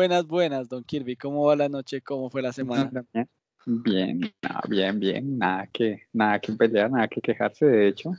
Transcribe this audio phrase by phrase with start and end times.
[0.00, 1.14] Buenas, buenas, don Kirby.
[1.14, 2.00] ¿Cómo va la noche?
[2.00, 3.04] ¿Cómo fue la semana?
[3.66, 4.32] Bien,
[4.66, 5.36] bien, bien.
[5.38, 7.66] Nada que, nada que pelear, nada que quejarse.
[7.66, 8.12] De hecho,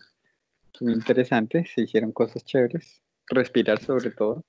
[0.79, 1.65] muy interesante.
[1.65, 3.01] Se hicieron cosas chéveres.
[3.29, 4.45] Respirar sobre todo.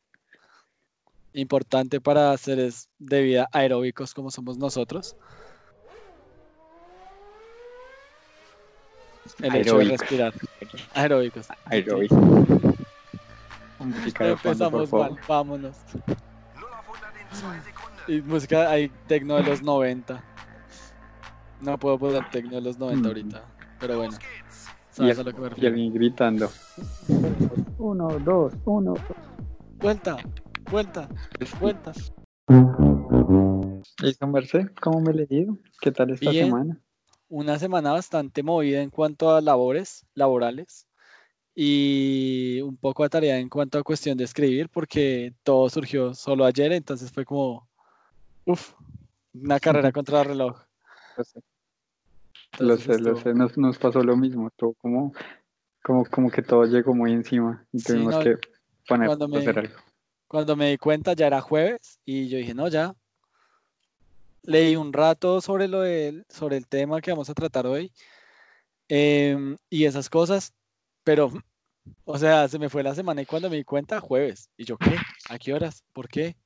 [1.33, 5.17] Importante para seres de vida aeróbicos como somos nosotros.
[9.41, 10.35] El hecho de respirar.
[10.93, 11.49] Aeróbicos.
[11.65, 12.19] Aeróbicos.
[14.21, 15.79] Empezamos mal, vámonos.
[18.09, 20.23] Y música hay tecno de los 90.
[21.61, 23.45] No puedo poner tecno de los 90 ahorita,
[23.79, 24.17] pero bueno.
[24.91, 25.77] ¿Sabes a lo que me refiero?
[25.77, 26.51] Y gritando.
[27.79, 28.95] Uno, dos, uno.
[29.79, 30.17] Vuelta,
[30.71, 31.09] vuelta,
[31.59, 31.93] vuelta.
[34.03, 34.67] ¿Y Merced?
[34.81, 35.59] ¿Cómo me le digo?
[35.81, 36.81] ¿Qué tal esta semana?
[37.29, 40.87] Una semana bastante movida en cuanto a labores laborales
[41.55, 46.73] y un poco tarea en cuanto a cuestión de escribir, porque todo surgió solo ayer,
[46.73, 47.69] entonces fue como,
[48.47, 48.73] uff,
[49.35, 50.63] una carrera contra el reloj.
[52.59, 55.13] Lo sé, lo sé, nos, nos, pasó lo mismo, todo como,
[55.83, 58.37] como, como que todo llegó muy encima y tuvimos que
[58.87, 59.75] poner cuando me, hacer algo.
[60.29, 62.95] Cuando me di cuenta ya era jueves y yo dije, no, ya.
[64.45, 67.93] Leí un rato sobre, lo de, sobre el tema que vamos a tratar hoy
[68.89, 70.53] em, y esas cosas
[71.05, 71.33] pero,
[72.05, 74.51] o sea, se me fue la semana y cuando me di cuenta, jueves.
[74.57, 74.97] ¿Y yo qué?
[75.29, 75.85] ¿A qué horas?
[75.93, 76.37] ¿Por qué?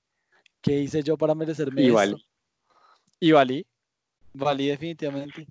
[0.61, 2.27] ¿Qué hice yo para merecerme y Valí.
[3.21, 3.67] Y valí.
[4.34, 5.47] Valí definitivamente.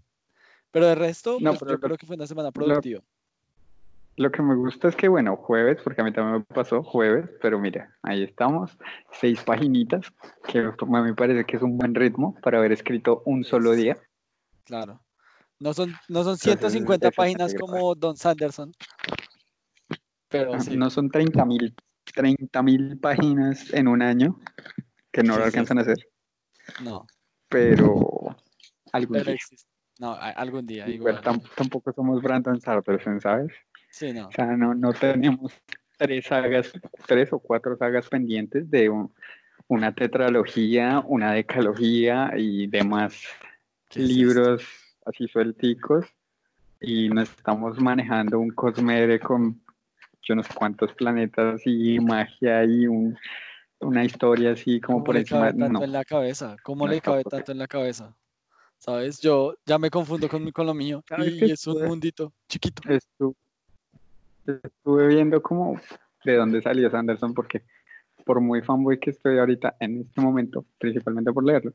[0.72, 3.02] Pero de resto, no, pues, yo creo que fue una semana productiva.
[4.17, 7.30] Lo, que me gusta es que, bueno, jueves, porque a mí también me pasó jueves,
[7.42, 8.78] pero mira, ahí estamos,
[9.14, 10.11] seis paginitas,
[10.48, 13.72] que a mí me parece que es un buen ritmo para haber escrito un solo
[13.72, 13.98] día.
[14.66, 15.00] Claro.
[15.59, 18.72] No son, no son 150 páginas como Don Sanderson.
[20.30, 24.39] Pero ah, No son 30 mil páginas en un año
[25.11, 25.98] que no lo alcanzan a hacer.
[26.83, 27.05] No.
[27.48, 28.36] Pero
[28.92, 29.36] algún día.
[29.99, 30.86] No, algún día.
[31.23, 33.54] tampoco somos Brandon Sanderson, ¿sabes?
[33.92, 34.27] Sí, no.
[34.27, 35.54] O sea, no, no tenemos
[35.98, 36.73] tres sagas,
[37.08, 38.92] tres o cuatro sagas pendientes de
[39.67, 43.23] una tetralogía, una decalogía y demás
[43.93, 46.05] libros así suelticos
[46.82, 49.61] y nos estamos manejando un cosmere con
[50.23, 53.16] yo no sé cuántos planetas y magia y un,
[53.80, 55.52] una historia así como por encima.
[55.52, 55.83] tanto no.
[55.83, 56.58] en la cabeza?
[56.64, 58.16] ¿Cómo le cabe tanto en la cabeza?
[58.77, 59.20] ¿Sabes?
[59.21, 62.82] Yo ya me confundo con, con lo mío y es un mundito chiquito.
[62.89, 63.36] Estuve,
[64.64, 65.80] estuve viendo como
[66.23, 67.64] de dónde salió Sanderson porque
[68.26, 71.73] por muy fanboy que estoy ahorita en este momento, principalmente por leerlo,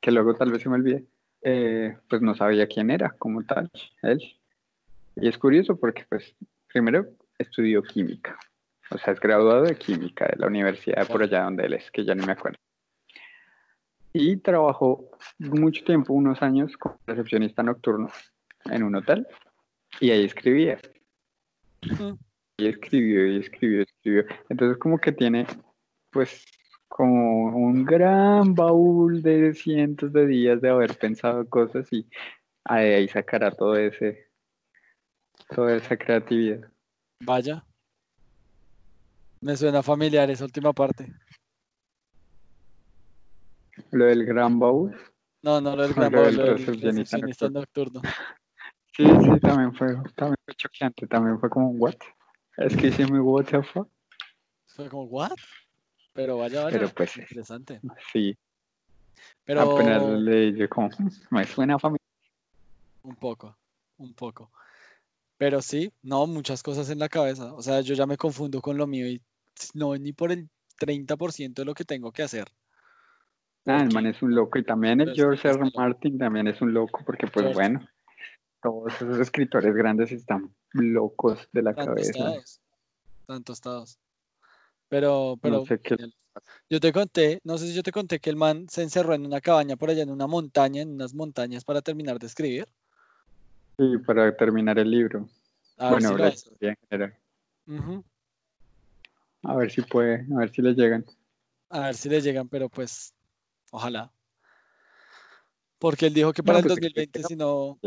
[0.00, 1.04] que luego tal vez se me olvide,
[1.44, 3.70] eh, pues no sabía quién era como tal,
[4.02, 4.20] él.
[5.16, 6.34] Y es curioso porque, pues,
[6.66, 7.06] primero
[7.38, 8.38] estudió química,
[8.90, 12.04] o sea, es graduado de química de la universidad por allá donde él es, que
[12.04, 12.58] ya no me acuerdo.
[14.12, 18.08] Y trabajó mucho tiempo, unos años, como recepcionista nocturno
[18.64, 19.26] en un hotel,
[20.00, 20.78] y ahí escribía.
[22.56, 24.24] Y escribió, y escribió, y escribió.
[24.48, 25.46] Entonces, como que tiene,
[26.10, 26.44] pues,
[26.94, 32.08] como un gran baúl de cientos de días de haber pensado cosas y
[32.62, 34.30] ahí sacará todo ese
[35.52, 36.70] toda esa creatividad.
[37.18, 37.64] Vaya.
[39.40, 41.12] Me suena familiar esa última parte.
[43.90, 44.96] ¿Lo del gran baúl?
[45.42, 48.02] No, no lo del gran baúl, lo del recepcionista nocturno.
[48.96, 51.96] Sí, sí, también fue, también fue choqueante, también fue como, ¿what?
[52.56, 53.46] Es que hice mi what
[54.68, 55.32] Fue como, ¿what?
[56.14, 56.78] Pero vaya, vaya.
[56.78, 57.80] Pero pues, interesante.
[58.12, 58.36] Sí.
[59.44, 59.60] Pero.
[59.60, 60.88] Apenas le dije como,
[61.30, 62.00] me suena familia.
[63.02, 63.56] Un poco,
[63.98, 64.50] un poco.
[65.36, 67.52] Pero sí, no, muchas cosas en la cabeza.
[67.52, 69.20] O sea, yo ya me confundo con lo mío y
[69.74, 70.48] no ni por el
[70.78, 72.48] 30% de lo que tengo que hacer.
[73.66, 74.58] Ah, el man es un loco.
[74.58, 75.70] Y también el George R.
[75.74, 77.86] Martin también es un loco, porque pues bueno,
[78.62, 82.10] todos esos escritores grandes están locos de la cabeza.
[82.10, 82.60] Estados.
[83.26, 83.98] Tantos estados.
[84.88, 85.64] Pero, pero
[86.68, 89.24] yo te conté, no sé si yo te conté que el man se encerró en
[89.24, 92.68] una cabaña por allá en una montaña, en unas montañas para terminar de escribir.
[93.78, 95.28] Sí, para terminar el libro.
[95.76, 97.16] A bueno, si en general.
[99.42, 101.04] A ver si puede, a ver si le llegan.
[101.70, 103.14] A ver si le llegan, pero pues,
[103.70, 104.10] ojalá.
[105.78, 107.78] Porque él dijo que para el 2020, pues, si no.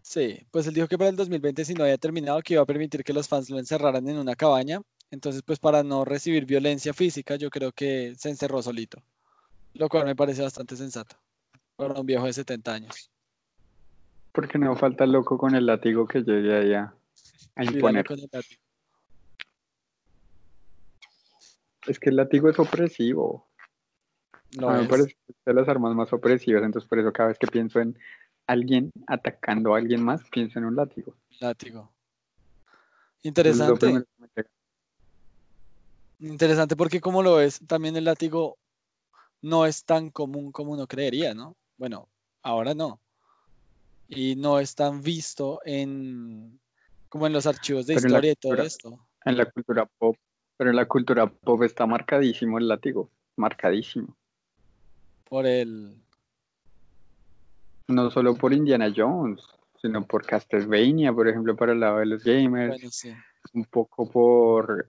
[0.00, 2.66] Sí, pues él dijo que para el 2020, si no había terminado, que iba a
[2.66, 4.80] permitir que los fans lo encerraran en una cabaña
[5.12, 9.02] entonces, pues para no recibir violencia física, yo creo que se encerró solito,
[9.74, 11.16] lo cual me parece bastante sensato
[11.76, 13.10] para un viejo de 70 años.
[14.32, 16.94] Porque no falta el loco con el látigo que llegue ahí a,
[17.62, 18.06] imponer.
[21.86, 23.46] Es que el látigo es opresivo.
[24.58, 27.80] No, me parece de las armas más opresivas, entonces por eso cada vez que pienso
[27.80, 27.98] en
[28.46, 31.14] alguien atacando a alguien más, pienso en un látigo.
[31.38, 31.92] Látigo.
[33.22, 34.06] Interesante.
[36.22, 38.56] Interesante porque como lo ves, también el látigo
[39.40, 41.56] no es tan común como uno creería, ¿no?
[41.76, 42.08] Bueno,
[42.42, 43.00] ahora no.
[44.08, 46.60] Y no es tan visto en
[47.08, 48.98] como en los archivos de historia y todo esto.
[49.24, 50.16] En la cultura pop,
[50.56, 54.16] pero en la cultura pop está marcadísimo el látigo, marcadísimo.
[55.28, 55.96] Por el
[57.88, 59.42] no solo por Indiana Jones,
[59.80, 63.06] sino por Castlevania, por ejemplo, para el lado de los gamers.
[63.54, 64.88] Un poco por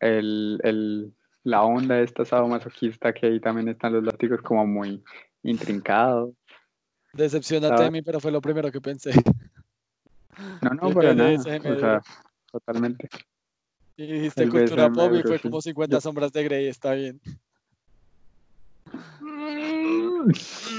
[0.00, 1.12] el,
[1.44, 5.02] la onda de esta sadomasoquista que ahí también están los látigos como muy
[5.42, 6.34] intrincados.
[7.12, 9.12] Decepcionate de mí, pero fue lo primero que pensé.
[10.62, 11.34] No, no, para nada.
[11.34, 12.02] O sea,
[12.52, 13.08] totalmente.
[13.96, 17.20] Y dijiste cultura pop y fue como 50 sombras de Grey, está bien.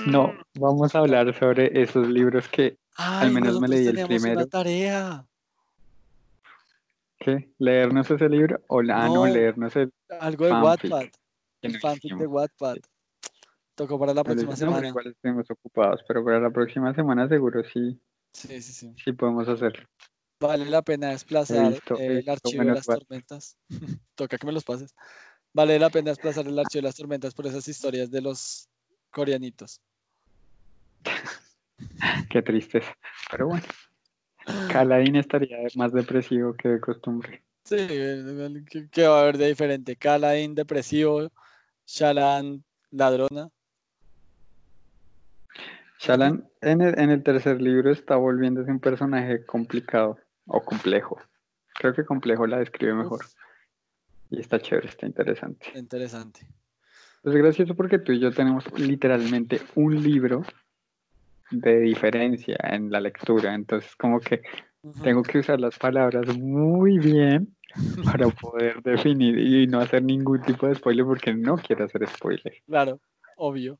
[0.05, 4.37] No, vamos a hablar sobre esos libros que al menos me leí el primero.
[4.37, 5.25] Una tarea.
[7.19, 7.51] ¿Qué?
[7.57, 8.61] ¿Leernos ese libro?
[8.67, 11.05] O la, no, leernos el Algo de Wattpad.
[11.61, 12.77] El fanfic de Wattpad.
[13.75, 14.87] Tocó para la próxima semana.
[14.87, 17.99] Igual estemos ocupados, pero para la próxima semana seguro sí.
[18.33, 18.93] Sí, sí, sí.
[19.03, 19.87] Sí podemos hacerlo.
[20.41, 23.57] Vale la pena desplazar el archivo de las tormentas.
[24.15, 24.95] Toca que me los pases.
[25.53, 28.69] Vale la pena desplazar el archivo de las tormentas por esas historias de los
[29.11, 29.81] coreanitos.
[32.29, 32.95] Qué tristeza.
[33.29, 33.65] Pero bueno.
[34.71, 37.43] Caladín estaría más depresivo que de costumbre.
[37.63, 37.75] Sí,
[38.91, 39.95] ¿qué va a haber de diferente?
[39.95, 41.29] Caladín depresivo,
[41.85, 43.49] Shalan ladrona.
[45.99, 51.19] Shalan en el, en el tercer libro está volviéndose un personaje complicado o complejo.
[51.75, 53.25] Creo que complejo la describe mejor.
[54.29, 55.71] Y está chévere, está interesante.
[55.75, 56.47] Interesante.
[57.23, 60.43] Es gracioso porque tú y yo tenemos literalmente un libro
[61.51, 63.53] de diferencia en la lectura.
[63.53, 64.41] Entonces, como que
[65.03, 67.55] tengo que usar las palabras muy bien
[68.05, 72.53] para poder definir y no hacer ningún tipo de spoiler porque no quiero hacer spoiler.
[72.65, 72.99] Claro,
[73.37, 73.77] obvio.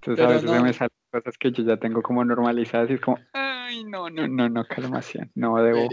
[0.00, 3.18] Entonces a veces me salen cosas que yo ya tengo como normalizadas y es como,
[3.32, 5.88] ay, no, no, no, no, calmación, no debo.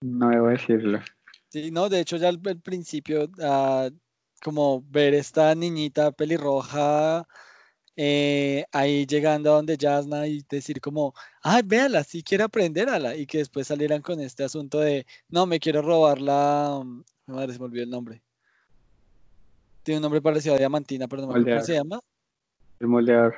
[0.00, 1.00] No debo decirlo.
[1.48, 3.90] Sí, no, de hecho ya al, principio, uh,
[4.42, 7.26] como ver esta niñita pelirroja
[7.96, 12.98] eh, ahí llegando a donde Jasna y decir como, ay, véala, sí quiere aprender a
[12.98, 17.04] la, y que después salieran con este asunto de, no, me quiero robar la, mm,
[17.26, 18.22] madre, se me olvidó el nombre.
[19.82, 22.00] Tiene un nombre parecido a Diamantina, pero no me acuerdo cómo se llama.
[22.80, 23.34] El moldeador.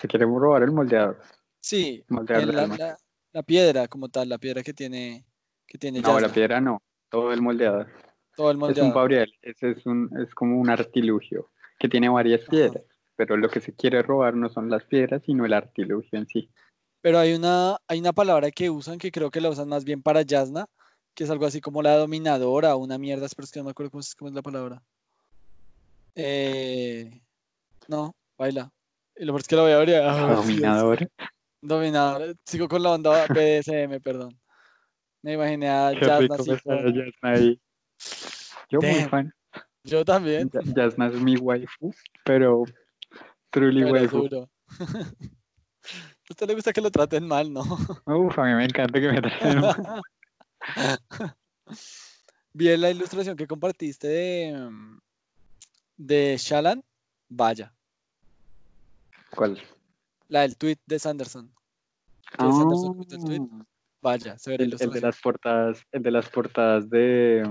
[0.00, 1.20] Se quiere robar el moldeador.
[1.60, 5.24] Sí, la, piedra como tal, la piedra que tiene,
[5.66, 7.88] que tiene No, la piedra no, todo el moldeador.
[8.36, 8.84] Todo el moldeador.
[8.84, 11.48] Es un Gabriel, ese es, un, es como un artilugio
[11.78, 12.84] que tiene varias piedras,
[13.16, 16.50] pero lo que se quiere robar no son las piedras, sino el artilugio en sí.
[17.00, 20.02] Pero hay una, hay una palabra que usan que creo que la usan más bien
[20.02, 20.66] para Yasna,
[21.14, 23.90] que es algo así como la dominadora, una mierda, pero es que no me acuerdo
[23.90, 24.82] cómo es, la palabra.
[26.14, 27.20] Eh,
[27.88, 28.70] no, baila.
[29.16, 29.96] Y lo peor es que lo voy a abrir.
[29.96, 31.06] Ah, dominadora.
[31.60, 32.32] Dominadora.
[32.44, 34.38] Sigo con la onda BDSM, perdón.
[35.22, 36.36] Me imaginé a Yasna
[37.22, 37.60] así.
[38.70, 39.32] Yo muy fan.
[39.84, 40.50] Yo también.
[40.74, 42.64] Yasna es mi waifu, pero
[43.50, 44.26] truly waifu.
[44.32, 44.48] A
[46.30, 47.60] usted le gusta que lo traten mal, ¿no?
[48.06, 50.02] Uf, a mí me encanta que me traten mal.
[52.54, 54.70] Vi la ilustración que compartiste de,
[55.98, 56.82] de Shalan.
[57.28, 57.74] Vaya.
[59.34, 59.60] ¿Cuál?
[60.28, 61.52] La del tweet de Sanderson.
[62.38, 62.50] Ah.
[62.50, 63.64] Sanderson el tweet.
[64.00, 67.42] Vaya, se ve el, el de las portadas, el de las portadas de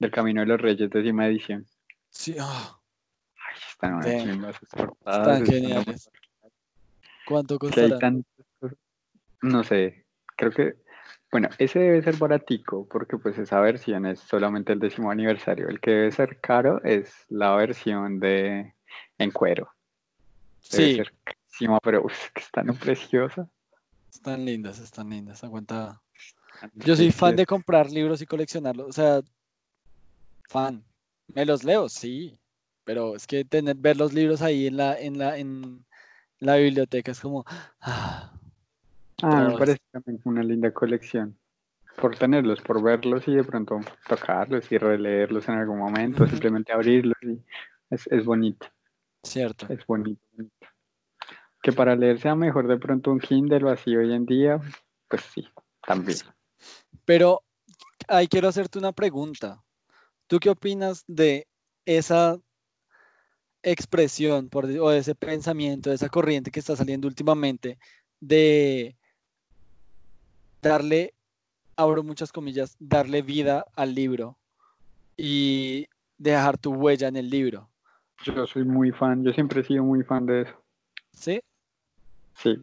[0.00, 1.66] del Camino de los Reyes, décima edición.
[2.08, 2.80] Sí, oh.
[3.36, 6.10] Ay, están, están geniales.
[7.26, 7.98] ¿Cuánto costará?
[9.42, 10.04] No sé,
[10.36, 10.74] creo que,
[11.30, 15.68] bueno, ese debe ser baratico, porque pues esa versión es solamente el décimo aniversario.
[15.68, 18.74] El que debe ser caro es la versión de
[19.18, 19.70] en cuero.
[20.72, 20.96] Debe sí.
[20.96, 23.48] Ser carísima, pero uf, que están preciosas.
[24.12, 26.02] Están lindas, están lindas, aguanta.
[26.74, 28.88] Yo soy fan de comprar libros y coleccionarlos.
[28.88, 29.22] O sea,
[30.50, 30.84] fan.
[31.32, 32.36] Me los leo, sí,
[32.84, 35.86] pero es que tener, ver los libros ahí en la, en la, en
[36.40, 37.44] la biblioteca es como...
[37.80, 38.32] Ah,
[39.22, 41.38] ah me parece también una linda colección.
[42.00, 43.78] Por tenerlos, por verlos y de pronto
[44.08, 47.40] tocarlos y releerlos en algún momento, simplemente abrirlos y
[47.90, 48.66] es, es bonito.
[49.22, 49.66] Cierto.
[49.68, 50.20] Es bonito,
[51.62, 54.60] Que para leer sea mejor de pronto un Kindle o así hoy en día,
[55.08, 55.46] pues sí,
[55.86, 56.18] también.
[57.04, 57.42] Pero
[58.08, 59.62] ahí quiero hacerte una pregunta.
[60.30, 61.48] ¿Tú qué opinas de
[61.84, 62.38] esa
[63.64, 67.80] expresión por, o de ese pensamiento, de esa corriente que está saliendo últimamente
[68.20, 68.96] de
[70.62, 71.14] darle,
[71.74, 74.38] abro muchas comillas, darle vida al libro
[75.16, 77.68] y dejar tu huella en el libro?
[78.22, 80.64] Yo soy muy fan, yo siempre he sido muy fan de eso.
[81.10, 81.40] ¿Sí?
[82.36, 82.56] Sí.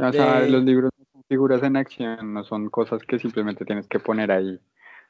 [0.00, 4.00] O sea, los libros son figuras en acción, no son cosas que simplemente tienes que
[4.00, 4.60] poner ahí.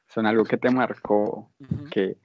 [0.07, 1.51] Son algo que te marcó,
[1.91, 2.17] que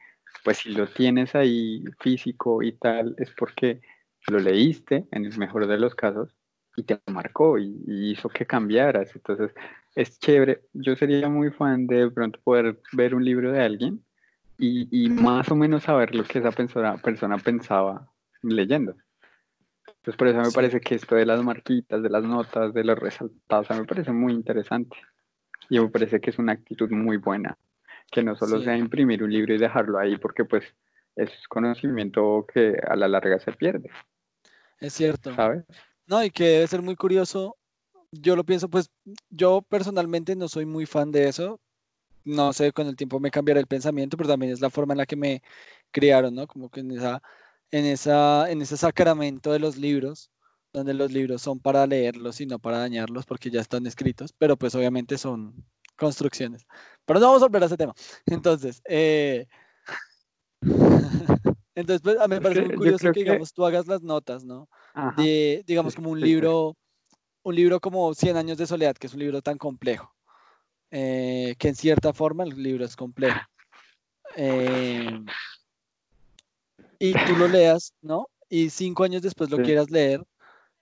[0.44, 3.80] pues si lo tienes ahí físico y tal, es porque
[4.28, 6.34] lo leíste, en el mejor de los casos,
[6.76, 9.14] y te marcó y, hizo que cambiaras.
[9.14, 9.52] Entonces,
[9.94, 10.62] es chévere.
[10.72, 14.04] Yo sería muy fan de, de pronto poder ver un libro de alguien
[14.58, 18.08] y, más o menos saber lo que esa persona, persona pensaba
[18.42, 18.94] leyendo.
[19.86, 22.98] Entonces, por eso me parece que esto de las marquitas, de las notas, de los
[22.98, 24.96] resaltados, me parece muy interesante.
[25.68, 27.56] Y me parece que es una actitud muy buena
[28.12, 30.64] que no solo sea imprimir un libro y dejarlo ahí, porque pues
[31.16, 33.90] es conocimiento que a la larga se pierde.
[34.78, 35.34] Es cierto.
[35.34, 35.64] ¿Sabes?
[36.06, 37.56] No, y que debe ser muy curioso.
[38.12, 38.90] Yo lo pienso, pues
[39.30, 41.58] yo personalmente no soy muy fan de eso.
[42.24, 44.98] No sé, con el tiempo me cambiará el pensamiento, pero también es la forma en
[44.98, 45.42] la que me
[45.90, 46.46] criaron, ¿no?
[46.46, 47.22] Como que en esa,
[47.70, 50.30] en esa, en ese sacramento de los libros,
[50.72, 54.56] donde los libros son para leerlos y no para dañarlos porque ya están escritos, pero
[54.56, 55.64] pues obviamente son
[56.02, 56.66] construcciones.
[57.06, 57.94] Pero no vamos a volver a ese tema.
[58.26, 59.46] Entonces, eh,
[61.76, 64.68] entonces pues, a mí me parece muy curioso que, digamos, tú hagas las notas, ¿no?
[65.16, 66.76] De, digamos, como un libro,
[67.44, 70.12] un libro como 100 años de soledad, que es un libro tan complejo,
[70.90, 73.40] eh, que en cierta forma el libro es complejo.
[74.36, 75.20] Eh,
[76.98, 78.26] y tú lo leas, ¿no?
[78.48, 80.20] Y cinco años después lo quieras leer,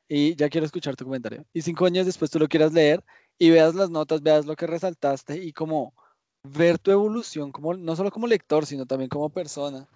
[0.08, 3.04] y ya quiero escuchar tu comentario, y cinco años después tú lo quieras leer
[3.40, 5.94] y veas las notas, veas lo que resaltaste y como
[6.44, 9.88] ver tu evolución, como, no solo como lector, sino también como persona.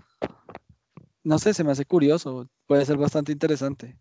[1.22, 3.96] No sé, se me hace curioso, puede ser bastante interesante.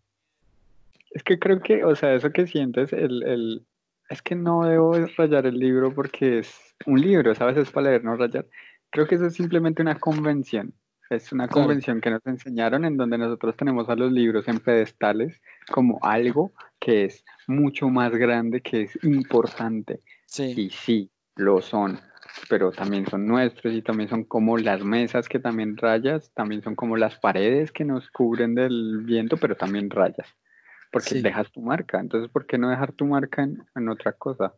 [1.10, 3.66] Es que creo que, o sea, eso que sientes, el, el,
[4.08, 7.58] es que no debo rayar el libro porque es un libro, ¿sabes?
[7.58, 8.46] Es para leer, no rayar.
[8.88, 10.72] Creo que eso es simplemente una convención.
[11.10, 15.40] Es una convención que nos enseñaron en donde nosotros tenemos a los libros en pedestales
[15.70, 20.00] como algo que es mucho más grande, que es importante.
[20.26, 20.54] Sí.
[20.56, 22.00] Y sí, lo son,
[22.48, 26.74] pero también son nuestros y también son como las mesas que también rayas, también son
[26.74, 30.28] como las paredes que nos cubren del viento, pero también rayas,
[30.90, 32.00] porque dejas tu marca.
[32.00, 34.54] Entonces, ¿por qué no dejar tu marca en, otra cosa?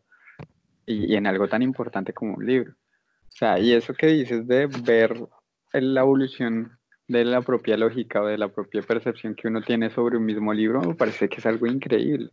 [0.86, 2.72] Y, y en algo tan importante como un libro.
[2.72, 5.14] O sea, y eso que dices de ver
[5.82, 6.78] la evolución
[7.08, 10.52] de la propia lógica o de la propia percepción que uno tiene sobre un mismo
[10.52, 12.30] libro, me parece que es algo increíble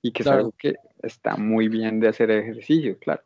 [0.00, 3.22] y que es algo que está muy bien de hacer ejercicio, claro.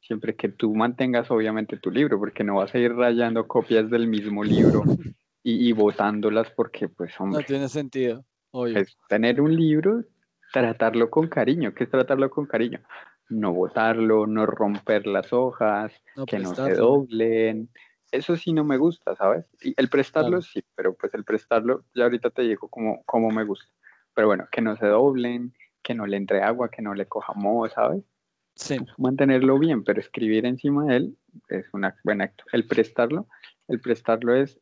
[0.00, 4.08] Siempre que tú mantengas obviamente tu libro, porque no vas a ir rayando copias del
[4.08, 4.82] mismo libro
[5.42, 7.40] y, y botándolas porque pues hombre.
[7.40, 8.24] No tiene sentido.
[8.74, 10.02] Es tener un libro,
[10.52, 11.72] tratarlo con cariño.
[11.74, 12.80] ¿Qué es tratarlo con cariño?
[13.28, 15.92] No botarlo, no romper las hojas,
[16.26, 17.70] que no se doblen,
[18.12, 19.44] eso sí no me gusta, ¿sabes?
[19.62, 23.44] Y el prestarlo sí, pero pues el prestarlo, ya ahorita te digo cómo, cómo me
[23.44, 23.66] gusta.
[24.14, 27.32] Pero bueno, que no se doblen, que no le entre agua, que no le coja
[27.34, 28.02] moho, ¿sabes?
[28.54, 28.78] Sí.
[28.98, 31.16] Mantenerlo bien, pero escribir encima de él
[31.48, 32.44] es un buen acto.
[32.52, 33.26] El prestarlo,
[33.68, 34.58] el prestarlo es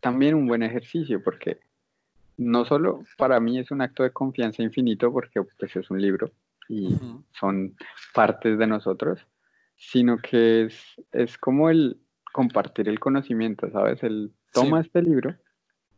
[0.00, 1.60] también un buen ejercicio porque
[2.36, 6.30] no solo para mí es un acto de confianza infinito porque pues es un libro
[6.68, 6.96] y
[7.38, 7.76] son
[8.12, 9.20] partes de nosotros,
[9.76, 10.80] sino que es,
[11.12, 11.98] es como el,
[12.36, 14.02] compartir el conocimiento, ¿sabes?
[14.02, 15.34] El toma este libro,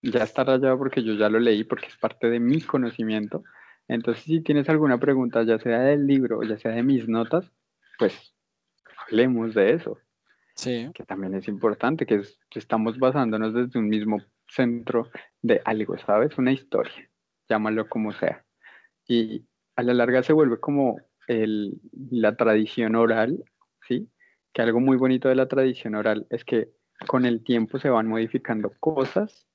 [0.02, 3.42] ya está rayado porque yo ya lo leí, porque es parte de mi conocimiento.
[3.88, 7.50] Entonces, si tienes alguna pregunta, ya sea del libro ya sea de mis notas,
[7.98, 8.36] pues
[9.04, 9.98] hablemos de eso.
[10.54, 10.88] Sí.
[10.94, 15.10] Que también es importante, que, que estamos basándonos desde un mismo centro
[15.42, 16.38] de algo, ¿sabes?
[16.38, 17.10] Una historia,
[17.48, 18.44] llámalo como sea.
[19.08, 21.80] Y a la larga se vuelve como el,
[22.12, 23.42] la tradición oral,
[23.88, 24.08] ¿sí?
[24.58, 26.72] Que algo muy bonito de la tradición oral es que
[27.06, 29.46] con el tiempo se van modificando cosas,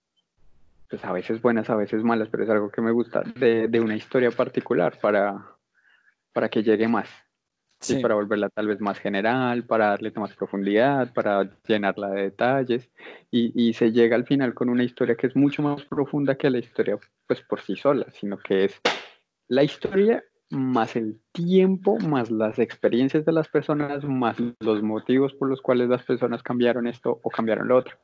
[0.89, 3.97] pues a veces buenas, a veces malas, pero es algo que me gusta de, una
[3.97, 5.45] historia particular para,
[6.31, 7.09] para que llegue más.
[7.81, 8.01] Sí.
[8.01, 12.89] Para volverla tal vez más general, para darle más profundidad, para llenarla de detalles.
[13.29, 16.49] Y, y, se llega al final con una historia que es mucho más profunda que
[16.49, 18.81] la historia pues por sí sola, sino que es
[19.49, 25.49] la historia más el tiempo, más las experiencias de las personas, más los motivos por
[25.49, 27.97] los cuales las personas cambiaron esto o cambiaron lo otro.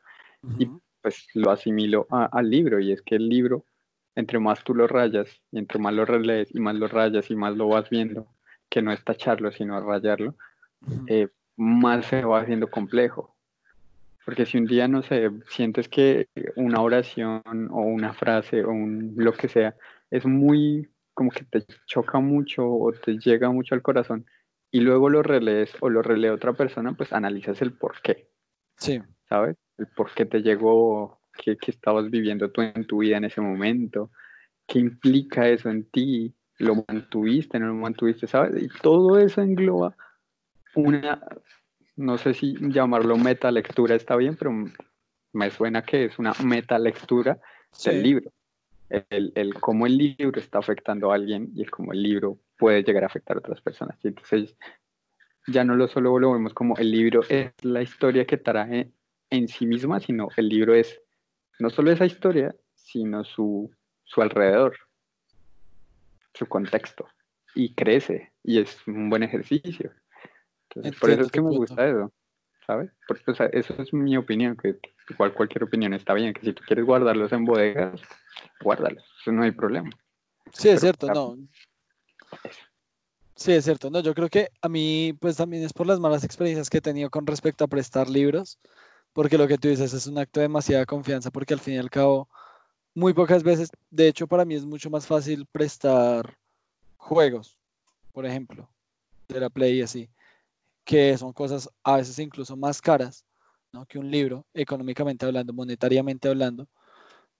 [0.58, 0.70] Y
[1.01, 3.65] pues lo asimilo al libro, y es que el libro,
[4.15, 7.36] entre más tú lo rayas, y entre más lo relees, y más lo rayas, y
[7.36, 8.27] más lo vas viendo,
[8.70, 10.36] que no es tacharlo, sino rayarlo,
[11.08, 13.36] eh, más se va haciendo complejo.
[14.25, 17.41] Porque si un día, no sé, sientes que una oración
[17.72, 19.75] o una frase o un, lo que sea
[20.12, 20.88] es muy,
[21.20, 24.26] como que te choca mucho o te llega mucho al corazón
[24.72, 28.30] y luego lo relees o lo relee otra persona, pues analizas el por qué.
[28.78, 29.02] Sí.
[29.28, 29.58] ¿Sabes?
[29.78, 33.42] El por qué te llegó, qué, qué estabas viviendo tú en tu vida en ese
[33.42, 34.12] momento,
[34.66, 38.64] qué implica eso en ti, lo mantuviste, no lo mantuviste, ¿sabes?
[38.64, 39.98] Y todo eso engloba
[40.74, 41.22] una,
[41.98, 44.54] no sé si llamarlo meta lectura está bien, pero
[45.34, 47.42] me suena que es una meta lectura
[47.84, 48.32] del libro.
[48.89, 52.84] El, el, cómo el libro está afectando a alguien y el cómo el libro puede
[52.84, 53.98] llegar a afectar a otras personas.
[54.03, 54.55] Y entonces
[55.48, 58.91] ya no lo solo lo vemos como el libro es la historia que trae
[59.29, 61.01] en sí misma, sino el libro es
[61.60, 63.72] no solo esa historia, sino su,
[64.03, 64.77] su alrededor,
[66.34, 67.08] su contexto.
[67.55, 69.91] Y crece, y es un buen ejercicio.
[70.69, 72.13] Entonces, por eso es que me gusta eso,
[72.65, 72.91] ¿sabes?
[73.08, 74.79] Porque, eso es mi opinión, que
[75.10, 78.01] igual cualquier opinión está bien, que si tú quieres guardarlos en bodegas,
[78.62, 79.89] guárdalos, eso no hay problema.
[80.54, 81.38] Sí, es cierto, no.
[83.36, 86.24] Sí, es cierto, no, yo creo que a mí pues también es por las malas
[86.24, 88.60] experiencias que he tenido con respecto a prestar libros,
[89.13, 91.78] porque lo que tú dices es un acto de demasiada confianza, porque al fin y
[91.78, 92.28] al cabo,
[92.94, 96.38] muy pocas veces, de hecho para mí es mucho más fácil prestar
[96.98, 97.58] juegos,
[98.12, 98.70] por ejemplo,
[99.30, 100.10] de la Play y así
[100.89, 103.24] que son cosas a veces incluso más caras
[103.72, 103.86] ¿no?
[103.86, 106.68] que un libro, económicamente hablando, monetariamente hablando.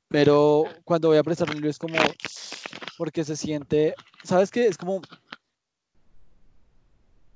[0.08, 1.96] Pero cuando voy a prestar un libro es como,
[2.98, 3.94] porque se siente,
[4.24, 4.68] ¿sabes qué?
[4.68, 5.02] Es como,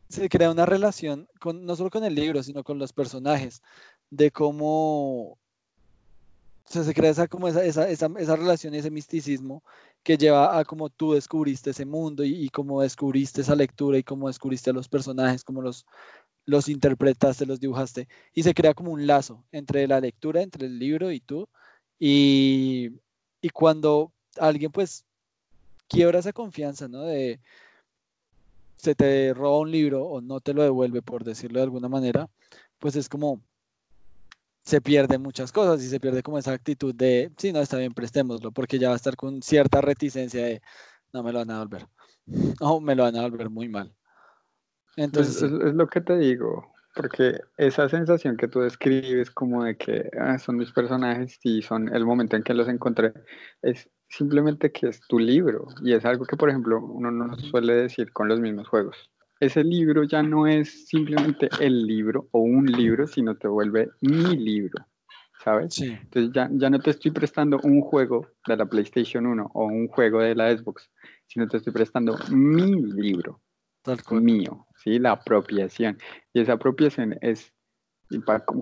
[0.10, 3.62] se crea una relación con, no solo con el libro, sino con los personajes,
[4.10, 5.38] de cómo
[6.66, 9.64] se crea esa, como esa, esa, esa, esa relación, ese misticismo
[10.02, 14.28] que lleva a cómo tú descubriste ese mundo y, cómo descubriste esa lectura y cómo
[14.28, 15.86] descubriste a los personajes, cómo los,
[16.45, 18.08] los interpretaste, los dibujaste.
[18.34, 21.47] Y se crea como un lazo entre la lectura, entre el libro y tú.
[21.99, 22.91] Y,
[23.41, 25.06] y cuando alguien pues
[25.88, 27.03] quiebra esa confianza, ¿no?
[27.03, 27.39] De
[28.77, 32.29] se te roba un libro o no te lo devuelve, por decirlo de alguna manera,
[32.79, 33.41] pues es como
[34.63, 37.93] se pierden muchas cosas y se pierde como esa actitud de, sí, no, está bien,
[37.93, 40.62] prestémoslo, porque ya va a estar con cierta reticencia de,
[41.13, 41.88] no me lo van a devolver,
[42.62, 43.93] o me lo van a devolver muy mal.
[44.95, 50.10] Entonces, es, lo que te digo, porque esa sensación que tú describes como de que
[50.19, 53.13] ah, son mis personajes y son el momento en que los encontré,
[53.62, 57.73] es simplemente que es tu libro y es algo que, por ejemplo, uno no suele
[57.73, 59.10] decir con los mismos juegos.
[59.39, 64.38] Ese libro ya no es simplemente el libro o un libro, sino te vuelve mi
[64.38, 64.86] libro,
[65.43, 65.82] ¿sabes?
[65.82, 69.88] Entonces ya, ya no te estoy prestando un juego de la PlayStation 1 o un
[69.88, 70.89] juego de la Xbox,
[71.25, 73.41] sino te estoy prestando mi libro,
[74.12, 75.00] mío, ¿sí?
[75.00, 75.98] La apropiación.
[76.34, 77.54] Y esa apropiación es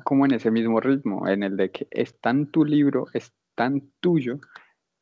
[0.03, 3.91] como en ese mismo ritmo, en el de que es tan tu libro, es tan
[3.99, 4.39] tuyo,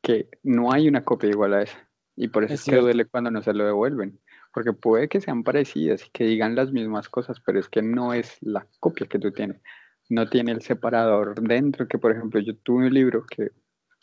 [0.02, 1.88] que no hay una copia igual a esa.
[2.16, 4.18] Y por eso es, que duele cuando no se lo devuelven
[4.52, 8.12] porque puede que sean parecidas y que digan las mismas cosas, pero es que no
[8.14, 9.60] es la copia que tú tienes.
[10.08, 13.50] No tiene el separador dentro, que por ejemplo yo tuve un libro que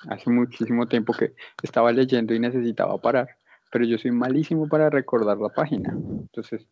[0.10, 3.28] hace muchísimo tiempo que estaba leyendo y necesitaba parar,
[3.72, 5.90] pero yo soy malísimo para recordar la página.
[5.92, 6.66] Entonces,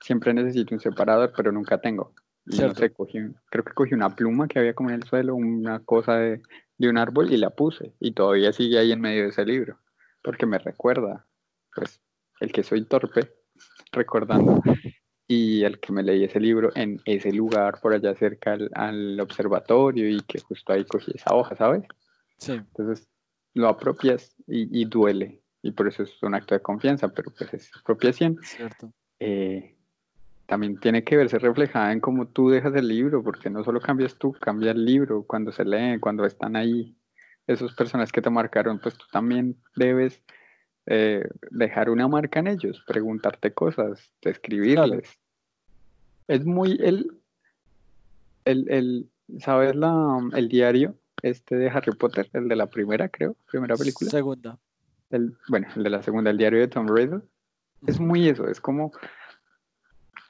[0.00, 2.14] siempre necesito un separador, pero nunca tengo.
[2.46, 5.80] Y no sé, creo que cogí una pluma que había como en el suelo, una
[5.80, 6.42] cosa de,
[6.78, 7.94] de un árbol y la puse.
[8.00, 9.78] Y todavía sigue ahí en medio de ese libro,
[10.22, 11.26] porque me recuerda,
[11.74, 12.00] pues,
[12.40, 13.34] el que soy torpe,
[13.92, 14.62] recordando,
[15.28, 20.08] y el que me leí ese libro en ese lugar por allá cerca al, observatorio
[20.08, 21.84] y que justo ahí cogí esa hoja, ¿sabes?
[22.38, 22.52] Sí.
[22.52, 23.06] Entonces
[23.54, 27.70] lo apropias y, duele, y por eso es un acto de confianza, pero pues es
[27.76, 28.38] apropiación.
[28.42, 28.92] Cierto.
[29.18, 29.76] Eh,
[30.50, 34.16] también tiene que verse reflejada en cómo tú dejas el libro, porque no solo cambias
[34.16, 36.96] tú, cambia el libro cuando se lee, cuando están ahí
[37.46, 40.20] esas personas que te marcaron, pues tú también debes
[40.86, 45.20] eh, dejar una marca en ellos, preguntarte cosas, escribirles.
[46.26, 47.12] Es muy el,
[48.44, 49.08] el, el,
[49.38, 54.10] ¿sabes la, el diario este de Harry Potter, el de la primera, creo, primera película?
[54.10, 54.58] Segunda.
[55.10, 57.20] El, bueno, el de la segunda, el diario de Tom Riddle.
[57.86, 58.92] Es muy eso, es como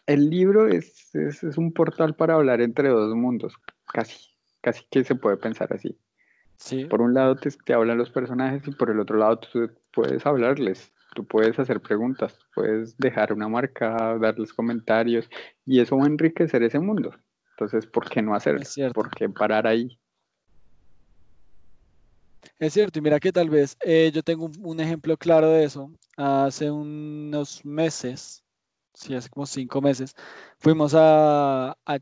[0.06, 3.54] el libro es, es, es, un portal para hablar entre dos mundos,
[3.92, 4.16] casi,
[4.60, 5.98] casi que se puede pensar así.
[6.88, 10.26] Por un lado te, te, hablan los personajes y por el otro lado tú puedes
[10.26, 15.28] hablarles, tú puedes hacer preguntas, puedes dejar una marca, darles comentarios
[15.64, 17.14] y eso va a enriquecer ese mundo.
[17.52, 18.62] Entonces, ¿por qué no hacerlo?
[18.92, 19.98] ¿Por qué parar ahí?
[22.58, 25.90] Es cierto, y mira que tal vez eh, yo tengo un, ejemplo claro de eso.
[26.16, 28.44] Hace unos meses,
[28.94, 30.14] sí, hace como cinco meses,
[30.58, 31.98] fuimos a, a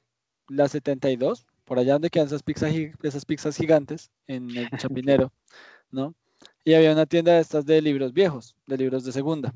[0.48, 2.72] la 72, por allá donde quedan esas pizzas,
[3.02, 5.32] esas pizzas gigantes, en el Chapinero,
[5.90, 6.14] ¿no?
[6.64, 9.54] Y había una tienda de estas de libros viejos, de libros de segunda.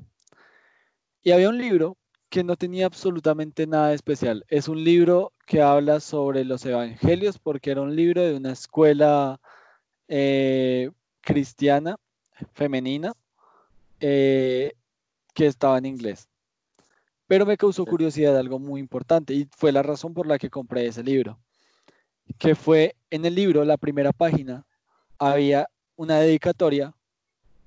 [1.22, 1.96] Y había un libro
[2.28, 4.44] que no tenía absolutamente nada especial.
[4.48, 9.38] Es un libro que habla sobre los evangelios porque era un libro de una escuela
[10.08, 10.90] eh,
[11.20, 11.96] cristiana
[12.54, 13.12] femenina
[14.00, 14.72] eh,
[15.34, 16.28] que estaba en inglés.
[17.32, 20.86] Pero me causó curiosidad algo muy importante y fue la razón por la que compré
[20.86, 21.38] ese libro.
[22.36, 24.66] Que fue en el libro, la primera página,
[25.18, 25.66] había
[25.96, 26.92] una dedicatoria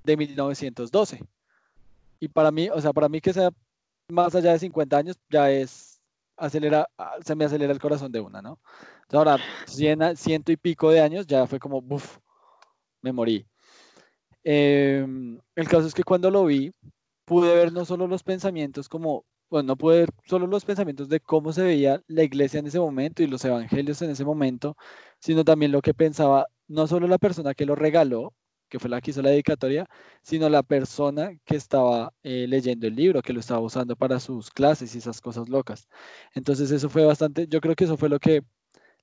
[0.04, 1.24] de 1912.
[2.20, 3.50] Y para mí, o sea, para mí que sea
[4.08, 6.00] más allá de 50 años, ya es,
[6.38, 6.88] acelera,
[7.26, 8.60] se me acelera el corazón de una, ¿no?
[9.14, 12.20] ahora, ciento y pico de años, ya fue como, buf,
[13.02, 13.48] me morí.
[14.44, 16.72] Em, el caso es que cuando lo vi,
[17.26, 21.20] pude ver no solo los pensamientos como, bueno, no pude ver solo los pensamientos de
[21.20, 24.76] cómo se veía la iglesia en ese momento y los evangelios en ese momento,
[25.20, 28.34] sino también lo que pensaba no solo la persona que lo regaló,
[28.70, 29.86] que fue la que hizo la dedicatoria,
[30.24, 34.50] sino la persona que estaba eh, leyendo el libro, que lo estaba usando para sus
[34.52, 35.88] clases y esas cosas locas.
[36.34, 38.44] Entonces eso fue bastante, yo creo que eso fue lo que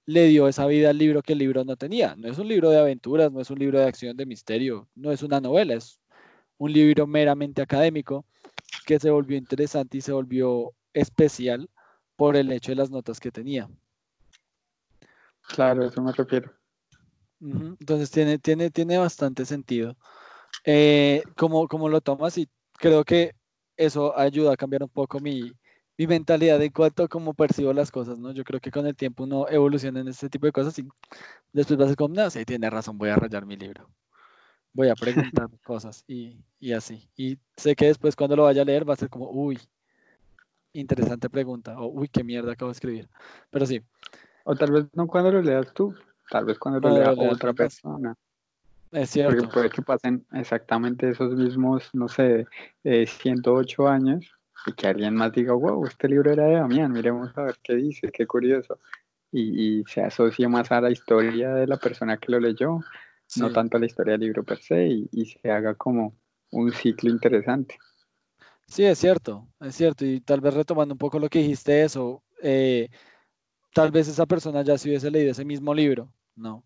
[0.06, 2.16] le dio esa vida al libro que el libro no tenía.
[2.16, 5.12] No es un libro de aventuras, no es un libro de acción, de misterio, no
[5.12, 6.00] es una novela, es
[6.58, 8.26] un libro meramente académico
[8.84, 11.68] que se volvió interesante y se volvió especial
[12.16, 13.68] por el hecho de las notas que tenía.
[15.48, 16.52] Claro, eso me refiero.
[17.40, 19.96] Entonces tiene, tiene, tiene bastante sentido.
[20.64, 23.34] Eh, como, como lo tomas y creo que
[23.76, 25.52] eso ayuda a cambiar un poco mi,
[25.98, 28.32] mi mentalidad en cuanto a cómo percibo las cosas, ¿no?
[28.32, 30.86] Yo creo que con el tiempo uno evoluciona en este tipo de cosas y
[31.52, 33.88] después vas a como, no, sí, tiene razón, voy a rayar mi libro.
[34.72, 37.08] Voy a preguntar cosas y, y, así.
[37.16, 39.58] Y sé que después cuando lo vaya a leer va a ser como, uy,
[40.72, 43.08] interesante pregunta, o uy, qué mierda acabo de escribir.
[43.50, 43.82] Pero sí.
[44.44, 45.94] O tal vez no cuando lo leas tú,
[46.30, 48.16] tal vez cuando lo lea otra persona.
[48.90, 49.36] Es cierto.
[49.36, 52.46] Porque puede que pasen exactamente esos mismos, no sé,
[52.84, 54.30] 108 años
[54.66, 57.74] y que alguien más diga, wow, este libro era de Damián, miremos a ver qué
[57.74, 58.78] dice, qué curioso.
[59.30, 62.80] Y, se asocie más a la historia de la persona que lo leyó,
[63.36, 66.16] no tanto la historia del libro per se, y, se haga como
[66.50, 67.78] un ciclo interesante.
[68.66, 70.04] Sí, es cierto, es cierto.
[70.04, 72.88] Y tal vez retomando un poco lo que dijiste, eso, eh,
[73.74, 76.64] tal vez esa persona ya se hubiese leído ese mismo libro, ¿no?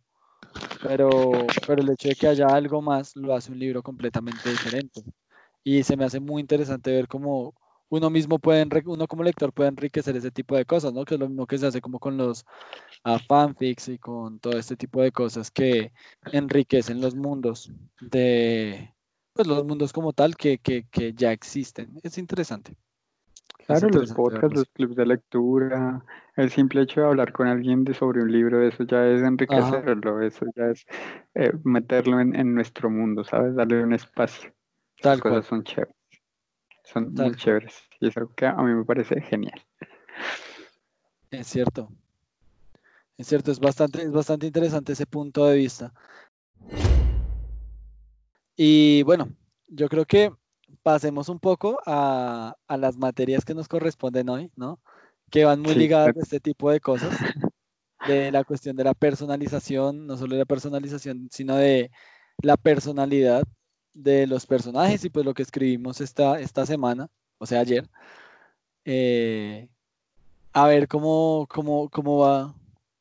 [0.83, 1.33] Pero,
[1.67, 5.03] pero el hecho de que haya algo más lo hace un libro completamente diferente.
[5.65, 7.55] Y se me hace muy interesante ver cómo
[7.88, 11.05] uno mismo puede, uno como lector puede enriquecer ese tipo de cosas, ¿no?
[11.05, 12.44] Que es lo mismo que se hace como con los
[13.05, 15.92] uh, fanfics y con todo este tipo de cosas que
[16.33, 18.94] enriquecen los mundos de,
[19.33, 21.99] pues los mundos como tal que, que, que ya existen.
[22.03, 22.77] Es interesante.
[23.66, 26.05] Claro, los podcasts, los clubs de lectura,
[26.37, 30.22] el simple hecho de hablar con alguien de sobre un libro, eso ya es enriquecerlo,
[30.22, 30.87] eso ya es
[31.35, 33.57] eh, meterlo en, en, nuestro mundo, ¿sabes?
[33.57, 34.53] Darle un espacio.
[35.03, 35.96] Tal cosas son chéveres.
[36.87, 37.75] Son muy chéveres.
[38.01, 39.61] Y es algo que a mí me parece genial.
[41.31, 41.90] Es cierto.
[43.18, 45.92] Es cierto, es bastante, es bastante interesante ese punto de vista.
[48.57, 49.33] Y bueno,
[49.66, 50.33] yo creo que
[50.83, 54.81] pasemos un poco a, las materias que nos corresponden hoy, ¿no?
[55.31, 57.18] Que van muy ligadas a este tipo de cosas,
[58.07, 61.90] de la cuestión de la personalización, no solo de la personalización, sino de
[62.42, 63.42] la personalidad
[63.97, 67.89] de los personajes y pues lo que escribimos esta, esta semana, o sea, ayer.
[68.85, 69.69] Eh,
[70.53, 72.55] a ver cómo, cómo, cómo va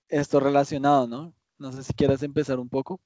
[0.09, 1.33] esto relacionado, ¿no?
[1.59, 2.99] No sé si quieras empezar un poco.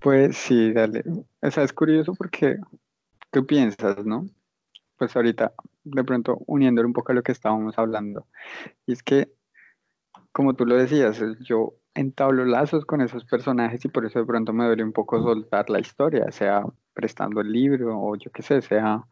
[0.00, 1.04] Pues sí, dale.
[1.40, 2.58] O sea, es curioso porque
[3.30, 4.28] tú piensas, ¿no?
[4.98, 5.52] Pues ahorita,
[5.84, 8.26] de pronto, uniéndole un poco a lo que estábamos hablando.
[8.86, 9.32] Y es que,
[10.32, 14.52] como tú lo decías, yo entablo lazos con esos personajes y por eso de pronto
[14.52, 18.62] me duele un poco soltar la historia, sea prestando el libro o yo qué sé,
[18.62, 19.04] sea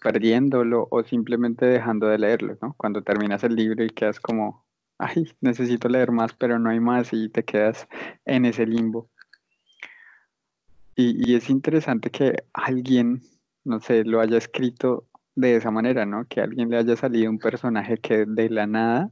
[0.00, 2.74] perdiéndolo o simplemente dejando de leerlo, ¿no?
[2.76, 4.64] Cuando terminas el libro y quedas como,
[4.98, 7.88] ay, necesito leer más, pero no hay más y te quedas
[8.24, 9.08] en ese limbo.
[10.94, 13.22] Y, y es interesante que alguien,
[13.64, 16.26] no sé, lo haya escrito de esa manera, ¿no?
[16.28, 19.10] Que a alguien le haya salido un personaje que de la nada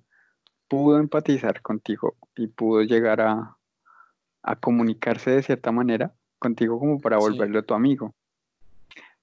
[0.70, 3.56] pudo empatizar contigo y pudo llegar a,
[4.61, 8.14] comunicarse de cierta manera contigo como para volverlo tu amigo.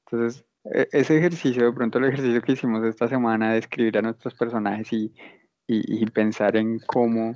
[0.05, 4.01] Entonces, e, ese ejercicio, de pronto el ejercicio que hicimos esta semana de escribir a
[4.01, 5.13] nuestros personajes y,
[6.13, 7.36] pensar en cómo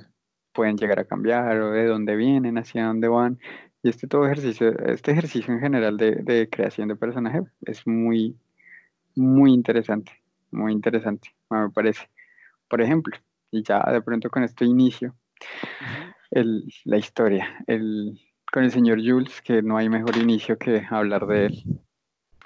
[0.52, 3.38] pueden llegar a cambiar o de dónde vienen, hacia dónde van.
[3.82, 8.36] Y este todo ejercicio, este ejercicio en general de, de creación de personaje es muy,
[9.14, 10.12] muy interesante,
[10.50, 12.08] muy interesante, me parece.
[12.68, 13.16] Por ejemplo,
[13.52, 15.14] y ya de pronto con este inicio,
[16.30, 17.62] la historia.
[17.66, 18.18] El,
[18.50, 21.62] con el señor Jules, que no hay mejor inicio que hablar de él,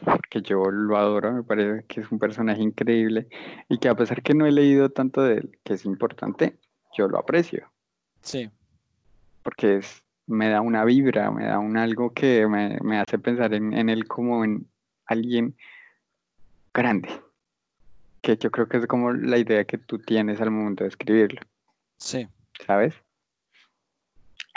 [0.04, 3.28] porque yo lo adoro, me parece que es un personaje increíble
[3.68, 6.58] y que a pesar que no he leído tanto de él, que es importante,
[6.96, 7.70] yo lo aprecio.
[8.20, 8.50] Sí.
[9.44, 13.72] Porque es, me da una vibra, me da un algo que me, hace pensar en,
[13.72, 14.68] en, él como en
[15.06, 15.56] alguien
[16.74, 17.08] grande,
[18.26, 21.40] que yo creo que es como la idea que tú tienes al momento de escribirlo.
[21.96, 22.26] Sí.
[22.66, 22.92] ¿Sabes?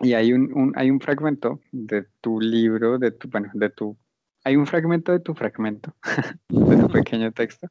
[0.02, 3.96] Y hay un, hay un fragmento de tu libro, de tu, bueno, de tu,
[4.44, 5.94] hay un fragmento de tu fragmento,
[6.50, 7.68] de tu pequeño texto,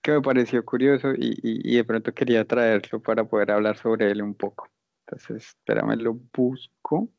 [0.00, 4.22] que me pareció curioso y, y, de pronto quería traerlo para poder hablar sobre él
[4.22, 4.70] un poco.
[5.06, 7.10] Entonces, espérame, lo busco.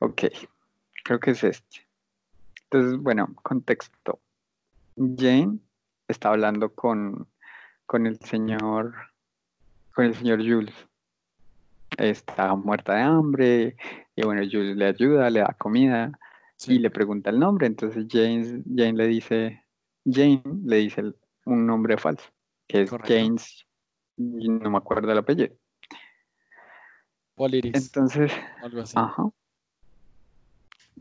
[0.00, 0.22] Ok,
[1.04, 1.86] creo que es este.
[2.64, 4.18] Entonces, bueno, contexto.
[4.96, 5.60] Jane
[6.08, 7.28] está hablando con,
[7.86, 8.94] con el señor,
[9.94, 10.74] con el señor Jules
[11.96, 13.76] está muerta de hambre,
[14.14, 16.18] y bueno, Jules le ayuda, le da comida
[16.66, 17.66] y le pregunta el nombre.
[17.66, 19.64] Entonces James, Jane le dice,
[20.04, 21.02] Jane le dice
[21.44, 22.28] un nombre falso,
[22.66, 23.66] que es James,
[24.16, 25.54] no me acuerdo el apellido.
[27.76, 28.32] Entonces,
[28.94, 29.30] Ajá.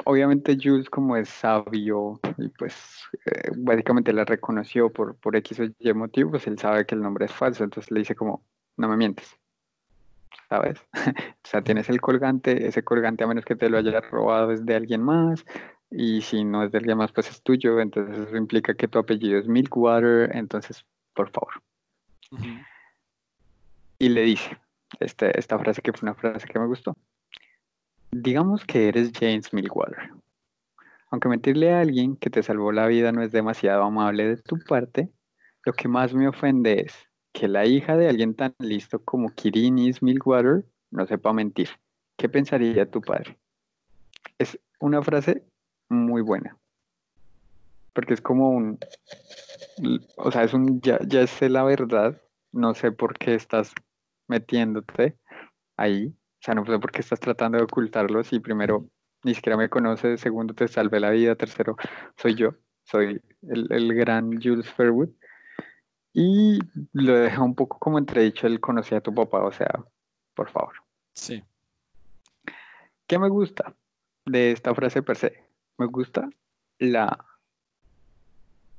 [0.04, 2.76] Obviamente Jules como es sabio y pues
[3.26, 7.02] eh, básicamente la reconoció por, por X o Y motivo, pues él sabe que el
[7.02, 8.44] nombre es falso, entonces le dice como,
[8.76, 9.38] no me mientes.
[10.50, 10.80] ¿sabes?
[10.94, 14.66] o sea, tienes el colgante, ese colgante a menos que te lo haya robado es
[14.66, 15.46] de alguien más,
[15.92, 19.00] y si no es de alguien más, pues es tuyo, entonces eso implica que tu
[19.00, 21.54] apellido es Milkwater, entonces, por favor.
[24.00, 24.58] Y le dice
[25.00, 26.96] este, esta frase que fue una frase que me gustó.
[28.12, 30.12] Digamos que eres James Milkwater.
[31.12, 34.58] Aunque mentirle a alguien que te salvó la vida no es demasiado amable de tu
[34.60, 35.10] parte,
[35.64, 36.94] lo que más me ofende es
[37.34, 41.70] que la hija de alguien tan listo como Kirinis Milkwater no sepa mentir.
[42.18, 43.38] ¿Qué pensaría tu padre?
[44.38, 45.44] Es una frase
[45.90, 46.58] muy buena.
[47.94, 48.80] Porque es como un.
[50.18, 50.82] O sea, es un.
[50.82, 52.22] Ya, ya sé la verdad.
[52.52, 53.74] No sé por qué estás
[54.28, 55.18] metiéndote
[55.78, 56.14] ahí.
[56.46, 58.24] O sea, no sé por qué estás tratando de ocultarlo.
[58.24, 58.88] Si primero
[59.24, 61.76] ni siquiera me conoces, segundo te salvé la vida, tercero
[62.18, 62.54] soy yo.
[62.84, 65.10] Soy el, el gran Jules Fairwood.
[66.14, 66.60] Y
[66.94, 69.84] lo deja un poco como entredicho, él conocía a tu papá, o sea,
[70.36, 70.76] por favor.
[71.14, 71.44] Sí.
[73.08, 73.76] ¿Qué me gusta
[74.28, 75.44] de esta frase per se?
[75.80, 76.30] Me gusta
[76.78, 77.26] la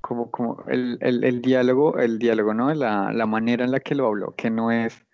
[0.01, 2.73] como, como el, el, diálogo, el diálogo, ¿no?
[2.73, 5.05] La, la, manera en la que lo habló, que no es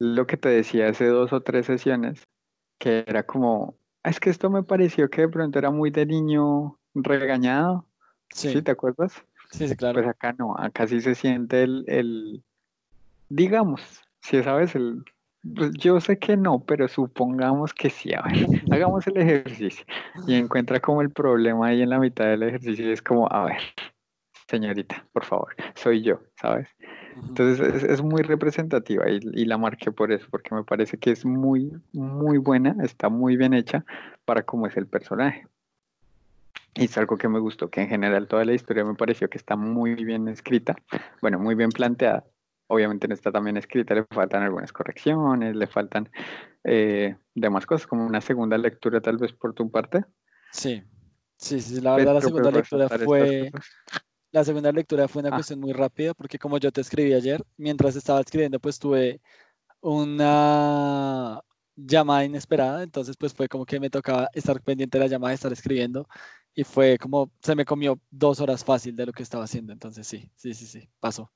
[0.00, 2.26] lo que te decía hace dos o tres sesiones,
[2.78, 6.78] que era como, es que esto me pareció que de pronto era muy de niño
[6.94, 7.86] regañado.
[8.30, 8.48] Sí.
[8.48, 9.22] ¿Sí te acuerdas?
[9.50, 10.00] Sí, sí, claro.
[10.00, 12.42] Pues acá no, acá sí se siente el, el
[13.28, 15.04] digamos, si sabes, el,
[15.54, 18.32] pues yo sé que no, pero supongamos que sí, a ver,
[18.70, 19.84] hagamos el ejercicio
[20.26, 23.44] y encuentra como el problema ahí en la mitad del ejercicio y es como, a
[23.44, 23.60] ver,
[24.50, 26.68] señorita, por favor, soy yo, ¿sabes?
[27.16, 31.24] Entonces es, muy representativa y, y, la marqué por eso, porque me parece que es
[31.24, 33.84] muy, muy buena, está muy bien hecha
[34.24, 35.46] para cómo es el personaje.
[36.74, 39.38] Y es algo que me gustó, que en general toda la historia me pareció que
[39.38, 40.76] está muy bien escrita,
[41.20, 42.24] bueno, muy bien planteada.
[42.68, 46.08] Obviamente no está también escrita, le faltan algunas correcciones, le faltan
[46.62, 50.04] eh, demás cosas, como una segunda lectura tal vez por tu parte.
[50.52, 50.82] Sí,
[51.36, 53.50] sí, sí, la verdad la segunda lectura fue...
[54.32, 55.34] La segunda lectura fue una ah.
[55.34, 59.20] cuestión muy rápida porque como yo te escribí ayer, mientras estaba escribiendo pues tuve
[59.80, 61.40] una
[61.76, 65.52] llamada inesperada, entonces pues fue como que me tocaba estar pendiente de la llamada, estar
[65.52, 66.06] escribiendo
[66.54, 70.06] y fue como, se me comió dos horas fácil de lo que estaba haciendo, entonces
[70.06, 71.30] sí, sí, sí, sí, pasó.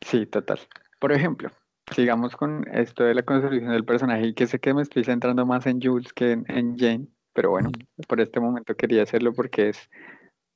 [0.00, 0.58] Sí, total.
[0.98, 1.50] Por ejemplo,
[1.94, 5.46] sigamos con esto de la construcción del personaje y que sé que me estoy centrando
[5.46, 7.06] más en Jules que en, Jane,
[7.40, 7.70] pero bueno,
[8.06, 9.88] por este momento quería hacerlo porque es,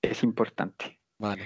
[0.03, 1.01] es importante.
[1.19, 1.43] Vale.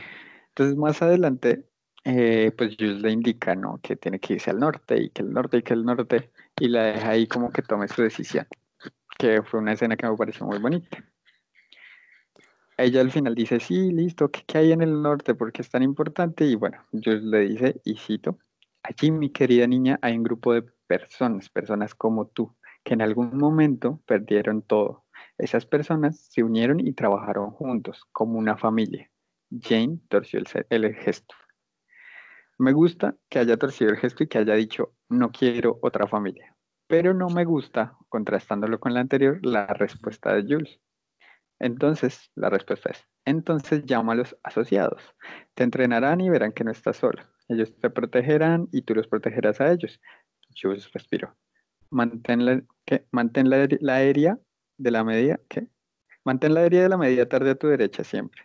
[0.48, 1.64] Entonces más adelante,
[2.02, 3.78] eh, pues Jules le indica, ¿no?
[3.80, 6.66] Que tiene que irse al norte y que el norte y que el norte y
[6.66, 8.48] la deja ahí como que tome su decisión
[9.16, 11.04] que fue una escena que me pareció muy bonita.
[12.76, 15.34] Ella al final dice, sí, listo, ¿qué, hay en el norte?
[15.34, 16.44] Porque es tan importante?
[16.46, 18.38] Y bueno, yo le dice, y cito,
[18.84, 23.36] allí mi querida niña hay un grupo de personas, personas como tú, que en algún
[23.36, 25.04] momento perdieron todo.
[25.38, 29.08] Esas personas se unieron y trabajaron juntos, como una familia.
[29.50, 31.34] Jane torció el, gesto.
[32.58, 36.56] Me gusta que haya torcido el gesto y que haya dicho, no quiero otra familia.
[36.88, 40.80] Pero no me gusta, contrastándolo con la anterior, la respuesta de Jules.
[41.60, 45.02] Entonces, la respuesta es, entonces llama a los asociados.
[45.54, 47.22] Te entrenarán y verán que no estás solo.
[47.48, 50.00] Ellos te protegerán y tú los protegerás a ellos.
[50.60, 51.36] Jules respiró.
[51.90, 54.38] Mantén la, la, la aérea
[54.78, 55.68] de la medida, ¿qué?
[56.24, 58.42] Mantén la aérea de la medida tarde a tu derecha siempre.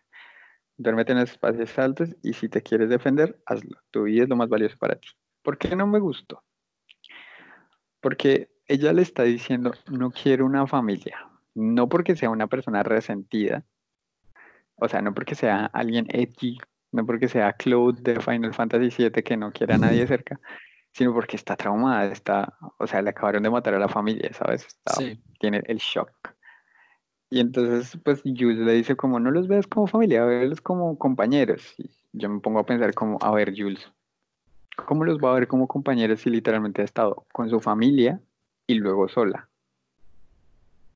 [0.77, 3.79] Duérmete en espacios altos y si te quieres defender, hazlo.
[3.91, 5.07] Tu vida es lo más valioso para ti.
[5.41, 6.43] ¿Por qué no me gustó?
[8.01, 11.29] Porque ella le está diciendo, no quiero una familia.
[11.53, 13.63] No porque sea una persona resentida,
[14.75, 16.57] o sea, no porque sea alguien edgy,
[16.91, 20.39] no porque sea Claude de Final Fantasy VII que no quiera a nadie cerca,
[20.93, 24.67] sino porque está traumada, está, o sea, le acabaron de matar a la familia, ¿sabes?
[25.39, 26.11] Tiene el shock.
[27.29, 31.73] Y entonces, pues Jules le dice como, no los ves como familia, verlos como compañeros.
[31.77, 33.91] Y yo me pongo a pensar como, a ver, Jules,
[34.75, 38.21] ¿cómo los va a ver como compañeros si literalmente ha estado con su familia
[38.67, 39.49] y luego sola?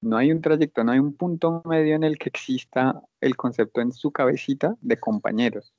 [0.02, 3.82] no hay un trayecto, no hay un punto medio en el que exista el concepto
[3.82, 5.74] en su cabecita de compañeros,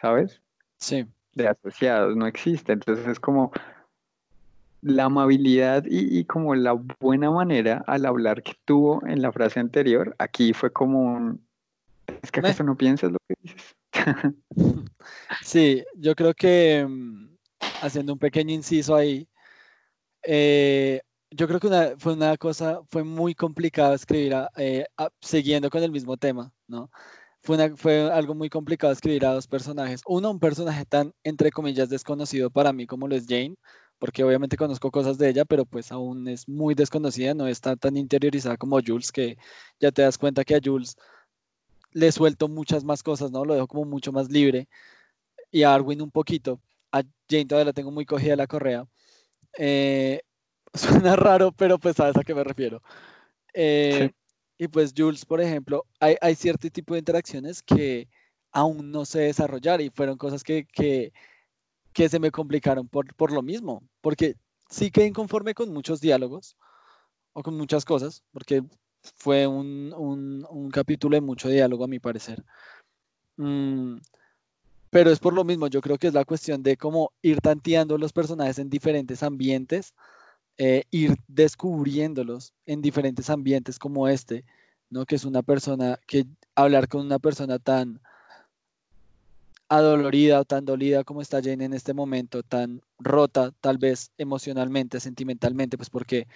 [0.00, 0.42] ¿sabes?
[0.78, 1.06] Sí.
[1.38, 2.72] De asociados, no existe.
[2.72, 3.52] Entonces es como
[4.82, 10.16] la amabilidad y, como la buena manera al hablar que tuvo en la frase anterior,
[10.18, 11.46] aquí fue como un...
[12.22, 13.76] Es que acaso no piensas lo que dices.
[15.42, 17.36] sí, yo creo que mm,
[17.82, 19.28] haciendo un pequeño inciso ahí,
[20.24, 24.86] eh, yo creo que fue una cosa, fue muy complicado escribir, eh,
[25.20, 26.90] siguiendo con el mismo tema, ¿no?
[27.48, 30.02] Fue, fue algo muy complicado escribir a dos personajes.
[30.06, 33.54] Uno, un personaje tan, entre comillas, desconocido para mí como lo es Jane,
[33.98, 37.96] porque obviamente conozco cosas de ella, pero pues aún es muy desconocida, no está tan
[37.96, 39.38] interiorizada como Jules, que
[39.80, 40.94] ya te das cuenta que a Jules
[41.92, 43.46] le suelto muchas más cosas, ¿no?
[43.46, 44.68] Lo dejo como mucho más libre.
[45.50, 46.60] Y a Arwin un poquito.
[46.92, 48.84] A Jane todavía la tengo muy cogida la correa.
[49.56, 50.20] Eh,
[50.74, 52.82] Suena raro, pero pues sabes a qué me refiero.
[53.54, 54.10] Eh,
[54.58, 58.08] y pues Jules, por ejemplo, hay, hay, cierto tipo de interacciones que
[58.50, 61.12] aún no sé desarrollar y fueron cosas que, que,
[62.08, 64.36] se me complicaron por, por lo mismo, porque
[64.68, 66.56] sí que inconforme con muchos diálogos
[67.32, 68.62] o con muchas cosas, porque
[69.16, 72.44] fue un, un, un capítulo de mucho diálogo a mi parecer.
[73.36, 73.98] Mm,
[74.90, 77.98] pero es por lo mismo, yo creo que es la cuestión de cómo ir tanteando
[77.98, 79.94] los personajes en diferentes ambientes
[80.58, 84.44] eh, ir descubriéndolos en diferentes ambientes como este,
[84.90, 85.06] ¿no?
[85.06, 88.00] Que es una persona, que hablar con una persona tan
[89.68, 94.98] adolorida o tan dolida como está Jane en este momento, tan rota tal vez emocionalmente,
[94.98, 96.26] sentimentalmente, pues porque,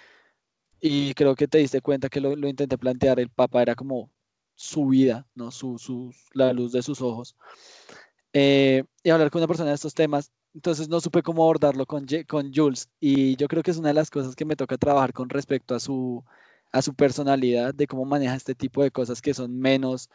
[0.79, 4.09] y creo que te diste cuenta que lo, lo intenté plantear, el papá era como
[4.55, 5.51] su vida, ¿no?
[5.51, 7.35] Su, su, la luz de sus ojos.
[8.33, 12.05] Eh, y hablar con una persona de estos temas entonces no supe cómo abordarlo con,
[12.27, 15.13] con Jules y yo creo que es una de las cosas que me toca trabajar
[15.13, 16.23] con respecto a su,
[16.71, 20.09] a su personalidad, de cómo maneja este tipo de cosas que son menos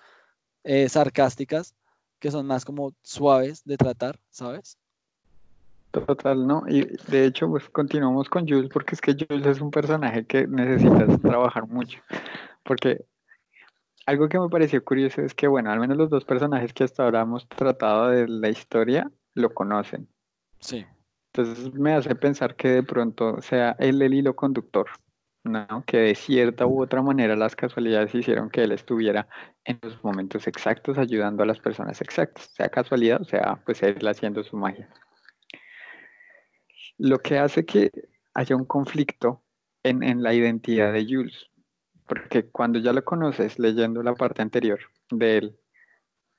[0.64, 1.74] eh, sarcásticas,
[2.18, 4.76] que son más como suaves de tratar, ¿sabes?
[5.90, 6.64] Total, ¿no?
[6.68, 10.46] Y de hecho, pues continuamos con Jules porque es que Jules es un personaje que
[10.46, 11.98] necesitas trabajar mucho.
[12.62, 13.04] Porque
[14.04, 17.04] algo que me pareció curioso es que, bueno, al menos los dos personajes que hasta
[17.04, 20.08] ahora hemos tratado de la historia lo conocen.
[20.60, 20.84] Sí.
[21.32, 24.86] Entonces me hace pensar que de pronto sea él el hilo conductor,
[25.44, 25.84] ¿no?
[25.86, 29.28] Que de cierta u otra manera las casualidades hicieron que él estuviera
[29.64, 34.06] en los momentos exactos ayudando a las personas exactas, sea casualidad o sea pues él
[34.08, 34.88] haciendo su magia.
[36.96, 37.92] Lo que hace que
[38.34, 39.44] haya un conflicto
[39.84, 41.50] en, en la identidad de Jules,
[42.06, 45.60] porque cuando ya lo conoces leyendo la parte anterior de él,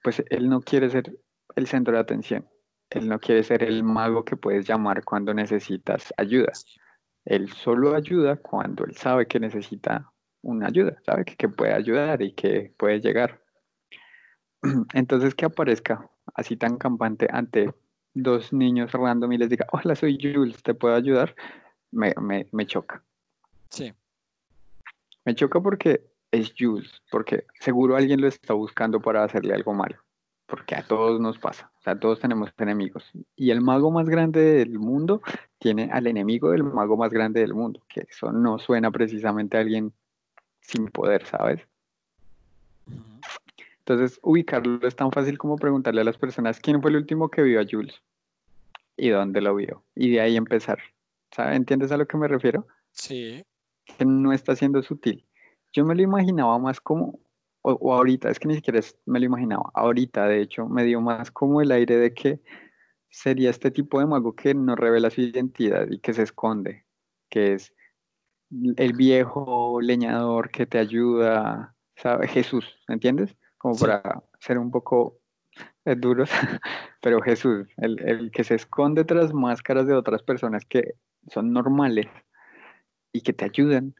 [0.03, 1.17] pues él no quiere ser
[1.55, 2.45] el centro de atención
[2.91, 6.51] él no quiere ser el mago que puedes llamar cuando necesitas ayuda.
[7.25, 12.33] Él solo ayuda cuando él sabe que necesita una ayuda, sabe que, puede ayudar y
[12.33, 13.43] que puede llegar.
[14.93, 17.73] Entonces que aparezca así tan campante ante
[18.13, 21.35] dos niños random y les diga, hola, soy Jules, ¿te puedo ayudar?
[21.91, 22.13] Me,
[22.51, 23.03] me choca.
[23.69, 23.93] Sí.
[25.25, 29.99] Me choca porque es Jules, porque seguro alguien lo está buscando para hacerle algo malo
[30.49, 33.09] porque a todos nos pasa, o sea, todos tenemos enemigos.
[33.35, 35.21] Y el mago más grande del mundo
[35.59, 39.61] tiene al enemigo del mago más grande del mundo, que eso no suena precisamente a
[39.61, 39.93] alguien
[40.61, 41.61] sin poder, ¿sabes?
[43.79, 47.43] Entonces, ubicarlo es tan fácil como preguntarle a las personas quién fue el último que
[47.43, 48.01] vio a Jules
[48.97, 50.79] y dónde lo vio, y de ahí empezar.
[51.31, 51.57] ¿Sabes?
[51.57, 52.67] ¿Entiendes a lo que me refiero?
[52.91, 53.45] Sí.
[53.85, 55.25] Que no está siendo sutil.
[55.73, 57.19] Yo me lo imaginaba más como
[57.61, 61.31] o, ahorita, es que ni siquiera me lo imaginaba, ahorita de hecho me dio más
[61.31, 62.41] como el aire de que
[63.09, 66.85] sería este tipo de mago que no revela su identidad y que se esconde,
[67.29, 67.73] que es
[68.77, 72.27] el viejo leñador que te ayuda, ¿sabe?
[72.27, 73.35] Jesús, ¿entiendes?
[73.57, 75.19] Como para ser un poco
[75.85, 76.25] es duro,
[77.01, 80.93] pero Jesús, el, el que se esconde tras máscaras de otras personas que
[81.27, 82.07] son normales
[83.11, 83.95] y que te ayudan,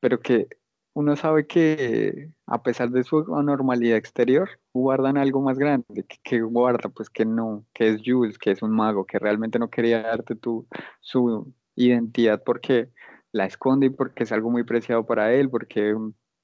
[0.00, 0.48] pero que
[0.94, 6.88] uno sabe que a pesar de su anormalidad exterior, guardan algo más grande, que, guarda,
[6.88, 10.36] pues que no, que es Jules, que es un mago, que realmente no quería darte
[10.36, 10.66] tu,
[11.00, 12.90] su identidad porque
[13.32, 15.96] la esconde y porque es algo muy preciado para él, porque,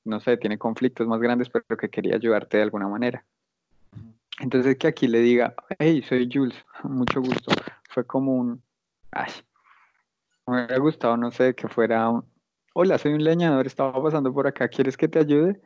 [0.05, 3.25] no sé, tiene conflictos más grandes, pero que quería ayudarte de alguna manera.
[4.41, 7.53] Entonces que aquí le diga, hey, soy Jules, mucho gusto,
[7.89, 8.63] fue como un,
[9.13, 9.31] ay,
[10.47, 12.25] me hubiera gustado, no sé, que fuera un,
[12.73, 15.61] hola, soy un leñador, estaba pasando por acá, ¿quieres que te ayude?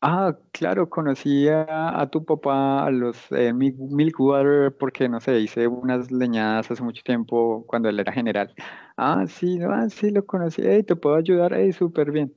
[0.00, 6.10] Ah, claro, conocí a, tu papá, a los eh, Milkwater, porque no sé, hice unas
[6.10, 8.54] leñadas hace mucho tiempo cuando él era general.
[8.96, 12.34] Ah, sí, ah, sí, lo conocí, hey, te puedo ayudar, hey, súper bien.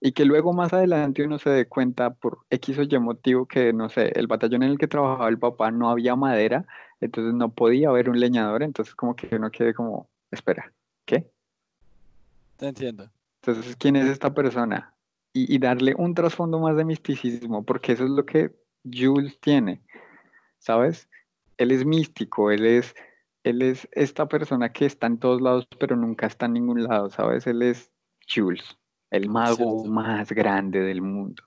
[0.00, 3.72] Y que luego más adelante uno se dé cuenta por X o Y motivo que,
[3.72, 6.66] no sé, el batallón en el que trabajaba el papá no había madera,
[7.00, 10.72] entonces no podía haber un leñador, entonces como que uno quede como, espera,
[11.06, 11.30] ¿qué?
[12.56, 13.10] Te entiendo.
[13.46, 14.94] Entonces, ¿quién es esta persona?
[15.34, 19.82] Y, darle un trasfondo más de misticismo, porque eso es lo que Jules tiene,
[20.58, 21.08] ¿sabes?
[21.58, 22.94] Él es místico, él es,
[23.42, 27.10] él es esta persona que está en todos lados, pero nunca está en ningún lado,
[27.10, 27.48] ¿sabes?
[27.48, 27.90] Él es
[28.32, 28.78] Jules,
[29.10, 31.42] el mago más grande del mundo.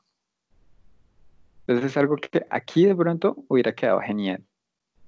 [1.62, 4.44] Entonces es algo que aquí de pronto hubiera quedado genial,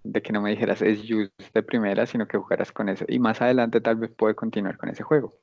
[0.04, 3.06] de que no me dijeras es Jules de primera, sino que jugaras con eso.
[3.10, 5.34] Y más adelante tal vez puede continuar con ese juego.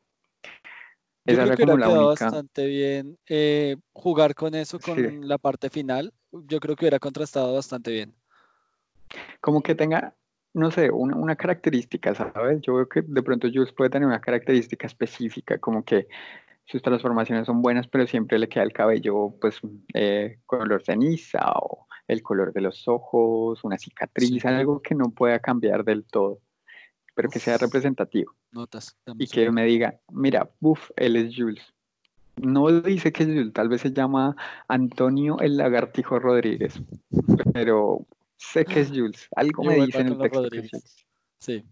[1.27, 6.13] Yo creo que hubiera quedado bastante bien eh, jugar con eso, con la parte final.
[6.31, 8.15] Yo creo que hubiera contrastado bastante bien.
[9.41, 10.15] Como que tenga,
[10.55, 12.61] no sé, una, característica, ¿sabes?
[12.63, 16.07] Yo veo que de pronto Jules puede tener una característica específica, como que
[16.65, 19.61] sus transformaciones son buenas, pero siempre le queda el cabello, pues,
[19.95, 25.39] eh, color ceniza o el color de los ojos, una cicatriz, algo que no pueda
[25.41, 26.41] cambiar del todo
[27.17, 28.33] pero que sea representativo.
[28.53, 28.95] Notas.
[29.19, 31.65] Y que me diga, mira, buf, él es Jules.
[32.37, 34.37] No dice que es Jules, tal vez se llama
[34.69, 36.79] Antonio el Lagartijo Rodríguez,
[37.55, 38.07] pero
[38.37, 39.29] sé que es Jules.
[39.35, 40.49] Algo me dice en el texto.
[41.41, 41.65] Sí.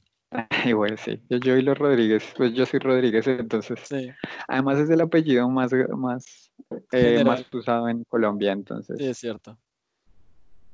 [0.64, 3.78] Igual sí, yo, y los Rodríguez, pues yo soy Rodríguez, entonces.
[3.84, 4.10] Sí.
[4.48, 6.50] Además es el apellido más, más,
[6.92, 8.96] eh, más usado en Colombia, entonces.
[8.96, 9.58] Sí, es cierto.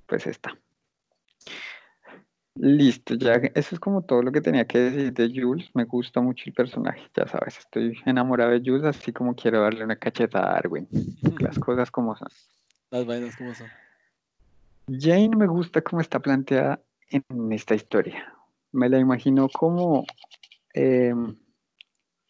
[0.06, 0.56] Pues está.
[2.56, 5.70] Listo, ya eso es como todo lo que tenía que decir de Jules.
[5.74, 9.84] Me gusta mucho el personaje, ya sabes, estoy enamorado de Jules, así como quiero darle
[9.84, 10.88] una cacheta a Darwin.
[11.40, 12.28] Las cosas como son.
[12.90, 13.68] Las vainas como son.
[14.88, 18.34] Jane me gusta cómo está planteada en esta historia.
[18.72, 20.04] Me la imagino como
[20.74, 21.36] em,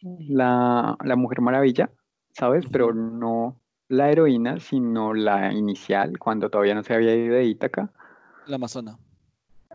[0.02, 1.90] la, la Mujer Maravilla,
[2.32, 2.66] ¿sabes?
[2.70, 3.58] Pero no
[3.88, 7.90] la heroína, sino la inicial, cuando todavía no se había ido de Ítaca.
[8.46, 8.98] La Amazona.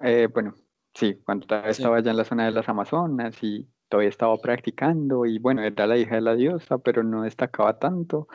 [0.01, 0.55] Eh, bueno,
[0.93, 5.25] sí, cuando todavía estaba allá en la zona de las Amazonas y todavía estaba practicando
[5.25, 8.27] y bueno, era la hija de la diosa, pero no destacaba tanto,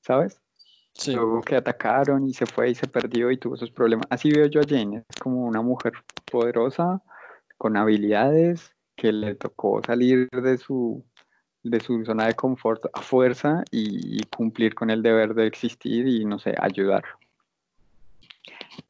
[0.00, 0.40] ¿sabes?
[0.94, 1.12] Sí.
[1.12, 4.06] Luego que atacaron y se fue y se perdió y tuvo esos problemas.
[4.10, 5.92] Así veo yo a Jane, es como una mujer
[6.30, 7.02] poderosa,
[7.56, 11.04] con habilidades, que le tocó salir de su,
[11.62, 16.24] de su zona de confort a fuerza y cumplir con el deber de existir y,
[16.24, 17.04] no sé, ayudar.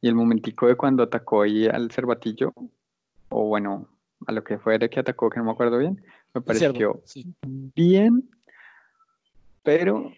[0.01, 2.53] Y el momentico de cuando atacó ahí al cervatillo,
[3.29, 3.87] o bueno,
[4.27, 6.03] a lo que fue de que atacó, que no me acuerdo bien,
[6.33, 7.01] me pareció
[7.43, 8.29] bien,
[9.63, 10.11] pero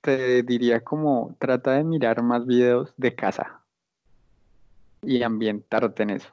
[0.00, 3.60] te diría como trata de mirar más videos de casa
[5.02, 6.28] y ambientarte en eso.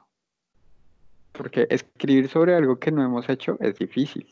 [1.32, 4.26] Porque escribir sobre algo que no hemos hecho es difícil.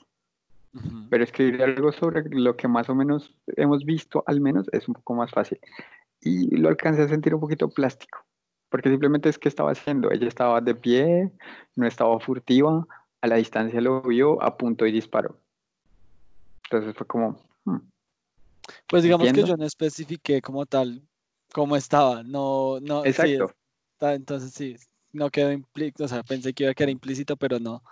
[1.08, 4.94] Pero escribir algo sobre lo que más o menos hemos visto, al menos, es un
[4.94, 5.58] poco más fácil.
[6.20, 8.26] Y lo alcancé a sentir un poquito plástico
[8.68, 11.32] porque simplemente es que estaba haciendo, ella estaba de pie,
[11.76, 12.86] no estaba furtiva,
[13.20, 15.40] a la distancia lo vio, apuntó y disparó.
[16.64, 17.40] Entonces fue como...
[17.64, 17.78] Hmm,
[18.86, 21.02] pues digamos que yo no especifiqué como tal
[21.52, 23.04] cómo estaba, no, no.
[23.04, 23.54] Exacto.
[24.00, 24.76] entonces sí,
[25.12, 27.82] no quedó implícito, o sea, pensé que iba a quedar implícito, pero no.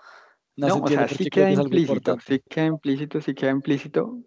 [0.56, 4.18] No, no o sea, sí queda implícito, sí queda implícito, sí queda implícito,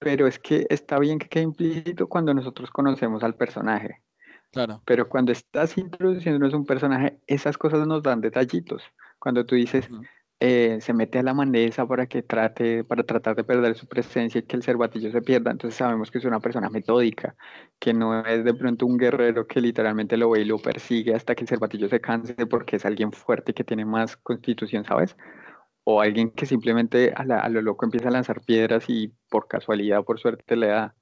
[0.00, 4.02] pero es que está bien que quede implícito cuando nosotros conocemos al personaje.
[4.50, 4.82] Claro.
[4.84, 8.82] Pero cuando estás introduciéndonos un personaje, esas cosas nos dan detallitos.
[9.20, 9.88] Cuando tú dices,
[10.42, 14.38] eh, se mete a la mandesa para que trate, para tratar de perder su presencia
[14.38, 17.36] y que el cervatillo se pierda, entonces sabemos que es una persona metódica,
[17.78, 21.34] que no es de pronto un guerrero que literalmente lo ve y lo persigue hasta
[21.34, 25.14] que el cervatillo se canse porque es alguien fuerte que tiene más constitución, ¿sabes?
[25.92, 30.04] O alguien que simplemente a, a lo loco empieza a lanzar piedras y por casualidad,
[30.04, 30.94] por suerte le da.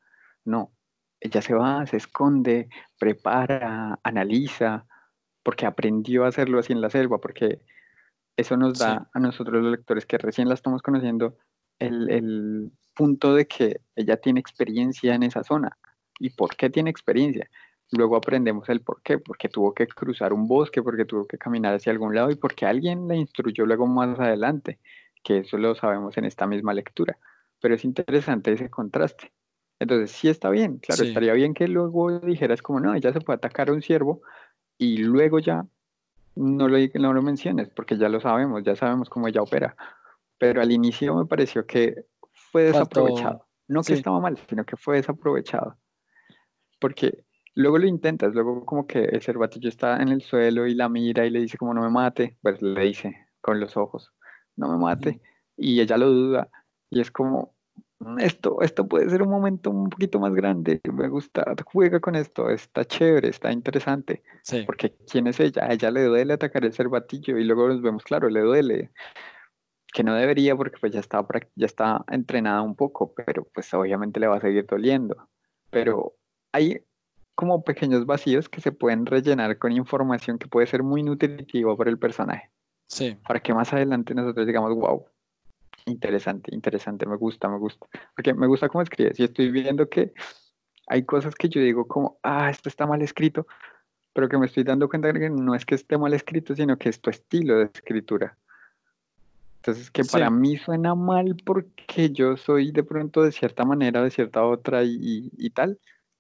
[0.45, 0.73] No,
[1.21, 2.69] ella se va, se esconde,
[2.99, 4.87] prepara, analiza,
[5.43, 7.61] porque aprendió a hacerlo así en la selva, porque
[8.37, 11.37] eso nos da a nosotros los lectores que recién la estamos conociendo
[11.79, 15.77] el, el punto de que ella tiene experiencia en esa zona.
[16.19, 17.49] ¿Y por qué tiene experiencia?
[17.93, 21.75] Luego aprendemos el por qué, porque tuvo que cruzar un bosque, porque tuvo que caminar
[21.75, 24.79] hacia algún lado y porque alguien la instruyó luego más adelante,
[25.23, 27.17] que eso lo sabemos en esta misma lectura.
[27.61, 29.33] Pero es interesante ese contraste.
[29.81, 33.37] Entonces, sí está bien, claro, estaría bien que luego dijeras como, no, ella se puede
[33.37, 34.23] atacar a un ciervo
[34.77, 35.65] y luego ya
[36.35, 39.77] no lo, no lo menciones, porque ya lo sabemos, ya sabemos cómo ella opera.
[40.37, 43.47] Pero al inicio me pareció que fue desaprovechado.
[43.67, 45.77] No que estaba mal, sino que fue desaprovechado.
[46.81, 47.25] Porque
[47.59, 51.27] luego lo intentas, luego como que el cervatillo está en el suelo y la mira
[51.27, 54.13] y le dice como no me mate, pues le dice con los ojos,
[54.57, 55.21] no me mate,
[55.57, 56.49] y ella lo duda,
[56.89, 57.57] y es como,
[58.19, 62.49] esto, esto puede ser un momento un poquito más grande, me gusta, juega con esto,
[62.49, 64.23] está chévere, está interesante,
[64.65, 65.65] porque ¿quién es ella?
[65.65, 68.93] A ella le duele atacar el cervatillo y luego nos vemos, claro, le duele,
[69.93, 74.21] que no debería porque pues ya está, ya está entrenada un poco, pero pues obviamente
[74.21, 75.29] le va a seguir doliendo,
[75.71, 76.15] pero
[76.53, 76.85] hay
[77.39, 81.89] como pequeños vacíos que se pueden rellenar con información que puede ser muy nutritiva para
[81.89, 82.51] el personaje.
[82.89, 83.17] Sí.
[83.29, 85.07] Para que más adelante nosotros digamos, wow,
[85.87, 87.87] interesante, interesante, me gusta, me gusta.
[88.17, 90.13] Porque me gusta cómo escribes y estoy viendo que
[90.89, 93.47] hay cosas que yo digo como, ah, esto está mal escrito,
[94.13, 96.89] pero que me estoy dando cuenta que no es que esté mal escrito, sino que
[96.89, 98.37] es tu estilo de escritura.
[99.59, 104.11] Entonces, que para mí suena mal porque yo soy de pronto de cierta manera, de
[104.11, 105.79] cierta otra y, y, tal.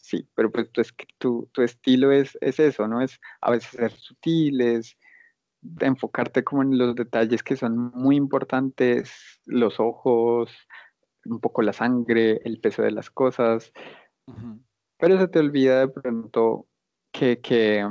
[0.08, 0.80] Sí, pero pues tu,
[1.18, 3.02] tu, tu estilo es, es, eso, ¿no?
[3.02, 4.96] Es a veces ser sutiles,
[5.80, 9.12] enfocarte como en los detalles que son muy importantes,
[9.44, 10.50] los ojos,
[11.26, 13.70] un poco la sangre, el peso de las cosas.
[14.96, 16.66] Pero se te olvida de pronto
[17.12, 17.86] que, que,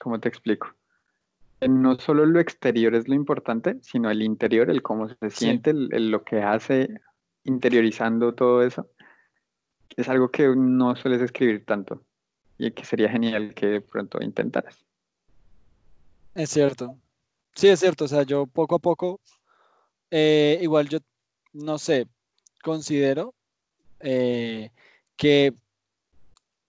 [0.00, 0.66] ¿cómo te explico?
[1.60, 6.10] No solo lo exterior es lo importante, sino el interior, el cómo se siente, el,
[6.10, 6.88] lo que hace
[7.44, 8.90] interiorizando todo eso.
[9.98, 12.04] Es algo que no sueles escribir tanto
[12.56, 14.86] y que sería genial que pronto intentaras.
[16.36, 16.96] Es cierto.
[17.56, 18.04] Sí, es cierto.
[18.04, 19.20] O sea, yo poco a poco,
[20.12, 21.00] eh, igual yo,
[21.52, 22.06] no sé,
[22.62, 23.34] considero
[23.98, 24.70] eh,
[25.16, 25.52] que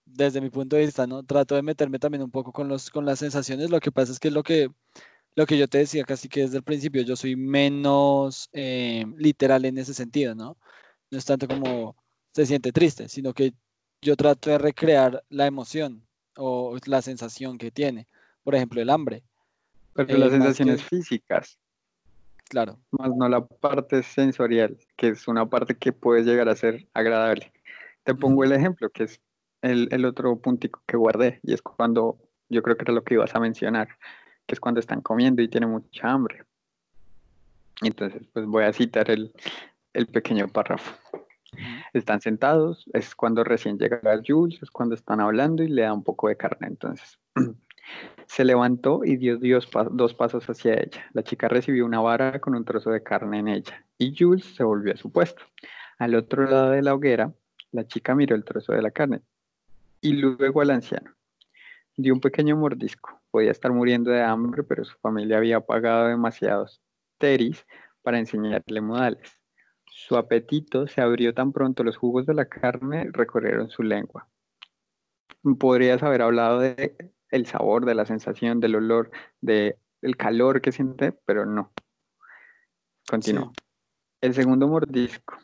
[0.08, 1.22] desde mi punto de vista, ¿no?
[1.22, 3.70] Trato de meterme también un poco con, los, con las sensaciones.
[3.70, 4.72] Lo que pasa es que lo que,
[5.36, 9.66] lo que yo te decía casi que desde el principio, yo soy menos eh, literal
[9.66, 10.58] en ese sentido, ¿no?
[11.12, 11.96] No es tanto como
[12.34, 13.54] se siente triste, sino que
[14.02, 16.04] yo trato de recrear la emoción
[16.38, 18.08] o la sensación que tiene.
[18.44, 19.24] Por ejemplo, el hambre.
[19.94, 21.58] Pero las sensaciones físicas.
[22.50, 22.80] Claro.
[22.92, 27.52] Más no la parte sensorial, que es una parte que puede llegar a ser agradable.
[28.04, 29.22] Te pongo el ejemplo, que es
[29.62, 32.18] el, otro puntico que guardé, y es cuando,
[32.50, 33.90] yo creo que era lo que ibas a mencionar,
[34.48, 36.44] que es cuando están comiendo y tienen mucha hambre.
[37.82, 39.32] Entonces, pues voy a citar el,
[39.94, 40.98] el pequeño párrafo.
[41.94, 46.04] Están sentados, es cuando recién llega Jules, es cuando están hablando y le da un
[46.04, 46.68] poco de carne.
[46.68, 47.20] Entonces,
[48.28, 49.38] Se levantó y dio
[49.92, 51.06] dos pasos hacia ella.
[51.14, 54.64] La chica recibió una vara con un trozo de carne en ella y Jules se
[54.64, 55.44] volvió a su puesto.
[55.98, 57.34] Al otro lado de la hoguera,
[57.72, 59.22] la chica miró el trozo de la carne
[60.02, 61.14] y luego al anciano.
[61.98, 63.20] Dio un pequeño mordisco.
[63.32, 66.82] Podía estar muriendo de hambre, pero su familia había pagado demasiados
[67.18, 67.66] teris
[68.02, 69.39] para enseñarle modales.
[70.08, 74.30] Su apetito se abrió tan pronto los jugos de la carne recorrieron su lengua.
[75.60, 76.96] Podrías haber hablado de
[77.30, 79.76] el sabor, de la sensación, del olor, del
[80.18, 81.74] calor que siente, pero no.
[83.10, 83.52] Continúo.
[84.22, 85.38] El segundo mordisco,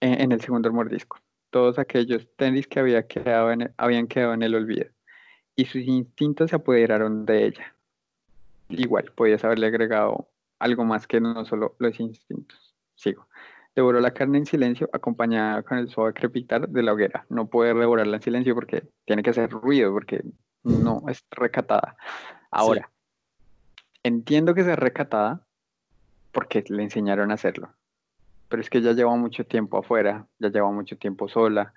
[0.00, 4.54] en, el segundo mordisco, todos aquellos tenis que había quedado en habían quedado en el
[4.54, 4.90] olvido
[5.56, 7.74] y sus instintos se apoderaron de ella.
[8.68, 10.28] Igual, podías haberle agregado
[10.58, 12.74] algo más que no solo los instintos.
[12.96, 13.26] Sigo.
[13.74, 17.26] Devoró la carne en silencio, acompañada con el suave crepitar de la hoguera.
[17.28, 20.22] No puede devorarla en silencio porque tiene que hacer ruido, porque
[20.62, 21.96] no es recatada.
[22.50, 22.90] Ahora,
[24.02, 25.44] entiendo que sea recatada
[26.30, 27.72] porque le enseñaron a hacerlo,
[28.48, 31.74] pero es que ya lleva mucho tiempo afuera, ya lleva mucho tiempo sola.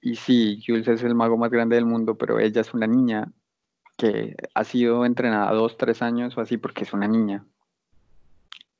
[0.00, 3.32] Y sí, Jules es el mago más grande del mundo, pero ella es una niña
[3.96, 7.44] que ha sido entrenada dos, tres años o así porque es una niña.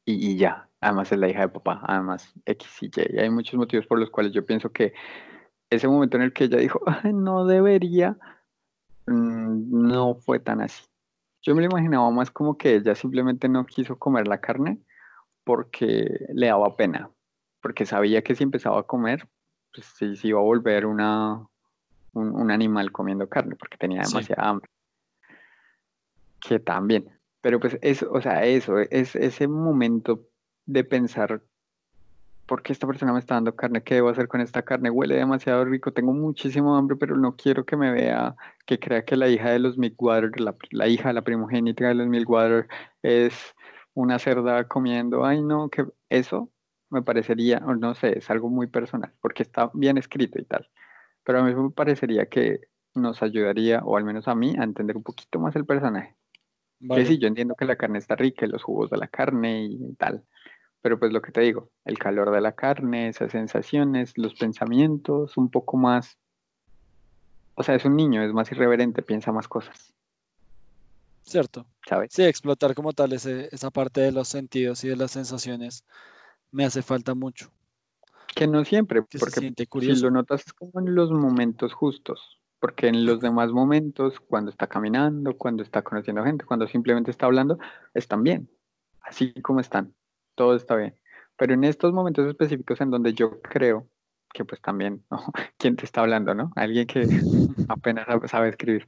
[0.05, 3.17] Y, ya, además es la hija de papá, además X y Y.
[3.17, 4.93] Y hay muchos motivos por los cuales yo pienso que
[5.71, 6.81] ese momento en el que ella dijo,
[7.13, 8.17] no debería,
[9.09, 10.85] Mm, no fue tan así.
[11.43, 14.79] Yo me lo imaginaba más como que ella simplemente no quiso comer la carne
[15.45, 17.11] porque le daba pena,
[17.63, 19.27] porque sabía que si empezaba a comer,
[19.73, 21.47] pues sí, se iba a volver una,
[22.13, 24.69] un, animal comiendo carne, porque tenía demasiada hambre.
[26.41, 27.09] Que también.
[27.41, 30.28] Pero pues es, o sea, eso, es ese momento
[30.69, 31.43] de pensar,
[32.47, 33.83] ¿por qué esta persona me está dando carne?
[33.83, 34.91] ¿Qué debo hacer con esta carne?
[34.91, 39.17] Huele demasiado rico, tengo muchísimo hambre, pero no quiero que me vea, que crea que
[39.17, 42.69] la hija de los Milkwater, la, la hija, la primogénita de los Milkwater
[43.03, 43.35] es
[43.95, 45.25] una cerda comiendo.
[45.25, 46.51] Ay, no, que eso
[46.91, 50.69] me parecería, o no sé, es algo muy personal, porque está bien escrito y tal.
[51.25, 52.61] Pero a mí me parecería que
[52.95, 56.15] nos ayudaría, o al menos a mí, a entender un poquito más el personaje.
[56.95, 59.95] Que sí, yo entiendo que la carne está rica, los jugos de la carne y
[59.95, 60.25] tal.
[60.81, 65.37] Pero pues lo que te digo, el calor de la carne, esas sensaciones, los pensamientos,
[65.37, 66.19] un poco más...
[67.55, 69.93] O sea, es un niño, es más irreverente, piensa más cosas.
[71.23, 71.67] Cierto.
[71.87, 72.11] ¿Sabes?
[72.13, 75.85] Sí, explotar como tal ese, esa parte de los sentidos y de las sensaciones
[76.51, 77.51] me hace falta mucho.
[78.35, 83.21] Que no siempre, porque si lo notas como en los momentos justos, porque en los
[83.21, 87.59] demás momentos, cuando está caminando, cuando está conociendo gente, cuando simplemente está hablando,
[87.95, 88.49] están bien,
[89.03, 89.95] así como están,
[90.39, 90.95] todo está bien.
[91.37, 93.91] Pero en estos momentos específicos en donde yo creo
[94.33, 95.19] que pues también, ¿no?
[95.59, 96.53] ¿quién te está hablando, no?
[96.55, 97.09] Alguien que
[97.69, 98.87] apenas sabe escribir.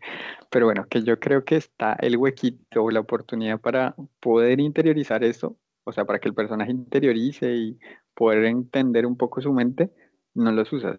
[0.51, 5.25] Pero bueno, que yo creo que está el huequito o la oportunidad para poder interiorizar
[5.25, 7.79] eso, o sea, para que el personaje interiorice y
[8.15, 9.91] poder entender un poco su mente,
[10.35, 10.99] no los usas.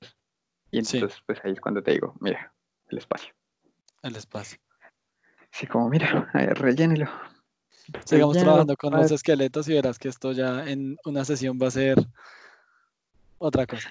[0.70, 2.54] Y entonces, pues ahí es cuando te digo, mira,
[2.89, 3.34] el espacio.
[4.04, 4.60] El espacio.
[5.52, 7.10] Sí, como mira, rellénelo.
[8.06, 11.72] Sigamos trabajando con los esqueletos y verás que esto ya en una sesión va a
[11.72, 11.98] ser
[13.38, 13.90] otra cosa.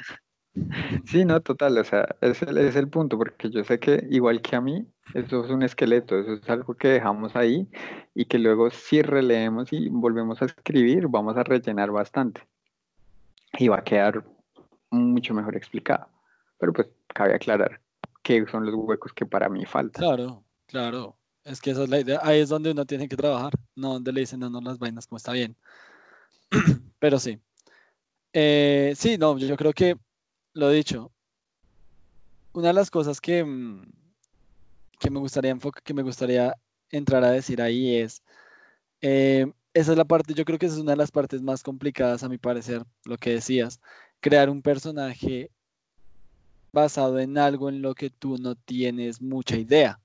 [1.06, 4.56] Sí, no, total, o sea, ese es el punto, porque yo sé que igual que
[4.56, 4.84] a mí,
[5.14, 7.68] eso es un esqueleto, eso es algo que dejamos ahí
[8.14, 12.42] y que luego si releemos y volvemos a escribir, vamos a rellenar bastante
[13.58, 14.24] y va a quedar
[14.90, 16.08] mucho mejor explicado.
[16.58, 17.80] Pero pues cabe aclarar
[18.22, 20.02] que son los huecos que para mí faltan.
[20.02, 21.16] Claro, claro.
[21.44, 22.20] Es que esa es la idea.
[22.22, 25.06] Ahí es donde uno tiene que trabajar, no donde le dicen, no, no, las vainas
[25.06, 25.56] como está bien.
[26.98, 27.40] Pero sí.
[28.32, 29.96] Eh, sí, no, yo creo que,
[30.52, 31.10] lo dicho,
[32.52, 33.90] una de las cosas que, mm,
[34.98, 36.54] que, me, gustaría que me gustaría
[36.90, 38.22] entrar a decir ahí es,
[39.00, 41.62] eh, esa es la parte, yo creo que esa es una de las partes más
[41.62, 43.80] complicadas a mi parecer, lo que decías,
[44.20, 45.50] crear un personaje
[46.72, 50.00] basado en algo en lo que tú no tienes mucha idea.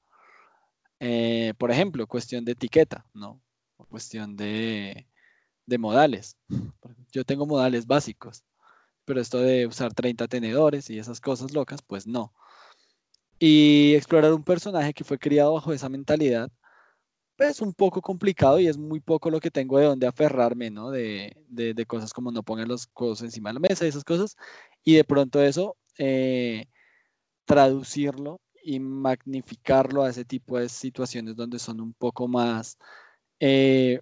[0.99, 3.41] Eh, por ejemplo, cuestión de etiqueta, ¿no?
[3.77, 5.07] O cuestión de,
[5.79, 6.37] modales.
[7.11, 8.43] Yo tengo modales básicos,
[9.05, 12.33] pero esto de usar 30 tenedores y esas cosas locas, pues no.
[13.39, 16.51] Y explorar un personaje que fue criado bajo esa mentalidad,
[17.37, 20.89] es un poco complicado y es muy poco lo que tengo de donde aferrarme, ¿no?
[20.89, 24.37] De, de, cosas como no pongan los codos encima de la mesa y esas cosas.
[24.83, 26.67] Y de pronto eso, eh,
[27.45, 32.79] traducirlo y magnificarlo a ese tipo de situaciones donde son un poco más
[33.39, 34.01] eh,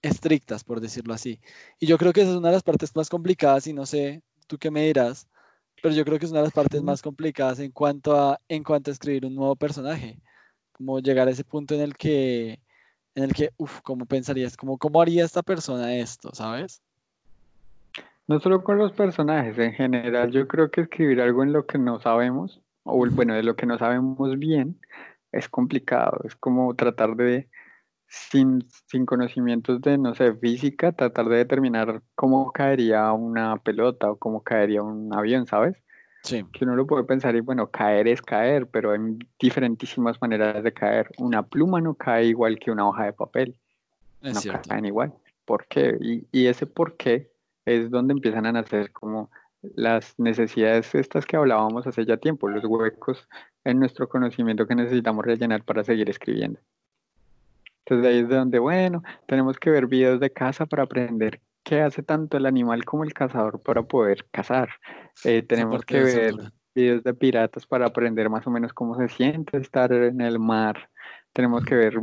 [0.00, 1.38] estrictas, por decirlo así.
[1.78, 4.22] Y yo creo que esa es una de las partes más complicadas y no sé,
[4.46, 5.28] tú qué me dirás,
[5.82, 8.64] pero yo creo que es una de las partes más complicadas en cuanto a, en
[8.64, 10.18] cuanto a escribir un nuevo personaje
[10.72, 12.58] como llegar a ese punto en el que,
[13.14, 14.56] en el que, uff, ¿cómo pensarías?
[14.56, 16.80] Como, ¿Cómo haría esta persona esto, sabes?
[18.26, 21.76] No solo con los personajes, en general yo creo que escribir algo en lo que
[21.76, 24.78] no sabemos, o bueno, de lo que no sabemos bien,
[25.32, 26.20] es complicado.
[26.24, 27.48] Es como tratar de,
[28.08, 34.16] sin, sin conocimientos de, no sé, física, tratar de determinar cómo caería una pelota o
[34.16, 35.76] cómo caería un avión, ¿sabes?
[36.22, 39.00] Que uno lo puede pensar y bueno, caer es caer, pero hay
[39.38, 41.10] diferentísimas maneras de caer.
[41.18, 43.56] Una pluma no cae igual que una hoja de papel.
[44.20, 44.32] no
[44.68, 45.14] caen igual.
[45.46, 45.96] ¿Por qué?
[45.98, 47.32] Y, y, ese por qué
[47.64, 49.30] es donde empiezan a nacer como
[49.62, 53.28] las necesidades estas que hablábamos hace ya tiempo, los huecos
[53.64, 56.60] en nuestro conocimiento que necesitamos rellenar para seguir escribiendo.
[57.84, 61.82] Entonces ahí es de donde, bueno, tenemos que ver videos de casa para aprender qué
[61.82, 64.70] hace tanto el animal como el cazador para poder cazar.
[65.24, 66.34] Eh, tenemos que ver
[66.74, 70.88] videos de piratas para aprender más o menos cómo se siente estar en el mar.
[71.32, 71.98] Tenemos que ver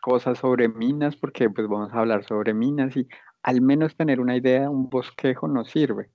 [0.00, 3.08] cosas sobre minas porque pues vamos a hablar sobre minas y
[3.42, 6.10] al menos tener una idea, un bosquejo nos sirve.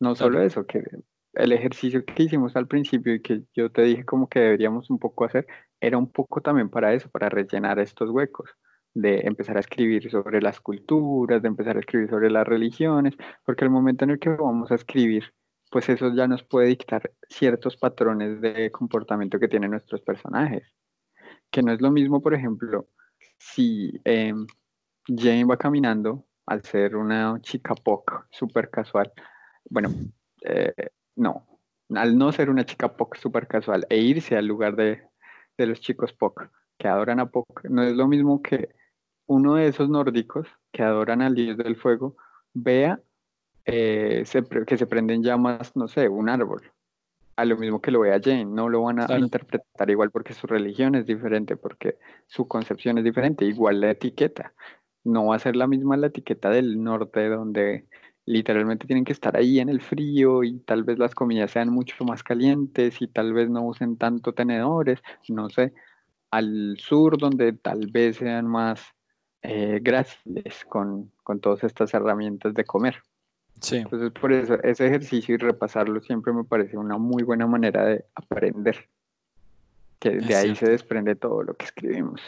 [0.00, 0.84] No solo eso, que
[1.32, 4.98] el ejercicio que hicimos al principio y que yo te dije como que deberíamos un
[4.98, 5.46] poco hacer,
[5.80, 8.50] era un poco también para eso, para rellenar estos huecos
[8.94, 13.64] de empezar a escribir sobre las culturas, de empezar a escribir sobre las religiones, porque
[13.64, 15.34] el momento en el que vamos a escribir,
[15.70, 20.62] pues eso ya nos puede dictar ciertos patrones de comportamiento que tienen nuestros personajes.
[21.50, 22.88] Que no es lo mismo, por ejemplo,
[23.38, 24.46] si em,
[25.06, 29.12] Jane va caminando al ser una chica POC súper casual,
[29.70, 29.90] bueno,
[30.42, 30.72] eh,
[31.16, 31.46] no,
[31.94, 35.02] al no ser una chica POC súper casual e irse al lugar de,
[35.56, 38.74] de los chicos POC, que adoran a Puck, no es lo mismo que
[39.26, 42.16] uno de esos nórdicos que adoran al dios del fuego
[42.52, 43.00] vea
[43.64, 44.24] eh,
[44.66, 46.70] que se prenden llamas, no sé, un árbol.
[47.34, 50.46] A lo mismo que lo vea Jane, no lo van a interpretar igual porque su
[50.46, 54.54] religión es diferente, porque su concepción es diferente, igual la etiqueta.
[55.04, 57.86] No va a ser la misma la etiqueta del norte, donde
[58.26, 62.04] literalmente tienen que estar ahí en el frío y tal vez las comidas sean mucho
[62.04, 65.72] más calientes y tal vez no usen tanto tenedores, no sé,
[66.30, 68.82] al sur donde tal vez sean más
[69.42, 72.96] eh, gráciles con, con todas estas herramientas de comer.
[73.60, 73.76] Sí.
[73.76, 78.04] Entonces, por eso, ese ejercicio y repasarlo siempre me parece una muy buena manera de
[78.14, 78.88] aprender.
[79.98, 82.20] Que de ahí se desprende todo lo que escribimos.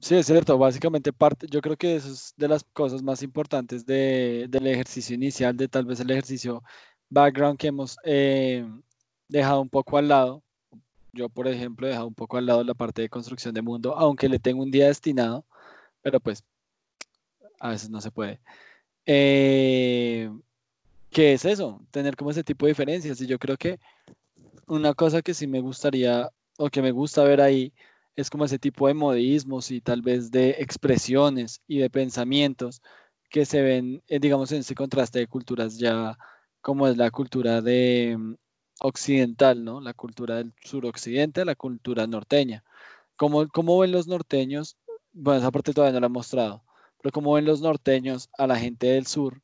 [0.00, 0.58] Sí, es cierto.
[0.58, 5.14] Básicamente, parte, yo creo que eso es de las cosas más importantes de, del ejercicio
[5.14, 6.62] inicial, de tal vez el ejercicio
[7.08, 8.66] background que hemos eh,
[9.28, 10.42] dejado un poco al lado.
[11.12, 13.96] Yo, por ejemplo, he dejado un poco al lado la parte de construcción de mundo,
[13.96, 15.46] aunque le tengo un día destinado,
[16.02, 16.44] pero pues
[17.60, 18.40] a veces no se puede.
[19.06, 20.30] Eh,
[21.10, 21.80] ¿Qué es eso?
[21.90, 23.20] Tener como ese tipo de diferencias.
[23.20, 23.78] Y yo creo que
[24.66, 27.72] una cosa que sí me gustaría o que me gusta ver ahí
[28.16, 32.82] es como ese tipo de modismos y tal vez de expresiones y de pensamientos
[33.30, 36.16] que se ven, eh, digamos, en ese contraste de culturas ya
[36.62, 38.34] como es la cultura de mm,
[38.80, 39.80] occidental, ¿no?
[39.80, 42.64] La cultura del suroccidente, la cultura norteña.
[43.16, 44.76] ¿Cómo, cómo ven los norteños?
[45.12, 46.64] Bueno, esa parte todavía no la he mostrado,
[47.02, 49.42] pero cómo ven los norteños a la gente del sur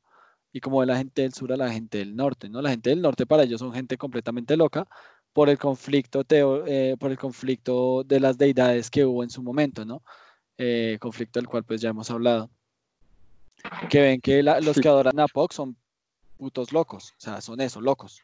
[0.52, 2.62] y cómo ve la gente del sur a la gente del norte, ¿no?
[2.62, 4.88] La gente del norte para ellos son gente completamente loca
[5.32, 9.84] por el conflicto, eh, por el conflicto de las deidades que hubo en su momento,
[9.84, 10.02] ¿no?
[10.58, 12.50] Eh, conflicto del cual pues ya hemos hablado.
[13.88, 15.76] Que ven que los que adoran a Puck son
[16.36, 18.22] putos locos, o sea, son eso, locos.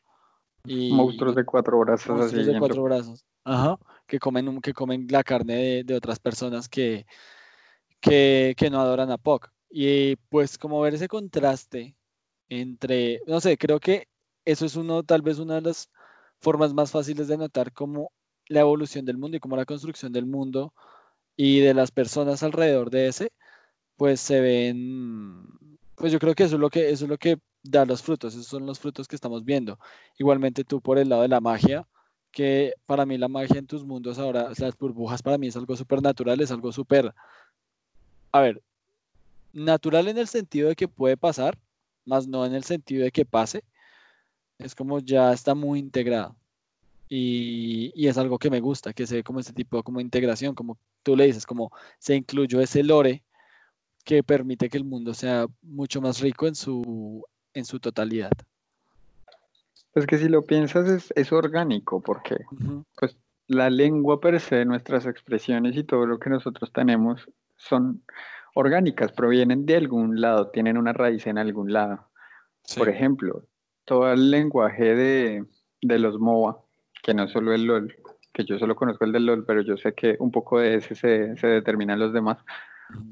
[0.65, 2.17] Y, monstruos de cuatro brazos.
[2.17, 3.25] Monstruos de cuatro brazos.
[3.45, 7.07] Ajá, que comen, que comen la carne de otras personas que,
[8.01, 9.51] que, no adoran a Puck.
[9.71, 11.95] Y pues como ver ese contraste
[12.49, 14.09] entre, no sé, creo que
[14.45, 15.91] eso es uno, tal vez una de las
[16.41, 18.13] formas más fáciles de notar cómo
[18.47, 20.73] la evolución del mundo y cómo la construcción del mundo
[21.37, 23.33] y de las personas alrededor de ese,
[23.97, 25.47] pues se ven,
[25.97, 28.35] pues yo creo que eso es lo que, eso es lo que da los frutos,
[28.35, 29.79] esos son los frutos que estamos viendo.
[30.19, 31.87] Igualmente tú por el lado de la magia,
[32.31, 35.77] que para mí la magia en tus mundos ahora, las burbujas para mí es algo
[35.77, 37.15] súper natural, es algo súper
[38.33, 38.63] a ver,
[39.53, 41.59] natural en el sentido de que puede pasar,
[42.05, 43.65] más no en el sentido de que pase.
[44.59, 46.37] Es como ya está muy integrado.
[47.09, 50.77] Y, es algo que me gusta, que se ve como ese tipo como integración, como
[51.03, 53.23] tú le dices, como se incluyó ese lore
[54.05, 58.33] que permite que el mundo sea mucho más rico en su, en su totalidad.
[59.93, 62.37] Pues que si lo piensas es, orgánico, porque
[62.99, 68.03] pues la lengua per se, nuestras expresiones y todo lo que nosotros tenemos son
[68.55, 72.07] orgánicas, provienen de algún lado, tienen una raíz en algún lado.
[72.77, 73.45] Por ejemplo,
[73.89, 75.45] todo el lenguaje de,
[75.81, 76.63] los MOA,
[77.03, 77.97] que no solo el LOL,
[78.33, 80.95] que yo solo conozco el del LOL, pero yo sé que un poco de ese
[80.95, 82.37] se, se determinan los demás,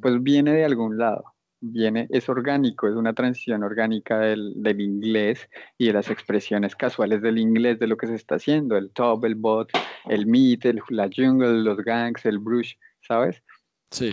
[0.02, 1.24] pues viene de algún lado.
[1.60, 5.48] Viene, es orgánico, es una transición orgánica del, inglés
[5.78, 9.24] y de las expresiones casuales del inglés de lo que se está haciendo, el top,
[9.24, 9.70] el bot,
[10.04, 13.42] el meet, el, la jungle, los gangs, el brush, ¿sabes?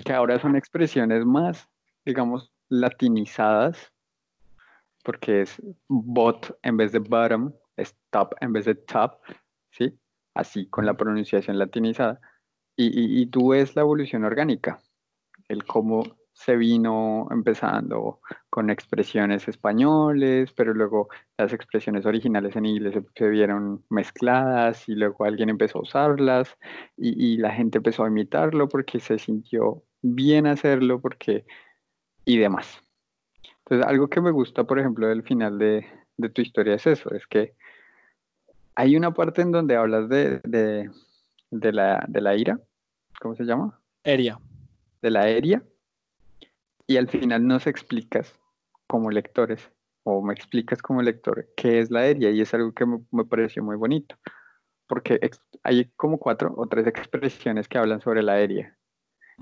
[0.05, 1.68] Que ahora son expresiones más,
[2.05, 3.93] digamos, latinizadas,
[5.04, 9.20] porque es bot en vez de bottom, es top en vez de top,
[9.72, 9.99] ¿sí?
[10.34, 12.20] Así con la pronunciación latinizada.
[12.76, 14.82] Y, y tú ves la evolución orgánica,
[15.47, 22.95] el cómo se vino empezando con expresiones españoles, pero luego las expresiones originales en inglés
[23.16, 26.58] se, vieron mezcladas y luego alguien empezó a usarlas
[26.97, 31.45] y, la gente empezó a imitarlo porque se sintió bien hacerlo porque
[32.26, 32.82] y demás.
[33.60, 35.86] Entonces, algo que me gusta, por ejemplo, del final de,
[36.34, 37.54] tu historia es eso, es que
[38.76, 42.60] hay una parte en donde hablas de, de, la, de la ira,
[43.20, 43.80] ¿cómo se llama?
[44.04, 44.39] Eria.
[45.02, 45.64] De la eria
[46.88, 48.39] y al final nos explicas
[48.88, 49.72] como lectores,
[50.04, 53.64] o me explicas como lector, qué es la aérea, y es algo que me, pareció
[53.64, 54.16] muy bonito,
[54.88, 55.20] porque
[55.64, 58.78] hay como cuatro o tres expresiones que hablan sobre la aérea.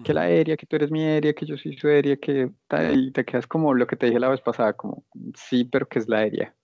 [0.03, 2.49] Que la aérea, que tú eres mi aérea, que yo soy su aérea, que
[2.93, 5.03] y te quedas como lo que te dije la vez pasada, como
[5.35, 6.55] sí, pero que es la aérea.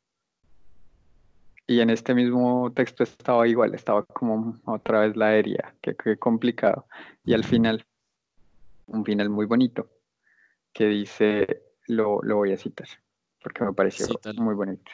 [1.68, 6.88] Y en este mismo texto estaba igual, estaba como otra vez la aérea, que, complicado.
[7.26, 7.86] Y al final,
[8.86, 9.90] un final muy bonito
[10.72, 12.88] que dice, lo, voy a citar,
[13.44, 14.08] porque me pareció
[14.38, 14.90] muy bonito.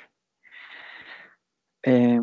[1.84, 2.20] Eh,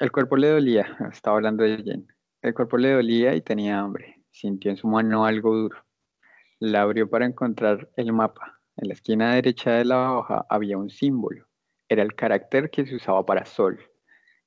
[0.00, 2.06] el cuerpo le dolía, estaba hablando de Jane.
[2.40, 4.13] El cuerpo le dolía y tenía hambre.
[4.34, 5.78] Sintió en su mano algo duro.
[6.58, 8.60] La abrió para encontrar el mapa.
[8.76, 11.46] En la esquina derecha de la hoja había un símbolo.
[11.88, 13.78] Era el carácter que se usaba para sol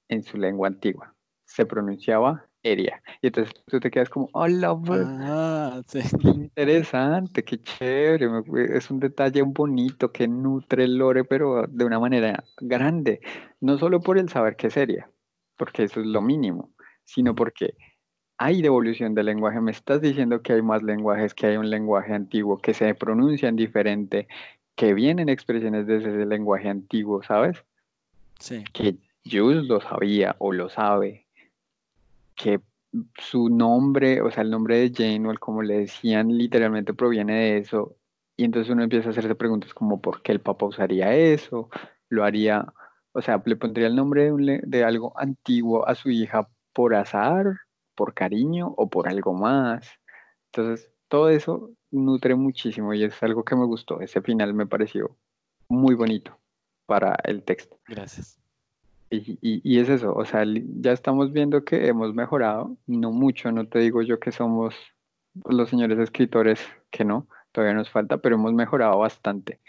[0.09, 1.15] en su lengua antigua.
[1.45, 3.01] Se pronunciaba Eria.
[3.21, 6.01] Y entonces tú te quedas como, hola, ah, sí.
[6.21, 8.27] qué interesante, qué chévere.
[8.75, 13.21] Es un detalle bonito que nutre el lore, pero de una manera grande.
[13.61, 15.09] No solo por el saber que es Eria,
[15.55, 16.73] porque eso es lo mínimo,
[17.05, 17.77] sino porque
[18.37, 19.61] hay devolución del lenguaje.
[19.61, 23.55] Me estás diciendo que hay más lenguajes, que hay un lenguaje antiguo, que se pronuncian
[23.55, 24.27] diferente,
[24.75, 27.63] que vienen expresiones de ese lenguaje antiguo, ¿sabes?
[28.39, 28.63] Sí.
[28.73, 31.25] Que Jules lo sabía o lo sabe.
[32.35, 32.61] Que
[33.17, 37.35] su nombre, o sea, el nombre de Jane o el como le decían, literalmente proviene
[37.35, 37.95] de eso.
[38.37, 41.69] Y entonces uno empieza a hacerse preguntas como por qué el Papa usaría eso,
[42.09, 42.71] lo haría,
[43.13, 47.57] o sea, le pondría el nombre de, de algo antiguo a su hija por azar,
[47.97, 49.89] por cariño o por algo más.
[50.51, 53.99] Entonces, todo eso nutre muchísimo y es algo que me gustó.
[53.99, 55.17] Ese final me pareció
[55.67, 56.37] muy bonito
[56.85, 57.77] para el texto.
[57.87, 58.39] Gracias.
[59.09, 63.65] Y, y, es eso, o sea, ya estamos viendo que hemos mejorado, no mucho, no
[63.65, 64.75] te digo yo que somos
[65.45, 66.59] los señores escritores,
[66.91, 69.61] que no, todavía nos falta, pero hemos mejorado bastante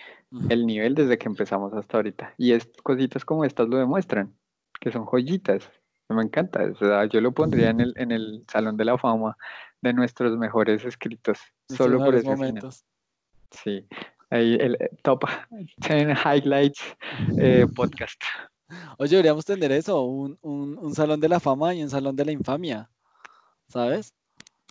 [0.49, 2.35] el nivel desde que empezamos hasta ahorita.
[2.37, 4.35] Y es, cositas como estas lo demuestran,
[4.81, 5.71] que son joyitas.
[6.09, 6.73] Me encanta,
[7.11, 9.37] yo lo pondría en el, en el Salón de la Fama
[9.83, 11.39] de nuestros mejores escritos,
[11.69, 12.85] solo por esos momentos.
[13.51, 13.87] Sí,
[14.31, 15.25] ahí el eh, top
[15.77, 16.83] 10 highlights
[17.39, 18.23] eh, podcast.
[18.99, 22.25] Oye, deberíamos tener eso, un, un, un, Salón de la Fama y un Salón de
[22.25, 22.91] la Infamia,
[23.69, 24.15] ¿sabes?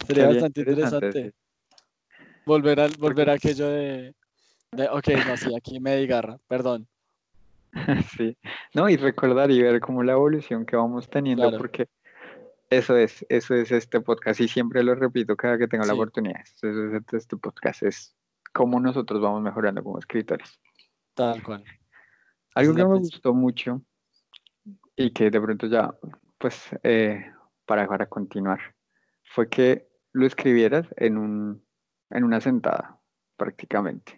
[0.06, 1.34] Sería bastante interesante.
[2.46, 4.14] Volver, a, volver a aquello de,
[4.72, 6.88] de, ok, no, sí, aquí me digarra, perdón.
[8.18, 8.38] Sí,
[8.74, 11.90] no, y recordar y ver cómo la evolución que vamos teniendo, porque
[12.70, 16.42] eso es, eso es este podcast, y siempre lo repito cada que tengo la oportunidad.
[16.42, 18.16] Eso es este podcast, es
[18.54, 20.60] cómo nosotros vamos mejorando como escritores.
[21.14, 21.64] Tal cual.
[22.56, 23.82] Algo que me gustó mucho
[24.96, 25.94] y que de pronto ya,
[26.38, 27.32] pues, eh,
[27.66, 28.60] para, para continuar,
[29.24, 31.64] fue que lo escribieras en, un,
[32.10, 33.00] en una sentada,
[33.36, 34.17] prácticamente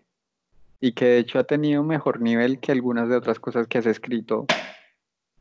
[0.80, 3.86] y que de hecho ha tenido mejor nivel que algunas de otras cosas que has
[3.86, 4.46] escrito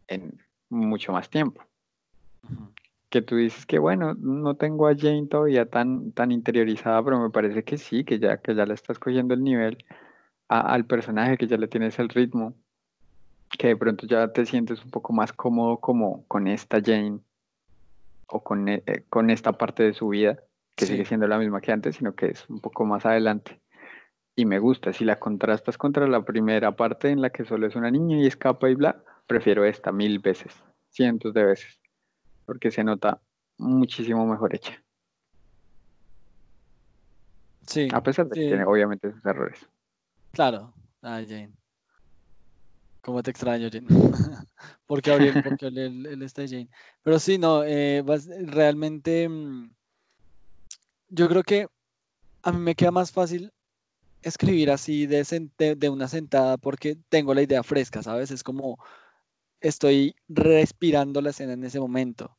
[0.08, 1.62] en mucho más tiempo.
[3.08, 7.30] Que tú dices que bueno, no tengo a Jane todavía tan, tan interiorizada, pero me
[7.30, 9.84] parece que sí, que ya, que ya le estás cogiendo el nivel
[10.48, 12.54] al personaje, que ya le tienes el ritmo,
[13.50, 17.20] que de pronto ya te sientes un poco más cómodo como con esta Jane
[18.26, 20.38] o con, eh, con esta parte de su vida,
[20.74, 23.60] que sigue siendo la misma que antes, sino que es un poco más adelante
[24.38, 24.92] y me gusta.
[24.92, 28.26] Si la contrastas contra la primera parte en la que solo es una niña y
[28.28, 30.54] escapa y bla, prefiero esta mil veces,
[30.90, 31.80] cientos de veces,
[32.46, 33.20] porque se nota
[33.56, 34.80] muchísimo mejor hecha.
[37.66, 37.88] Sí.
[37.92, 39.68] A pesar de que tiene obviamente sus errores.
[40.30, 40.72] Claro.
[41.02, 41.52] Ay, Jane.
[43.00, 43.88] ¿Cómo te extraño, Jane?
[44.86, 46.68] porque qué porque él, está Jane.
[47.02, 48.04] Pero sí, no, eh,
[48.46, 49.68] realmente mm,
[51.08, 51.66] yo creo que
[52.44, 53.52] a mí me queda más fácil
[54.22, 58.30] escribir así de, una sentada porque tengo la idea fresca, ¿sabes?
[58.30, 58.78] Es como
[59.60, 62.36] estoy respirando la escena en ese momento.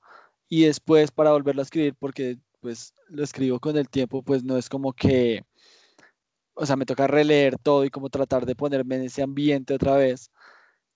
[0.50, 4.58] Y después para volverlo a escribir, porque pues lo escribo con el tiempo, pues no
[4.58, 5.44] es como que,
[6.54, 9.96] o sea, me toca releer todo y como tratar de ponerme en ese ambiente otra
[9.96, 10.32] vez.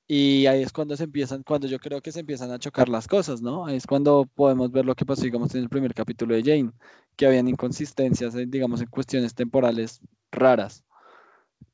[0.07, 3.07] Y ahí es cuando se empiezan, cuando yo creo que se empiezan a chocar las
[3.07, 3.65] cosas, ¿no?
[3.65, 6.71] Ahí es cuando podemos ver lo que pasó, digamos, en el primer capítulo de Jane,
[7.15, 10.01] que habían inconsistencias, digamos, en cuestiones temporales
[10.33, 10.83] raras.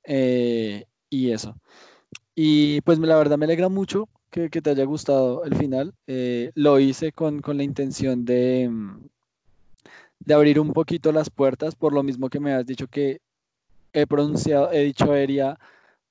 [0.03, 1.55] Eh, y eso.
[2.35, 5.93] Y pues la verdad me alegra mucho que, te haya gustado el final.
[6.07, 9.07] Eh, lo hice con, la intención de, mm,
[10.19, 13.21] de abrir un poquito las puertas, por lo mismo que me has dicho que
[13.93, 15.57] he pronunciado, he dicho Eria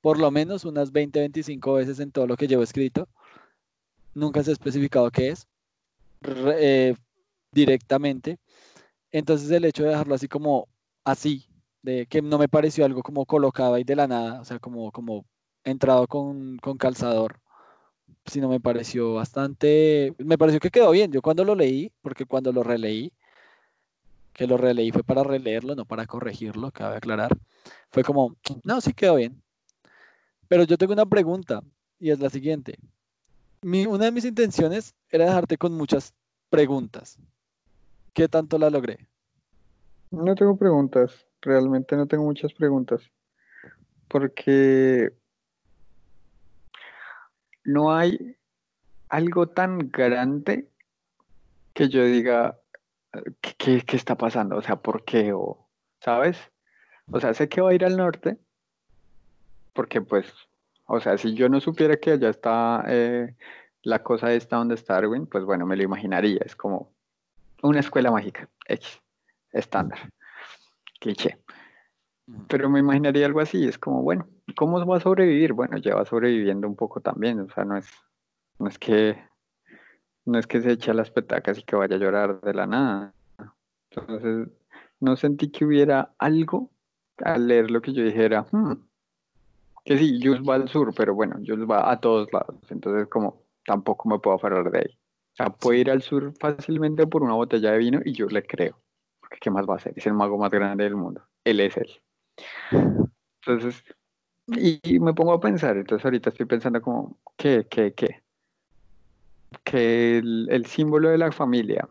[0.00, 3.08] por lo menos unas 20, 25 veces en todo lo que llevo escrito.
[4.14, 5.46] Nunca se ha especificado qué es
[6.22, 6.94] eh,
[7.52, 8.38] directamente.
[9.10, 10.68] Entonces el hecho de dejarlo así como
[11.04, 11.47] así,
[12.08, 15.24] que no me pareció algo como colocado ahí de la nada, o sea, como, como
[15.64, 17.40] entrado con, con calzador,
[18.26, 21.12] sino me pareció bastante, me pareció que quedó bien.
[21.12, 23.12] Yo cuando lo leí, porque cuando lo releí,
[24.32, 27.36] que lo releí fue para releerlo, no para corregirlo, cabe aclarar,
[27.90, 29.42] fue como, no, sí quedó bien.
[30.48, 31.62] Pero yo tengo una pregunta
[31.98, 32.78] y es la siguiente.
[33.62, 36.14] Mi, una de mis intenciones era dejarte con muchas
[36.50, 37.18] preguntas.
[38.12, 39.08] ¿Qué tanto la logré?
[40.10, 43.02] No tengo preguntas, realmente no tengo muchas preguntas,
[44.08, 45.12] porque
[47.64, 48.36] no hay
[49.08, 50.68] algo tan grande
[51.74, 52.58] que yo diga,
[53.40, 54.56] ¿qué, qué está pasando?
[54.56, 55.32] O sea, ¿por qué?
[55.32, 55.68] O,
[56.00, 56.38] ¿Sabes?
[57.10, 58.38] O sea, sé que va a ir al norte,
[59.72, 60.32] porque pues,
[60.86, 63.34] o sea, si yo no supiera que allá está eh,
[63.82, 66.40] la cosa esta donde está Darwin, pues bueno, me lo imaginaría.
[66.44, 66.92] Es como
[67.62, 69.00] una escuela mágica, X,
[69.52, 70.10] estándar,
[70.98, 71.38] cliché.
[72.48, 75.54] Pero me imaginaría algo así, es como, bueno, ¿cómo va a sobrevivir?
[75.54, 77.88] Bueno, ya va sobreviviendo un poco también, o sea, no es,
[78.58, 79.16] no es que
[80.26, 82.66] no es que se eche a las petacas y que vaya a llorar de la
[82.66, 83.14] nada.
[83.90, 84.48] Entonces,
[85.00, 86.70] no sentí que hubiera algo
[87.24, 88.74] al leer lo que yo dijera, hmm,
[89.84, 93.42] que sí, Jules va al sur, pero bueno, Jules va a todos lados, entonces como
[93.64, 94.98] tampoco me puedo aferrar de ahí.
[95.32, 98.42] O sea, puede ir al sur fácilmente por una botella de vino y yo le
[98.42, 98.78] creo,
[99.40, 99.94] ¿qué más va a hacer?
[99.96, 101.90] Es el mago más grande del mundo, él es él.
[103.42, 103.84] Entonces,
[104.48, 108.22] y, me pongo a pensar, entonces ahorita estoy pensando como, ¿qué, qué, qué?
[109.64, 111.88] Que el, símbolo de la familia,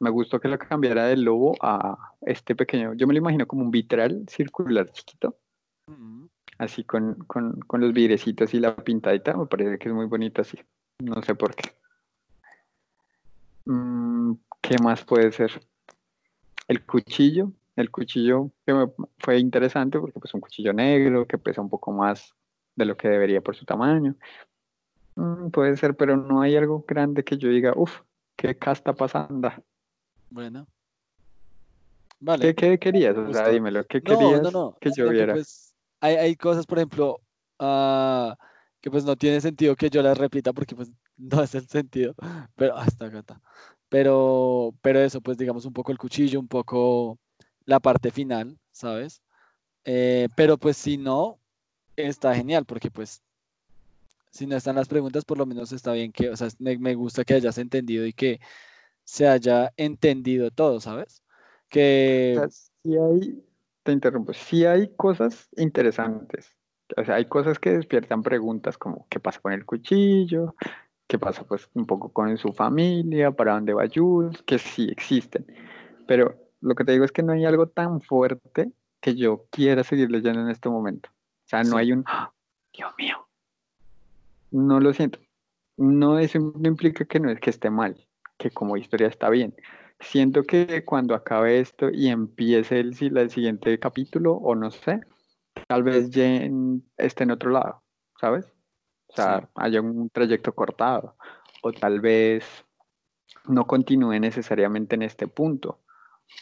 [0.00, 3.62] me gustó que lo cambiara del lobo a este pequeño, yo me lo imagino como
[3.62, 5.36] un vitral circular chiquito,
[6.58, 10.42] así con, con, con, los vidrecitos y la pintadita, me parece que es muy bonito
[10.42, 10.58] así,
[10.98, 11.72] no sé por qué.
[13.66, 15.60] Mm, ¿Qué más puede ser?
[16.68, 18.86] El cuchillo, el cuchillo que me
[19.18, 22.34] fue interesante porque pues un cuchillo negro que pesa un poco más
[22.76, 24.14] de lo que debería por su tamaño.
[25.16, 28.00] Mm, puede ser, pero no hay algo grande que yo diga, uff,
[28.36, 29.52] ¿qué casta pasando?
[30.30, 30.66] Bueno.
[32.20, 32.54] Vale.
[32.54, 33.16] ¿Qué, querías?
[33.16, 34.40] O sea, dímelo, ¿qué querías
[34.80, 35.34] que yo viera?
[35.34, 37.20] Pues, hay, hay, cosas, por ejemplo,
[37.60, 38.32] uh,
[38.80, 42.14] que pues no tiene sentido que yo las repita porque pues no es el sentido,
[42.54, 43.40] pero hasta acá
[43.94, 47.16] Pero, pero eso, pues digamos un poco el cuchillo, un poco
[47.64, 49.22] la parte final, ¿sabes?
[49.84, 51.38] Eh, pero pues si no,
[51.94, 53.22] está genial, porque pues
[54.32, 57.22] si no están las preguntas, por lo menos está bien que, o sea, me, gusta
[57.22, 58.40] que hayas entendido y que
[59.04, 61.22] se haya entendido todo, ¿sabes?
[61.68, 62.44] Que...
[62.50, 63.44] si hay,
[63.84, 66.52] te interrumpo, si hay cosas interesantes,
[66.96, 70.56] o sea, hay cosas que despiertan preguntas como qué pasa con el cuchillo,
[71.06, 75.46] qué pasa pues un poco con su familia, para dónde va Jules, que sí existen,
[76.06, 79.84] pero lo que te digo es que no hay algo tan fuerte que yo quiera
[79.84, 81.10] seguir leyendo en este momento.
[81.10, 82.32] O sea, no hay un, ¡Ah!
[82.72, 83.28] Dios mío,
[84.50, 85.18] no lo siento.
[85.76, 87.96] No, eso no implica que no es que esté mal,
[88.38, 89.54] que como historia está bien.
[90.00, 95.00] Siento que cuando acabe esto y empiece el, el siguiente capítulo, o no sé,
[95.68, 96.48] tal vez ya
[96.96, 97.82] esté en otro lado,
[98.20, 98.53] ¿sabes?
[99.14, 101.14] O sea, haya un trayecto cortado,
[101.62, 102.44] o tal vez
[103.46, 105.78] no continúe necesariamente en este punto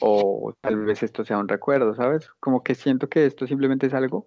[0.00, 2.30] o tal vez esto sea un recuerdo, ¿sabes?
[2.40, 4.26] Como que siento que esto simplemente es algo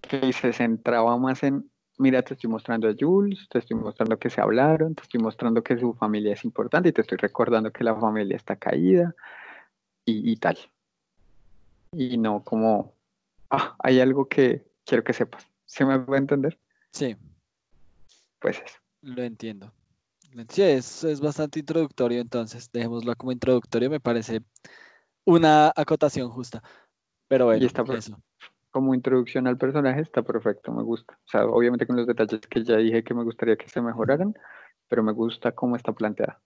[0.00, 4.30] que se centraba más en, mira, te estoy mostrando a Jules, te estoy mostrando que
[4.30, 7.84] se hablaron, te estoy mostrando que su familia es importante y te estoy recordando que
[7.84, 9.14] la familia está caída
[10.04, 10.58] y, tal.
[11.92, 12.92] Y no como,
[13.50, 15.48] ah, hay algo que quiero que sepas.
[15.64, 16.58] ¿Se me puede entender?
[16.90, 17.16] Sí.
[18.44, 18.76] Pues eso.
[19.00, 19.72] Lo entiendo.
[20.50, 24.42] Sí, es, es bastante introductorio, entonces dejémoslo como introductorio, me parece
[25.24, 26.62] una acotación justa.
[27.26, 28.20] Pero bueno, y está eso.
[28.70, 31.14] como introducción al personaje está perfecto, me gusta.
[31.24, 34.34] O sea, obviamente con los detalles que ya dije que me gustaría que se mejoraran,
[34.88, 36.38] pero me gusta cómo está planteada.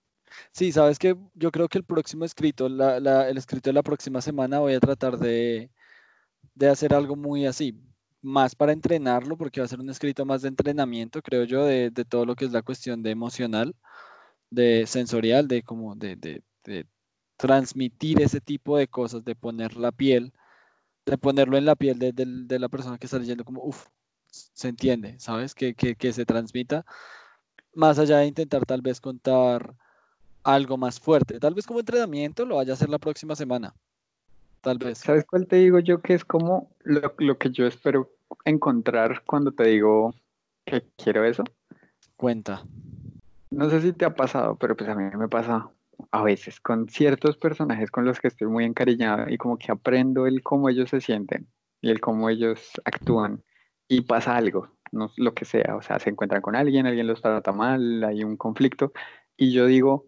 [0.52, 3.82] Sí, sabes que yo creo que el próximo escrito, la, la, el escrito de la
[3.82, 5.72] próxima semana voy a tratar de,
[6.54, 7.76] de hacer algo muy así,
[8.22, 11.90] más para entrenarlo, porque va a ser un escrito más de entrenamiento, creo yo, de,
[12.08, 13.74] todo lo que es la cuestión de emocional,
[14.50, 16.42] de sensorial, de como de, de,
[17.36, 20.32] transmitir ese tipo de cosas, de poner la piel,
[21.06, 23.86] de ponerlo en la piel de, la persona que está leyendo, como, uff,
[24.30, 25.54] se entiende, ¿sabes?
[25.54, 26.84] Que, que, se transmita,
[27.74, 29.74] más allá de intentar tal vez contar
[30.42, 33.74] algo más fuerte, tal vez como entrenamiento lo vaya a hacer la próxima semana,
[34.68, 34.98] tal vez.
[34.98, 36.02] ¿Sabes cuál te digo yo?
[36.02, 38.10] Que es como lo, que yo espero
[38.44, 40.14] encontrar cuando te digo
[40.66, 41.42] que quiero eso.
[42.16, 42.62] Cuenta.
[43.50, 45.70] No sé si te ha pasado, pero pues a mí me pasa
[46.10, 50.26] a veces con ciertos personajes con los que estoy muy encariñado y como que aprendo
[50.26, 51.48] el cómo ellos se sienten
[51.80, 53.42] y el cómo ellos actúan
[53.88, 57.22] y pasa algo, no lo que sea, o sea, se encuentran con alguien, alguien los
[57.22, 58.92] trata mal, hay un conflicto
[59.36, 60.06] y yo digo,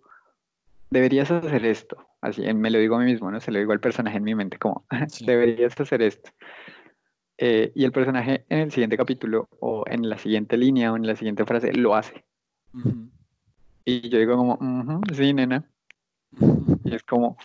[0.91, 3.41] deberías hacer esto, así, me lo digo a mí mismo, ¿no?
[3.41, 4.85] Se lo digo al personaje en mi mente, como,
[5.25, 6.31] deberías hacer esto.
[7.39, 11.07] Eh, y el personaje en el siguiente capítulo, o en la siguiente línea, o en
[11.07, 12.25] la siguiente frase, lo hace.
[13.85, 14.59] Y yo digo como,
[15.15, 15.65] sí, nena.
[16.85, 17.39] Y es como,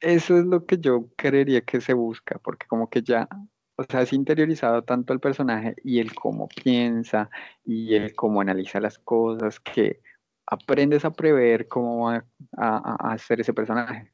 [0.00, 3.28] eso es lo que yo creería que se busca, porque como que ya,
[3.76, 7.30] o sea, has interiorizado tanto el personaje y el cómo piensa
[7.64, 10.00] y el cómo analiza las cosas, que
[10.46, 12.24] aprendes a prever cómo va
[12.56, 14.12] a, hacer ese personaje.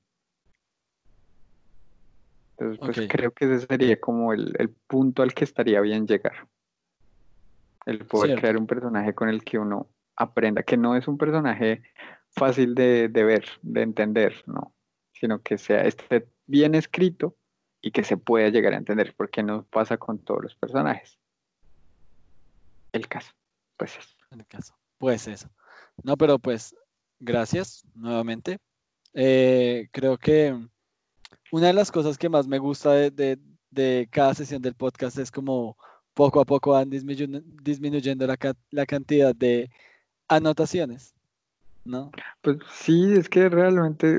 [2.56, 6.46] Entonces, pues creo que ese sería como el, punto al que estaría bien llegar.
[7.86, 11.82] El poder crear un personaje con el que uno aprenda, que no es un personaje
[12.28, 14.74] fácil de, de ver, de entender, no,
[15.12, 17.36] sino que sea esté bien escrito
[17.80, 21.18] y que se pueda llegar a entender, porque no pasa con todos los personajes.
[22.92, 23.32] El caso,
[23.76, 24.16] pues eso.
[24.30, 25.48] El caso, pues eso.
[26.02, 26.74] No, pero pues
[27.18, 28.58] gracias nuevamente.
[29.14, 30.56] Eh, creo que
[31.52, 35.76] una de las cosas que más me gusta de, cada sesión del podcast es como
[36.14, 38.36] poco a poco van disminuyendo la,
[38.70, 39.70] la cantidad de
[40.28, 41.14] anotaciones,
[41.84, 42.10] ¿no?
[42.42, 44.18] Pues sí, es que realmente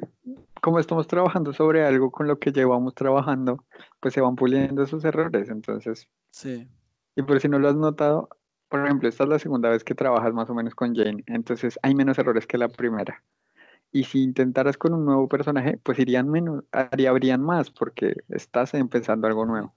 [0.61, 3.65] como estamos trabajando sobre algo con lo que llevamos trabajando,
[3.99, 6.07] pues se van puliendo esos errores, entonces.
[6.29, 6.67] Sí.
[7.15, 8.29] Y por si no lo has notado,
[8.72, 11.78] por ejemplo, esta es la segunda vez que trabajas más o menos con Jane, entonces
[11.84, 13.22] hay menos errores que la primera.
[13.91, 18.74] Y si intentaras con un nuevo personaje, pues irían menos, haría, habrían más, porque estás
[18.74, 19.76] empezando algo nuevo.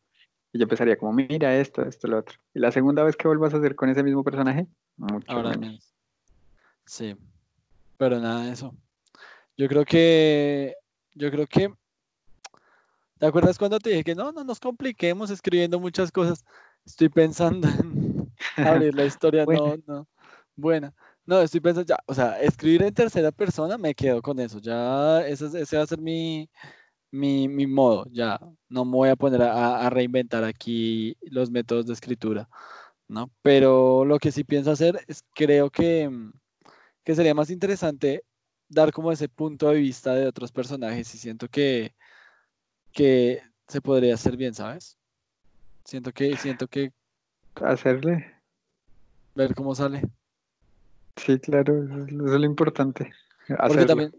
[0.53, 2.39] Y yo empezaría como, mira esto, esto, lo otro.
[2.55, 5.93] Y la segunda vez que vuelvas a hacer con ese mismo personaje, mucho Ahora menos.
[6.87, 7.17] Sí,
[7.99, 8.77] pero nada de eso.
[9.57, 10.77] Yo creo que,
[11.15, 11.75] yo creo que,
[13.19, 16.45] ¿te acuerdas cuando te dije que no, no nos compliquemos escribiendo muchas cosas?
[16.87, 18.04] Estoy pensando en
[18.57, 20.09] abrir la historia, no, no,
[20.57, 20.93] buena.
[21.27, 25.27] No, estoy pensando ya, o sea, escribir en tercera persona me quedo con eso, ya
[25.27, 26.51] ese, ese va a ser mi,
[27.11, 28.39] mi, mi, modo, ya,
[28.69, 32.49] no me voy a poner a, a, reinventar aquí los métodos de escritura,
[33.09, 33.31] ¿no?
[33.43, 36.11] Pero lo que sí pienso hacer es, creo que,
[37.05, 38.23] que sería más interesante
[38.69, 41.95] dar como ese punto de vista de otros personajes y siento que,
[42.93, 44.99] que se podría hacer bien, ¿sabes?
[45.85, 46.93] Siento que, siento que...
[47.57, 48.34] Hacerle.
[49.35, 50.03] Ver cómo sale.
[51.17, 53.13] Sí, claro, eso es lo importante.
[53.47, 54.15] Porque también,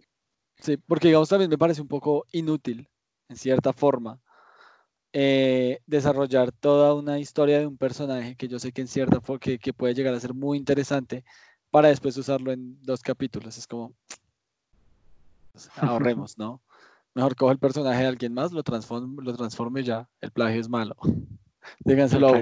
[0.59, 2.87] sí, porque digamos también me parece un poco inútil,
[3.29, 4.19] en cierta forma,
[5.13, 9.39] eh, desarrollar toda una historia de un personaje que yo sé que en cierta forma
[9.39, 11.23] que, que puede llegar a ser muy interesante
[11.71, 13.57] para después usarlo en dos capítulos.
[13.57, 13.93] Es como,
[15.77, 16.61] ahorremos, ¿no?
[17.13, 20.07] Mejor cojo el personaje de alguien más, lo transforme, lo transforme ya.
[20.21, 20.95] El plagio es malo.
[21.79, 22.39] Díganselo a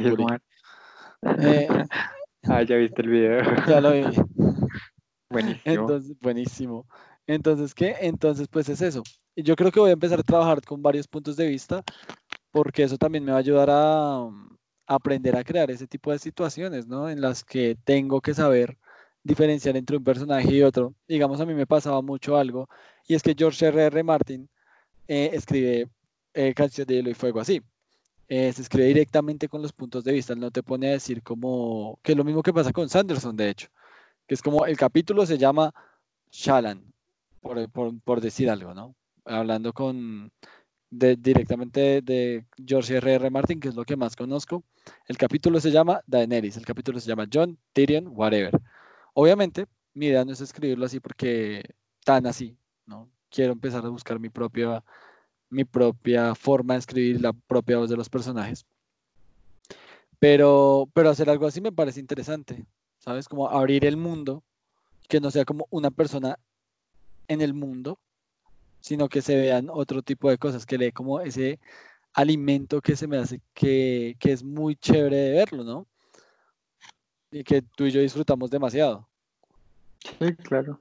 [1.39, 1.67] eh,
[2.47, 3.41] ah, ya viste el video.
[3.67, 4.03] Ya lo vi.
[5.29, 5.61] Buenísimo.
[5.65, 6.87] Entonces, buenísimo.
[7.25, 7.95] Entonces, ¿qué?
[8.01, 9.01] Entonces, pues es eso.
[9.35, 11.83] Yo creo que voy a empezar a trabajar con varios puntos de vista,
[12.51, 14.29] porque eso también me va a ayudar a, a
[14.87, 17.09] aprender a crear ese tipo de situaciones, ¿no?
[17.09, 18.77] En las que tengo que saber
[19.23, 20.93] diferenciar entre un personaje y otro.
[21.07, 22.67] Digamos, a mí me pasaba mucho algo,
[23.07, 23.85] y es que George R.
[23.85, 24.03] R.
[24.03, 24.49] Martin
[25.07, 25.89] eh, escribe
[26.33, 27.61] eh, Canción de Hielo y Fuego así.
[28.27, 31.99] Eh, se escribe directamente con los puntos de vista, no te pone a decir como,
[32.01, 33.67] que es lo mismo que pasa con Sanderson, de hecho,
[34.27, 35.73] que es como el capítulo se llama
[36.31, 36.93] Shalan,
[37.41, 38.95] por, decir algo, ¿no?
[39.25, 40.31] Hablando con,
[40.89, 43.13] directamente de, George R.
[43.15, 43.29] R.
[43.29, 44.63] Martin, que es lo que más conozco.
[45.07, 48.59] El capítulo se llama Daenerys, el capítulo se llama John, Tyrion, whatever.
[49.13, 51.63] Obviamente, mi idea no es escribirlo así porque
[52.03, 53.09] tan así, ¿no?
[53.29, 54.83] Quiero empezar a buscar mi propia,
[55.53, 58.65] mi propia forma de escribir, la propia voz de los personajes.
[60.19, 62.65] Pero, pero hacer algo así me parece interesante,
[62.99, 63.27] ¿sabes?
[63.27, 64.43] Como abrir el mundo,
[65.07, 66.39] que no sea como una persona
[67.27, 67.99] en el mundo,
[68.81, 71.59] sino que se vean otro tipo de cosas, que le como ese
[72.13, 75.87] alimento que se me hace que, que es muy chévere de verlo, ¿no?
[77.33, 79.07] y que tú y yo disfrutamos demasiado.
[80.19, 80.79] Sí, claro.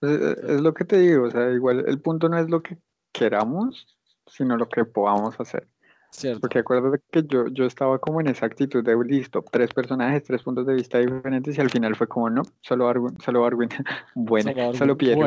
[0.00, 2.76] Es, lo que te digo, o sea, igual el punto no es lo que
[3.12, 3.86] queramos,
[4.34, 5.68] sino lo que podamos hacer.
[6.10, 6.40] Cierto.
[6.40, 10.42] Porque acuérdate que yo, yo estaba como en esa actitud de listo, tres personajes, tres
[10.42, 13.68] puntos de vista diferentes y al final fue como no, solo Arwin, solo Arwin,
[14.14, 15.20] bueno, solo, Piero,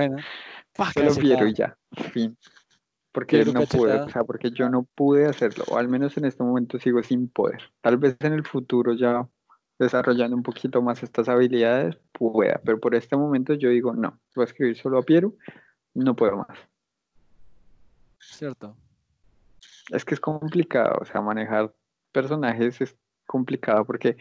[0.93, 1.77] solo Piero y ya,
[2.13, 2.37] fin.
[3.11, 6.43] Porque no pude, o sea, porque yo no pude hacerlo, o al menos en este
[6.43, 7.63] momento sigo sin poder.
[7.81, 9.27] Tal vez en el futuro ya
[9.79, 14.43] desarrollando un poquito más estas habilidades, pueda, pero por este momento yo digo, no, voy
[14.43, 15.33] a escribir solo a Piero,
[15.93, 16.57] no puedo más.
[18.19, 18.75] Cierto.
[19.89, 21.73] Es que es complicado, o sea, manejar
[22.11, 24.17] personajes es complicado porque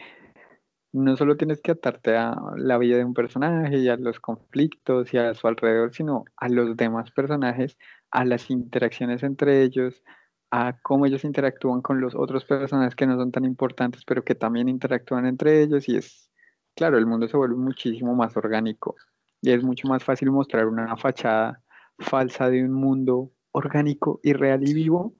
[0.93, 5.13] no solo tienes que atarte a la vida de un personaje y a los conflictos
[5.13, 7.77] y a su alrededor, sino a los demás personajes,
[8.11, 10.03] a las interacciones entre ellos,
[10.51, 14.35] a cómo ellos interactúan con los otros personajes que no son tan importantes, pero que
[14.35, 15.89] también interactúan entre ellos.
[15.89, 16.31] Y es,
[16.75, 18.95] claro, el mundo se vuelve muchísimo más orgánico
[19.41, 21.61] y es mucho más fácil mostrar una fachada
[21.99, 25.15] falsa de un mundo orgánico y real y vivo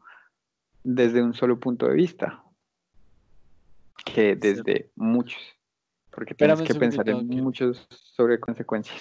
[0.88, 2.42] desde un solo punto de vista
[4.06, 5.42] que desde muchos,
[6.12, 8.98] porque tienes que pensar en muchos sobre consecuencias.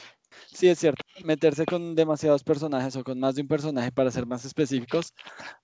[0.52, 1.04] Sí, es cierto.
[1.24, 5.14] Meterse con demasiados personajes o con más de un personaje para ser más específicos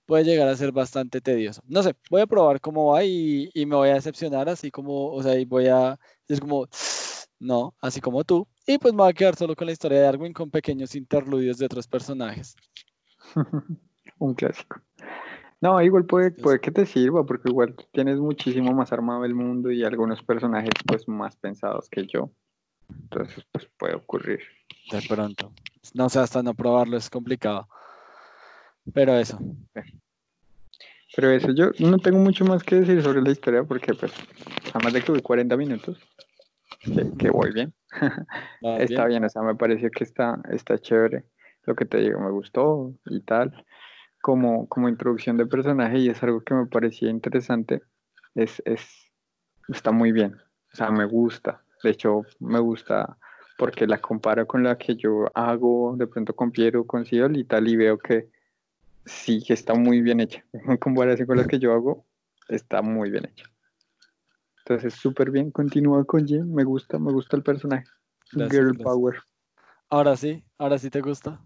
[0.05, 1.61] puede llegar a ser bastante tedioso.
[1.67, 5.21] No sé, voy a probar cómo va y, me voy a decepcionar, así como, o
[5.21, 6.67] sea, y voy a es como,
[7.39, 8.47] no, así como tú.
[8.65, 11.57] Y pues me voy a quedar solo con la historia de Arwin con pequeños interludios
[11.57, 12.55] de otros personajes.
[14.19, 14.81] un clásico.
[15.63, 19.71] No, igual puede, puede que te sirva, porque igual tienes muchísimo más armado el mundo
[19.71, 22.29] y algunos personajes pues más pensados que yo.
[22.89, 24.41] Entonces, pues puede ocurrir.
[24.91, 25.53] De pronto.
[25.93, 27.69] No sé, hasta no probarlo es complicado.
[28.93, 29.39] Pero eso.
[31.15, 34.11] Pero eso, yo no tengo mucho más que decir sobre la historia porque pues,
[34.73, 35.97] además de que voy 40 minutos,
[37.17, 37.73] que, voy bien.
[38.79, 39.23] está bien.
[39.23, 41.23] o sea, me pareció que está, está chévere.
[41.65, 43.65] Lo que te digo, me gustó y tal.
[44.23, 47.81] Como, como introducción de personaje y es algo que me parecía interesante.
[48.35, 49.11] Es, es,
[49.67, 50.37] está muy bien.
[50.71, 51.61] O sea, me gusta.
[51.83, 53.17] De hecho, me gusta
[53.57, 57.43] porque la comparo con la que yo hago de pronto con Piero, con Ciol y
[57.43, 58.29] tal, y veo que
[59.05, 60.43] sí, que está muy bien hecha.
[60.53, 62.05] En comparación con la que yo hago,
[62.47, 63.45] está muy bien hecha.
[64.59, 67.85] Entonces, súper bien, continúa con Jim, me gusta, me gusta el personaje.
[68.31, 69.17] Girl Power.
[69.89, 71.41] Ahora sí, ahora sí te gusta.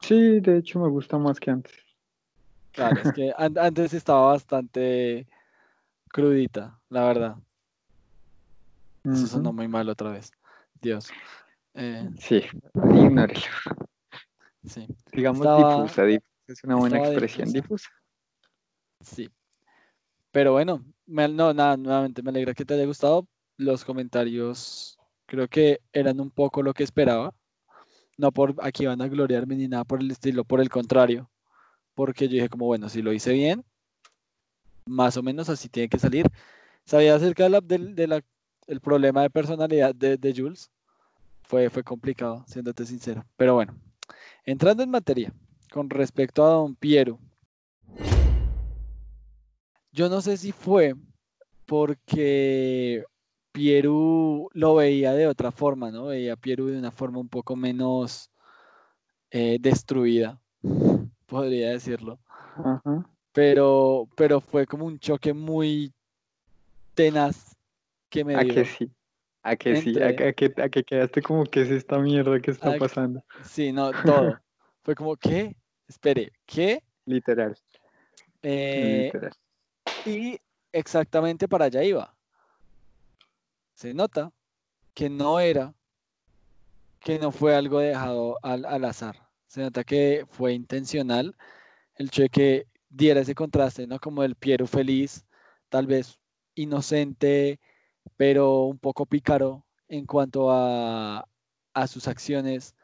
[0.00, 1.74] Sí, de hecho me gusta más que antes.
[2.72, 5.26] Claro, es que antes estaba bastante
[6.08, 7.36] crudita, la verdad.
[9.04, 10.30] Eso sonó muy mal otra vez.
[10.80, 11.10] Dios.
[11.74, 12.42] Eh, sí,
[12.74, 13.40] ignórelo.
[14.64, 14.86] Sí.
[15.12, 16.06] Digamos difusa,
[16.46, 17.88] es una buena expresión, difusa.
[19.00, 19.30] Sí.
[20.30, 23.26] Pero bueno, no, nada, nuevamente me alegra que te haya gustado.
[23.56, 27.34] Los comentarios creo que eran un poco lo que esperaba.
[28.20, 31.30] No por aquí van a gloriarme ni nada por el estilo, por el contrario.
[31.94, 33.64] Porque yo dije como, bueno, si lo hice bien,
[34.84, 36.26] más o menos así tiene que salir.
[36.84, 38.22] Sabía acerca de la, de
[38.66, 40.70] el problema de personalidad de, Jules
[41.44, 43.24] fue, fue complicado, siéndote sincero.
[43.38, 43.74] Pero bueno,
[44.44, 45.32] entrando en materia,
[45.72, 47.18] con respecto a Don Piero,
[49.92, 50.94] yo no sé si fue
[51.64, 53.02] porque
[53.52, 56.06] Pieru lo veía de otra forma, ¿no?
[56.06, 58.30] Veía a Pieru de una forma un poco menos
[59.30, 60.40] eh, destruida,
[61.26, 62.18] podría decirlo.
[63.32, 65.92] Pero, pero fue como un choque muy
[66.94, 67.56] tenaz
[68.08, 68.90] que me ¿A que sí?
[69.42, 69.94] ¿A que sí?
[70.02, 73.24] ¿A, que, ¿A, que, quedaste como que es esta mierda que está pasando?
[73.42, 74.38] Sí, no, todo.
[74.82, 75.56] Fue como, ¿qué?
[75.88, 76.82] Espere, ¿qué?
[77.06, 77.56] Literal.
[78.42, 79.32] Eh, Literal.
[80.06, 80.38] Y
[80.72, 82.14] exactamente para allá iba.
[83.80, 84.30] Se nota
[84.92, 85.74] que no era,
[86.98, 89.26] que no fue algo dejado al, al azar.
[89.46, 91.34] Se nota que fue intencional
[91.94, 93.98] el hecho de que diera ese contraste, ¿no?
[93.98, 95.24] Como el Piero feliz,
[95.70, 96.18] tal vez
[96.54, 97.58] inocente,
[98.18, 101.26] pero un poco pícaro en cuanto a,
[101.88, 102.74] sus acciones,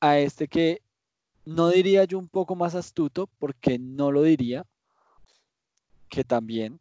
[0.00, 0.82] a este que
[1.44, 4.66] no diría yo un poco más astuto, porque no lo diría,
[6.08, 6.80] que también,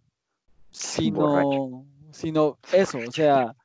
[0.72, 3.56] sino, sino eso, o sea,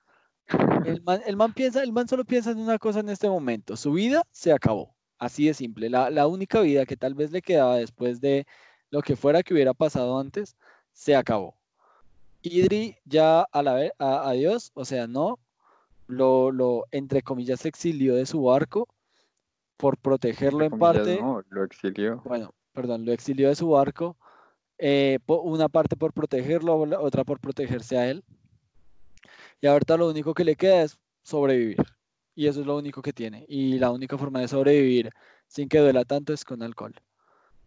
[0.85, 4.23] el man, piensa, el man solo piensa en una cosa en este momento, su vida
[4.31, 8.21] se acabó, así de simple, la, la única vida que tal vez le quedaba después
[8.21, 8.47] de
[8.91, 10.57] lo que fuera que hubiera pasado antes,
[10.93, 11.55] se acabó.
[12.43, 15.39] Idri ya a la vez, a, Dios, o sea, no,
[16.07, 18.89] lo, lo, entre comillas, exilió de su barco
[19.77, 21.21] por protegerlo en parte.
[21.21, 22.23] No, lo exilió.
[22.25, 24.17] Bueno, perdón, lo exilió de su barco.
[24.79, 28.25] Eh, una parte por protegerlo, otra por protegerse a él.
[29.61, 31.85] Y ahorita lo único que le queda es sobrevivir.
[32.35, 33.45] Y eso es lo único que tiene.
[33.49, 35.11] Y la única forma de sobrevivir
[35.49, 36.95] sin que duela tanto es con alcohol.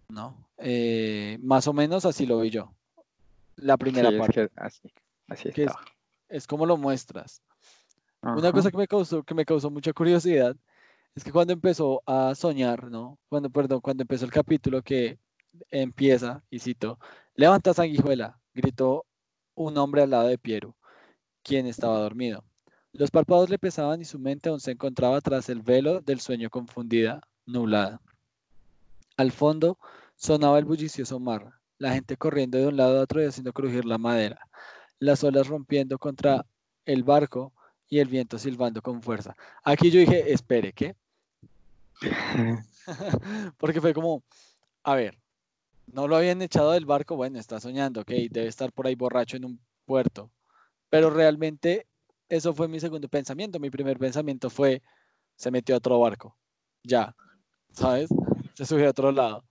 [0.08, 0.50] ¿No?
[0.58, 2.74] Eh, más o menos así lo vi yo
[3.62, 4.50] la primera parte.
[4.56, 4.92] así,
[5.28, 5.50] así
[6.30, 7.42] Es, como lo muestras.
[8.22, 10.56] Una cosa que me causó, que me causó mucha curiosidad
[11.16, 13.18] es que cuando empezó a soñar, ¿no?
[13.30, 15.18] Cuando, perdón, cuando empezó el capítulo que
[15.70, 17.00] empieza, y cito,
[17.36, 19.06] levanta sanguijuela, gritó
[19.56, 20.76] un hombre al lado de Piero,
[21.44, 22.44] quien estaba dormido.
[22.94, 26.50] Los párpados le pesaban y su mente aún se encontraba tras el velo del sueño
[26.50, 28.02] confundida, nublada.
[29.18, 29.78] Al fondo
[30.16, 33.86] sonaba el bullicioso mar, la gente corriendo de un lado a otro y haciendo crujir
[33.86, 34.48] la madera,
[35.00, 36.46] las olas rompiendo contra
[36.86, 37.54] el barco
[37.88, 39.36] y el viento silbando con fuerza.
[39.64, 40.96] Aquí yo dije, espere, ¿qué?
[43.58, 44.24] Porque fue como,
[44.84, 45.18] a ver,
[45.88, 49.38] no lo habían echado del barco, bueno, está soñando, ok, debe estar por ahí borracho
[49.38, 50.30] en un puerto.
[50.92, 51.88] Pero realmente
[52.28, 53.60] eso fue mi segundo pensamiento.
[53.60, 54.84] Mi primer pensamiento fue,
[55.36, 56.38] se metió a otro barco,
[56.84, 57.16] ya,
[57.72, 58.10] ¿sabes?
[58.54, 59.46] Se subió a otro lado.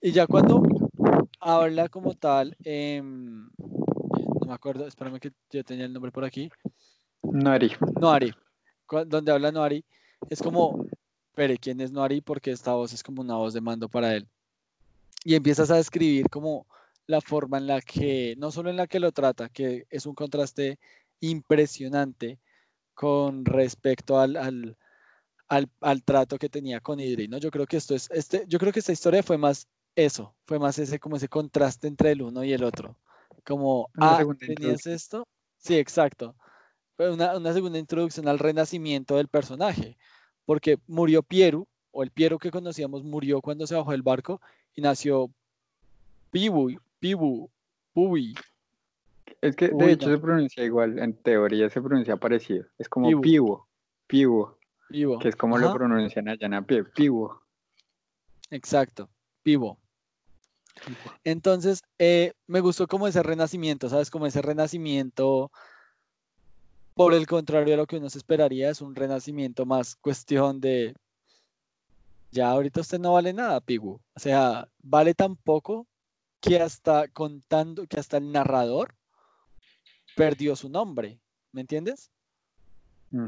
[0.00, 0.62] Y ya cuando
[1.40, 6.48] habla como tal, em, no me acuerdo, espérame que yo tenía el nombre por aquí.
[7.22, 7.72] Noari.
[8.00, 8.32] Noari,
[9.08, 9.84] donde habla Noari,
[10.30, 10.86] es como,
[11.34, 12.20] pero ¿quién es Noari?
[12.20, 14.28] Porque esta voz es como una voz de mando para él.
[15.24, 16.64] Y empiezas a describir como
[17.06, 20.14] la forma en la que, no solo en la que lo trata, que es un
[20.14, 20.78] contraste
[21.20, 22.38] impresionante
[22.94, 27.38] con respecto al, al, al, trato que tenía con Idri, ¿no?
[27.38, 30.58] Yo creo que esto es, este, yo creo que esta historia fue más eso, fue
[30.58, 32.96] más ese, como ese contraste entre el uno y el otro.
[33.44, 35.26] Como, ah, ¿tenías esto?
[35.58, 36.34] Sí, exacto.
[36.96, 39.96] Fue una, una segunda introducción al renacimiento del personaje,
[40.44, 44.40] porque murió Pieru, o el Piero que conocíamos murió cuando se bajó del barco
[44.74, 45.30] y nació
[46.30, 47.50] Pibu, Pibu,
[47.92, 48.34] Pubi.
[49.40, 52.66] Es que de hecho se pronuncia igual, en teoría se pronuncia parecido.
[52.78, 53.64] Es como Pibu,
[54.06, 54.56] Pibu,
[54.88, 57.30] que es como lo pronuncian allá en pie, Pibu.
[58.50, 59.08] Exacto,
[59.42, 59.76] Pibu.
[61.24, 64.10] Entonces, eh, me gustó como ese renacimiento, ¿sabes?
[64.10, 65.50] Como ese renacimiento,
[66.94, 70.94] por el contrario de lo que uno se esperaría, es un renacimiento más cuestión de
[72.30, 74.00] ya ahorita usted no vale nada, Pigu.
[74.14, 75.86] O sea, vale tan poco
[76.40, 78.94] que hasta contando, que hasta el narrador
[80.16, 81.18] perdió su nombre.
[81.52, 82.10] ¿Me entiendes?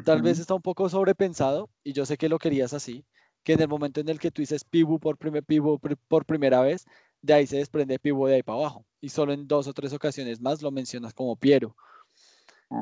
[0.05, 3.05] Tal vez está un poco sobrepensado y yo sé que lo querías así,
[3.43, 5.79] que en el momento en el que tú dices Pibu por, primer, Pibu
[6.09, 6.85] por primera vez,
[7.23, 8.85] de ahí se desprende Pibu de ahí para abajo.
[9.01, 11.75] Y solo en dos o tres ocasiones más lo mencionas como Piero.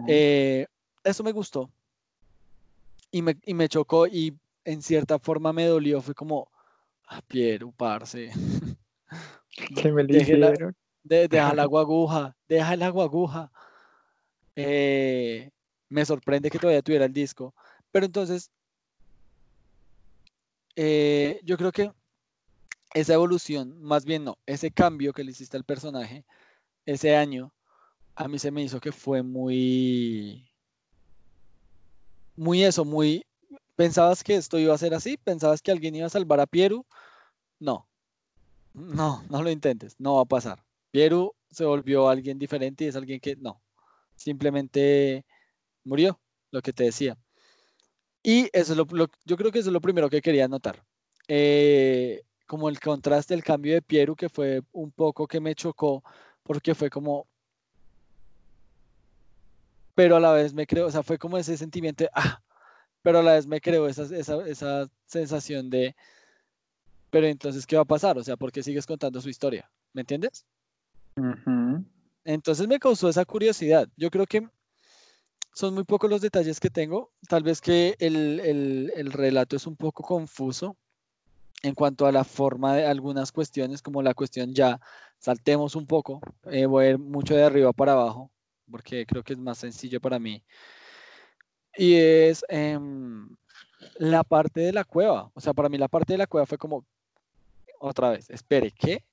[0.09, 0.67] Eh,
[1.05, 1.71] eso me gustó.
[3.13, 4.35] Y me, y me chocó y
[4.65, 6.49] en cierta forma me dolió, fue como,
[7.07, 8.31] ah, Piero, parce.
[9.83, 13.53] ¿Qué me deja el agua aguja, deja el agua aguja.
[14.57, 15.51] Eh,
[15.89, 17.55] me sorprende que todavía tuviera el disco.
[17.91, 18.51] Pero entonces,
[20.75, 21.93] eh, yo creo que
[22.95, 26.25] esa evolución, más bien no, ese cambio que le hiciste al personaje,
[26.87, 27.53] ese año,
[28.17, 30.51] a mí se me hizo que fue muy,
[32.37, 33.25] muy eso, muy
[33.77, 35.19] ¿Pensabas que esto iba a ser así?
[35.19, 36.87] ¿Pensabas que alguien iba a salvar a Pieru?
[37.61, 37.87] No.
[38.77, 39.97] No, no lo intentes.
[39.99, 40.63] No va a pasar.
[40.91, 43.63] Pieru se volvió alguien diferente y es alguien que no.
[44.17, 45.25] Simplemente
[45.85, 46.21] murió,
[46.51, 47.19] lo que te decía.
[48.23, 48.87] Y eso es lo,
[49.25, 50.85] yo creo que eso es lo primero que quería notar.
[51.29, 56.03] Eh, como el contraste, el cambio de Pieru, que fue un poco que me chocó,
[56.43, 57.27] porque fue como,
[59.95, 62.43] pero a la vez me creo, o sea, fue como ese sentimiento de, ah,
[63.03, 65.97] pero a la vez me creo esa, esa, sensación de,
[67.17, 68.19] pero entonces, ¿qué va a pasar?
[68.19, 69.71] O sea, ¿por qué sigues contando su historia?
[69.95, 70.45] ¿Me entiendes?
[72.25, 73.89] Entonces me causó esa curiosidad.
[73.97, 74.47] Yo creo que
[75.55, 77.11] son muy pocos los detalles que tengo.
[77.27, 80.77] Tal vez que el, relato es un poco confuso
[81.63, 84.79] en cuanto a la forma de algunas cuestiones, como la cuestión ya,
[85.19, 86.21] saltemos un poco,
[86.51, 88.31] eh, voy a ir mucho de arriba para abajo,
[88.71, 90.45] porque creo que es más sencillo para mí
[91.77, 93.29] y es em,
[93.99, 95.31] la parte de la cueva.
[95.35, 96.85] O sea, para mí la parte de la cueva fue como,
[97.81, 99.05] otra vez, espere, ¿qué?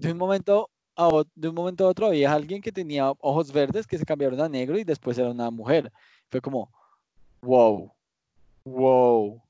[0.00, 3.86] De un momento a, de un momento a otro había alguien que tenía ojos verdes
[3.86, 5.92] que se cambiaron a negro y después era una mujer.
[6.30, 6.70] Fue como,
[7.42, 7.92] wow,
[8.64, 9.42] wow.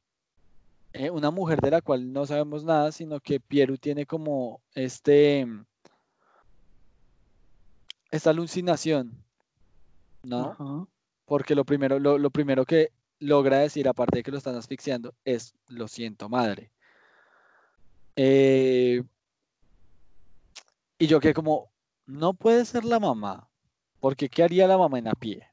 [0.93, 5.47] Eh, una mujer de la cual no sabemos nada, sino que Pieru tiene como este,
[8.11, 9.13] esta alucinación,
[10.23, 10.89] ¿no?
[11.29, 12.91] porque lo primero, lo, primero que
[13.21, 16.73] logra decir, aparte de que lo están asfixiando, es lo siento, madre.
[18.21, 19.01] Eh,
[20.99, 21.71] y yo que como,
[22.05, 23.49] no puede ser la mamá,
[24.01, 25.47] porque ¿qué haría la mamá en a pie?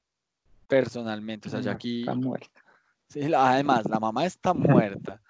[0.68, 2.00] Personalmente, o sea, ya aquí...
[2.00, 2.64] Está muerta.
[3.38, 5.22] además, la mamá está muerta.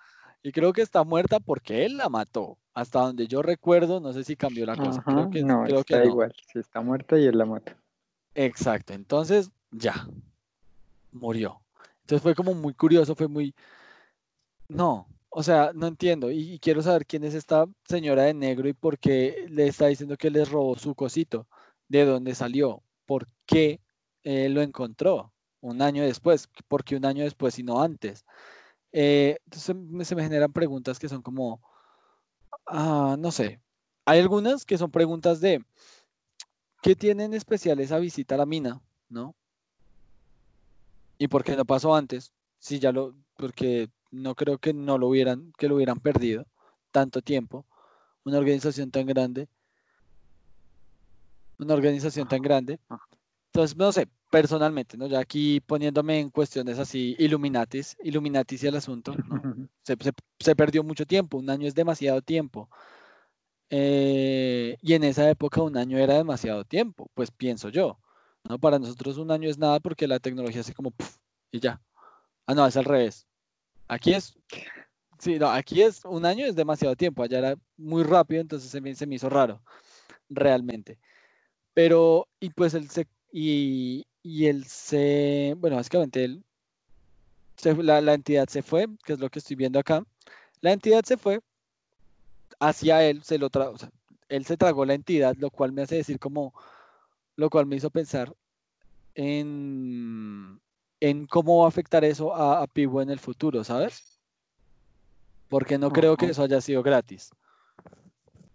[0.43, 2.57] Y creo que está muerta porque él la mató.
[2.73, 5.03] Hasta donde yo recuerdo, no sé si cambió la cosa.
[5.03, 5.65] creo que no.
[5.65, 6.33] está igual.
[6.53, 7.75] Si está muerta y él la mata.
[8.33, 8.93] Exacto.
[8.93, 10.07] Entonces, ya
[11.11, 11.59] murió.
[12.01, 13.53] Entonces fue como muy curioso, fue muy...
[14.69, 15.07] No,
[15.37, 18.97] o sea, no entiendo y, quiero saber quién es esta señora de negro y por
[18.97, 21.45] qué le está diciendo que les robó su cosito,
[21.89, 23.81] de dónde salió, por qué
[24.23, 28.25] eh, lo encontró un año después, por qué un año después y no antes.
[28.93, 31.61] Eh, entonces se me generan preguntas que son como,
[32.67, 33.59] ah, no sé,
[34.05, 35.65] hay algunas que son preguntas de,
[36.81, 38.81] ¿qué tiene en especial esa visita a la mina?
[39.09, 39.35] ¿No?
[41.17, 42.31] ¿Y por qué no pasó antes?
[42.59, 46.45] Sí, ya lo, porque no creo que no lo hubieran, que lo hubieran perdido
[46.91, 47.65] tanto tiempo.
[48.23, 49.47] Una organización tan grande.
[51.59, 52.79] Una organización tan grande.
[53.47, 55.07] Entonces, no sé, personalmente, ¿no?
[55.07, 59.13] Ya aquí poniéndome en cuestiones así, Illuminatis, Illuminatis y el asunto,
[60.39, 62.69] se, perdió mucho tiempo, un año es demasiado tiempo.
[63.69, 67.97] Eh, y en esa época un año era demasiado tiempo, pues pienso yo.
[68.43, 68.59] ¿no?
[68.59, 70.93] Para nosotros un año es nada porque la tecnología hace como
[71.51, 71.81] y ya.
[72.45, 73.25] Ah, no, es al revés.
[73.87, 74.37] Aquí es,
[75.19, 78.81] sí, no, aquí es un año es demasiado tiempo, allá era muy rápido, entonces se
[78.81, 79.61] me, se me hizo raro,
[80.29, 80.97] realmente.
[81.73, 86.43] Pero, y pues él se, y, y él se, bueno, básicamente él,
[87.63, 90.03] la, entidad se fue, que es lo que estoy viendo acá.
[90.61, 91.39] La entidad se fue
[92.59, 93.91] hacia él, se lo tra o sea,
[94.29, 96.53] él se tragó la entidad, lo cual me hace decir como,
[97.35, 98.33] lo cual me hizo pensar
[99.13, 100.59] en,
[100.99, 104.19] en cómo va a afectar eso a, a Pivo en el futuro, ¿sabes?
[105.49, 107.31] Porque no creo que eso haya sido gratis.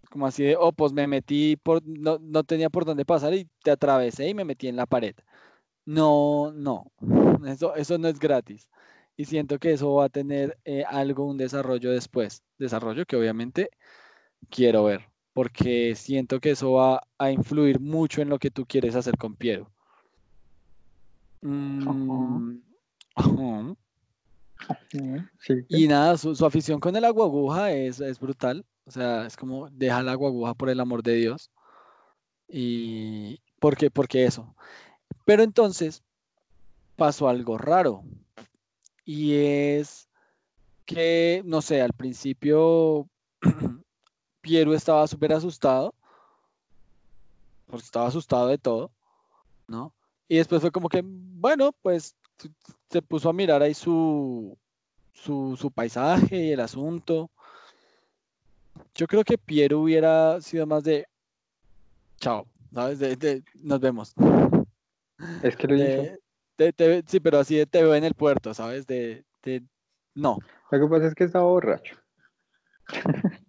[0.09, 3.47] Como así de, oh, pues me metí, por, no, no tenía por dónde pasar y
[3.63, 5.15] te atravesé y me metí en la pared.
[5.85, 6.91] No, no,
[7.47, 8.69] eso, eso no es gratis.
[9.15, 12.43] Y siento que eso va a tener eh, algo, un desarrollo después.
[12.57, 13.69] Desarrollo que obviamente
[14.49, 18.95] quiero ver, porque siento que eso va a influir mucho en lo que tú quieres
[18.95, 19.71] hacer con Piero.
[21.41, 22.61] Mm,
[25.69, 28.65] y nada, su, afición con el agua aguja es, es, brutal.
[28.85, 31.51] O sea, es como deja el agua aguja por el amor de Dios.
[32.47, 34.55] Y porque, porque eso.
[35.25, 36.03] Pero entonces
[36.95, 38.03] pasó algo raro.
[39.05, 40.07] Y es
[40.85, 43.07] que, no sé, al principio
[44.41, 45.95] Piero estaba súper asustado.
[47.67, 48.91] Porque estaba asustado de todo,
[49.67, 49.93] ¿no?
[50.31, 52.15] Y después fue como que, bueno, pues
[52.89, 54.57] se puso a mirar ahí su,
[55.11, 57.29] su, paisaje y el asunto.
[58.95, 61.05] Yo creo que Piero hubiera sido más de,
[62.21, 62.99] chao, ¿sabes?
[62.99, 64.13] De, nos vemos.
[65.43, 67.03] Es que lo hizo.
[67.07, 68.87] sí, pero así de te veo en el puerto, ¿sabes?
[68.87, 69.61] De, de,
[70.15, 70.37] no.
[70.71, 71.97] Lo que pasa es que estaba borracho.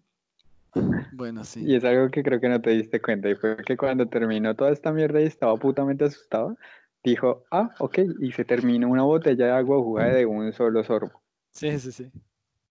[1.12, 1.62] Bueno, sí.
[1.64, 3.28] Y es algo que creo que no te diste cuenta.
[3.28, 6.56] Y fue que cuando terminó toda esta mierda y estaba putamente asustado,
[7.04, 11.22] dijo, ah, ok, y se terminó una botella de agua jugada de un solo sorbo.
[11.50, 12.10] Sí, sí, sí.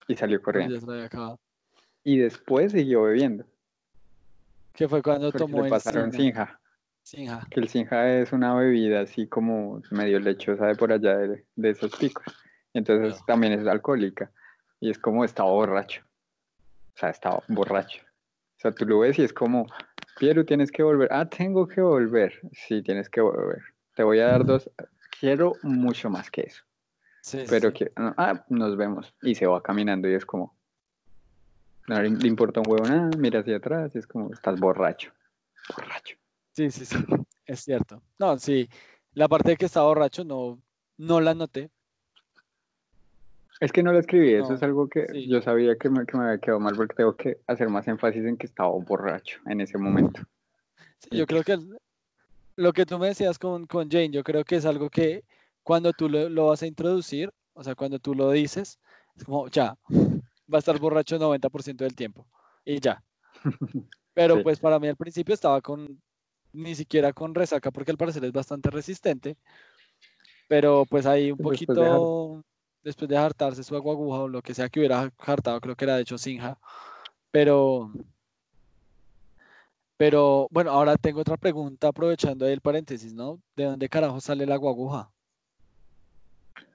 [0.07, 0.75] Y salió corriendo.
[2.03, 3.45] Y después siguió bebiendo.
[4.73, 6.59] Que fue cuando tomó le pasaron sinja.
[7.03, 7.45] sinja.
[7.49, 11.95] Que el sinja es una bebida así como medio lechosa de por allá de, esos
[11.95, 12.25] picos.
[12.73, 14.31] Entonces también es alcohólica.
[14.79, 16.03] Y es como estaba borracho.
[17.01, 18.03] O sea, estaba borracho.
[18.03, 19.65] O sea, tú lo ves y es como,
[20.19, 21.07] Piero, tienes que volver.
[21.11, 22.39] Ah, tengo que volver.
[22.53, 23.63] Sí, tienes que volver.
[23.95, 24.69] Te voy a dar dos.
[25.19, 26.61] Quiero mucho más que eso.
[27.23, 29.15] Sí, pero que, ah, nos vemos.
[29.23, 30.55] Y se va caminando y es como,
[31.87, 35.11] no le, importa un huevo nada, mira hacia atrás y es como, estás borracho.
[35.75, 36.17] Borracho.
[36.51, 36.97] Sí, sí, sí,
[37.47, 38.03] es cierto.
[38.19, 38.69] No, sí,
[39.13, 40.61] la parte de que está borracho no,
[40.97, 41.71] no la noté,
[43.61, 46.23] es que no lo escribí, eso es algo que yo sabía que me, que me,
[46.23, 49.77] había quedado mal porque tengo que hacer más énfasis en que estaba borracho en ese
[49.77, 50.23] momento.
[50.97, 51.59] Sí, yo creo que
[52.55, 55.23] lo que tú me decías con, con Jane, yo creo que es algo que
[55.61, 58.79] cuando tú lo, vas a introducir, o sea, cuando tú lo dices,
[59.15, 62.25] es como, ya, va a estar borracho el 90% del tiempo
[62.65, 63.03] y ya.
[64.15, 66.01] Pero pues para mí al principio estaba con,
[66.51, 69.37] ni siquiera con resaca porque al parecer es bastante resistente,
[70.49, 72.43] pero pues ahí un poquito
[72.83, 75.85] después de hartarse su agua aguja o lo que sea que hubiera hartado, creo que
[75.85, 76.57] era de hecho Sinja.
[77.31, 77.91] Pero,
[79.97, 83.39] pero bueno, ahora tengo otra pregunta aprovechando el paréntesis, ¿no?
[83.55, 85.11] ¿De dónde carajo sale el agua aguja?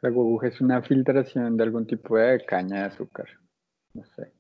[0.01, 3.27] La agua aguja es una filtración de algún tipo de caña de azúcar.
[3.93, 4.33] No sé.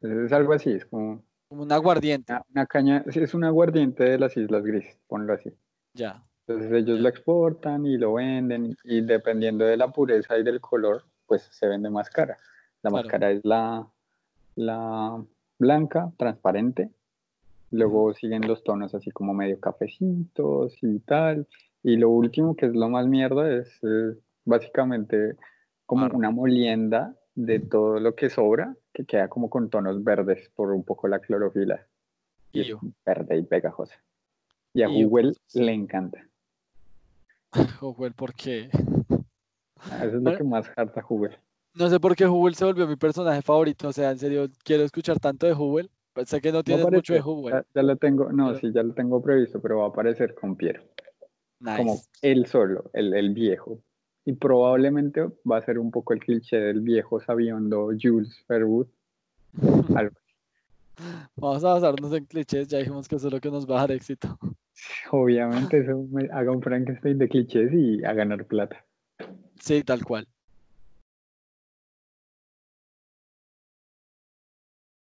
[0.00, 1.24] Es, algo así, es como.
[1.48, 2.34] Como un aguardiente.
[2.50, 5.50] Una, caña, es un aguardiente de las Islas Grises, ponlo así.
[5.94, 6.22] Ya.
[6.46, 11.04] Entonces ellos lo exportan y lo venden y dependiendo de la pureza y del color,
[11.26, 12.38] pues se vende más cara.
[12.82, 13.86] La más cara es la,
[14.56, 15.24] la
[15.58, 16.90] blanca, transparente.
[17.70, 21.46] Luego siguen los tonos así como medio cafecitos y tal.
[21.82, 23.80] Y lo último, que es lo más mierda, es
[24.44, 25.36] básicamente
[25.86, 30.72] como una molienda de todo lo que sobra, que queda como con tonos verdes por
[30.72, 31.86] un poco la clorofila.
[32.52, 33.96] Y es verde y pegajosa.
[34.72, 36.26] Y a Google le encanta.
[37.80, 38.70] Google, ¿por qué?
[39.90, 41.38] Ah, eso es lo que más harta Hubble.
[41.74, 43.88] No sé por qué Hubble se volvió mi personaje favorito.
[43.88, 45.88] O sea, en serio, quiero escuchar tanto de Hubble.
[46.12, 47.64] Pues sé que no tienes mucho de Hubble.
[47.74, 50.82] Ya, lo tengo, no, sí, ya lo tengo previsto, pero va a aparecer con Piero.
[51.76, 53.80] Como él solo, el, el, viejo.
[54.24, 58.86] Y probablemente va a ser un poco el cliché del viejo sabiendo Jules Fairwood.
[61.36, 63.80] Vamos a basarnos en clichés, ya dijimos que eso es lo que nos va a
[63.80, 64.38] dar éxito.
[65.10, 68.84] Obviamente, eso me haga un Frankenstein de clichés y a ganar plata.
[69.60, 70.26] Sí, tal cual.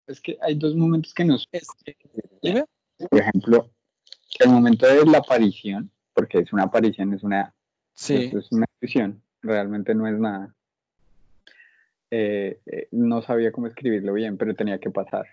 [0.08, 1.48] Es que hay dos momentos que nos...
[1.48, 3.72] Por ejemplo,
[4.40, 7.54] el momento de la aparición, porque es una aparición, es una...
[7.96, 8.32] Sí.
[8.34, 10.54] es una expresión, realmente no es nada.
[12.12, 15.26] eh, eh, no sabía cómo escribirlo bien, pero tenía que pasar.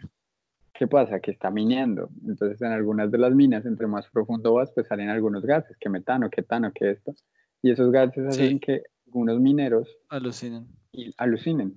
[0.72, 1.20] ¿Qué pasa?
[1.20, 2.08] Que está minando.
[2.26, 5.90] Entonces, en algunas de las minas, entre más profundo vas, pues salen algunos gases, que
[5.90, 7.14] metano, que etano, que esto.
[7.60, 10.68] Y esos gases hacen que algunos mineros alucinen.
[10.92, 11.74] Y alucinen.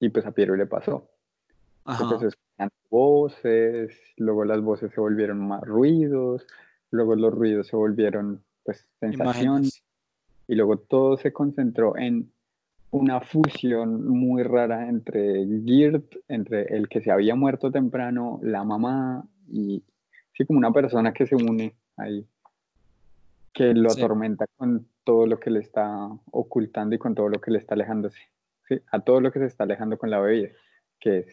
[0.00, 1.08] Y pues a Piero le pasó.
[1.86, 2.34] Entonces,
[2.90, 6.46] voces, luego las voces se volvieron más ruidos,
[6.90, 9.82] luego los ruidos se volvieron pues sensaciones.
[10.46, 12.30] Y luego todo se concentró en
[12.90, 19.26] una fusión muy rara entre Girt, entre el que se había muerto temprano, la mamá
[19.48, 19.82] y
[20.32, 22.26] sí, como una persona que se une ahí,
[23.54, 27.50] que lo atormenta con todo lo que le está ocultando y con todo lo que
[27.50, 28.18] le está alejándose,
[28.68, 28.80] ¿sí?
[28.90, 30.50] a todo lo que se está alejando con la bebida,
[31.00, 31.24] que,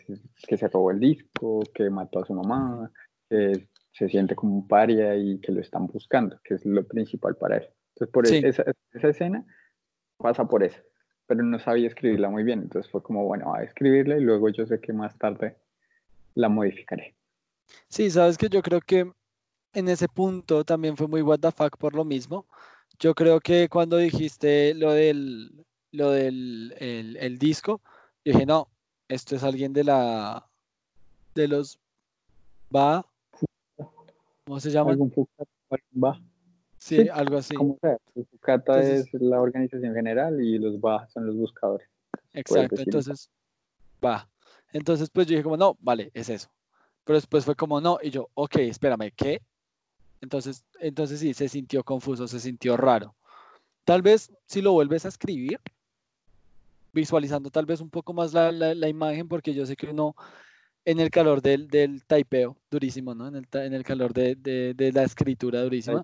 [0.47, 2.91] que se robó el disco, que mató a su mamá,
[3.29, 7.35] que se siente como un paria y que lo están buscando, que es lo principal
[7.35, 7.67] para él.
[7.95, 9.45] Entonces, por esa, esa escena
[10.17, 10.81] pasa por eso
[11.31, 12.59] pero no sabía escribirla muy bien.
[12.59, 15.55] Entonces fue como, bueno, a escribirla y luego yo sé que más tarde
[16.35, 17.15] la modificaré.
[17.87, 19.09] Sí, sabes que yo creo que
[19.73, 22.45] en ese punto también fue muy what the fuck por lo mismo.
[22.99, 27.81] Yo creo que cuando dijiste lo del, lo del el, disco,
[28.23, 28.69] dije, no,
[29.07, 30.47] esto es alguien de la,
[31.33, 31.79] de los
[32.73, 33.05] va,
[34.45, 34.95] ¿cómo se llama?
[36.03, 36.21] va.
[36.77, 37.55] Sí, algo así.
[37.55, 37.97] Como sea,
[38.31, 41.87] Fucata es la organización general y los BA son los buscadores.
[42.33, 43.29] Exacto, entonces,
[44.03, 44.27] va.
[44.73, 46.49] Entonces, pues yo dije como, no, vale, es eso.
[47.03, 49.41] Pero después fue como, no, y yo, ok, espérame, ¿qué?
[50.21, 53.15] Entonces, entonces sí, se sintió confuso, se sintió raro.
[53.83, 55.59] Tal vez si lo vuelves a escribir,
[56.93, 60.15] visualizando tal vez un poco más la, la, imagen, porque yo sé que uno
[60.85, 63.27] en el calor del, del taipeo, durísimo, ¿no?
[63.27, 66.03] En el, en el calor de, de, de la escritura durísima,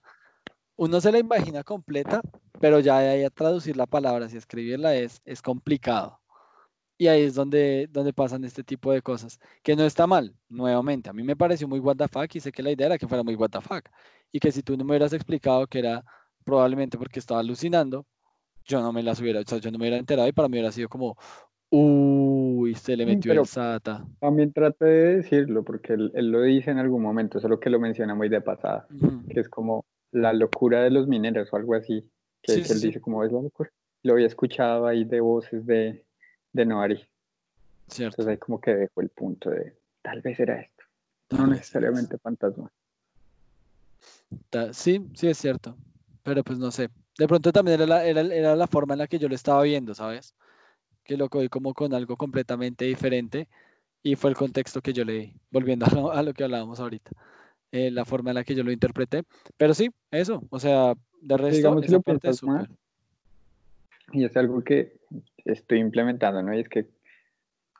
[0.77, 2.21] uno se la imagina completa,
[2.59, 6.19] pero ya de ahí a traducir la palabra, y escribirla es, es complicado.
[6.97, 11.09] Y ahí es donde, donde pasan este tipo de cosas, que no está mal, nuevamente.
[11.09, 13.07] A mí me pareció muy what the fuck y sé que la idea era que
[13.07, 13.87] fuera muy what the fuck.
[14.31, 16.03] Y que si tú no me hubieras explicado que era
[16.43, 18.05] probablemente porque estaba alucinando,
[18.65, 20.53] yo no me las hubiera, o sea, yo no me hubiera enterado y para mí
[20.53, 21.15] hubiera sido como,
[21.69, 24.05] uy, se le metió el SATA.
[24.19, 28.15] También traté de decirlo porque él, lo dice en algún momento, solo que lo menciona
[28.15, 28.87] muy de pasada,
[29.29, 32.09] que es como, la locura de los mineros o algo así,
[32.41, 33.69] que, él dice como es la locura.
[34.03, 36.05] Lo había escuchado ahí de voces de,
[36.57, 36.95] de Noari.
[37.87, 38.21] Cierto.
[38.21, 40.83] Entonces ahí como que dejó el punto de tal vez era esto,
[41.29, 42.69] no necesariamente fantasma.
[44.71, 45.77] Sí, sí es cierto,
[46.23, 46.89] pero pues no sé.
[47.17, 49.63] De pronto también era la, era, era la forma en la que yo lo estaba
[49.63, 50.35] viendo, ¿sabes?
[51.03, 53.47] Que lo cogí como con algo completamente diferente
[54.03, 57.11] y fue el contexto que yo leí, volviendo a lo que hablábamos ahorita.
[57.71, 59.23] Eh, la forma en la que yo lo interpreté.
[59.57, 62.41] Pero sí, eso, o sea, de resto, Digamos, esa parte es
[64.11, 64.99] Y es algo que
[65.45, 66.53] estoy implementando, ¿no?
[66.53, 66.89] Y es que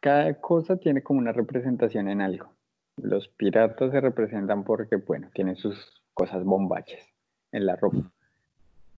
[0.01, 2.53] cada cosa tiene como una representación en algo.
[2.97, 7.03] Los piratas se representan porque, bueno, tienen sus cosas bombaches
[7.51, 8.11] en la ropa.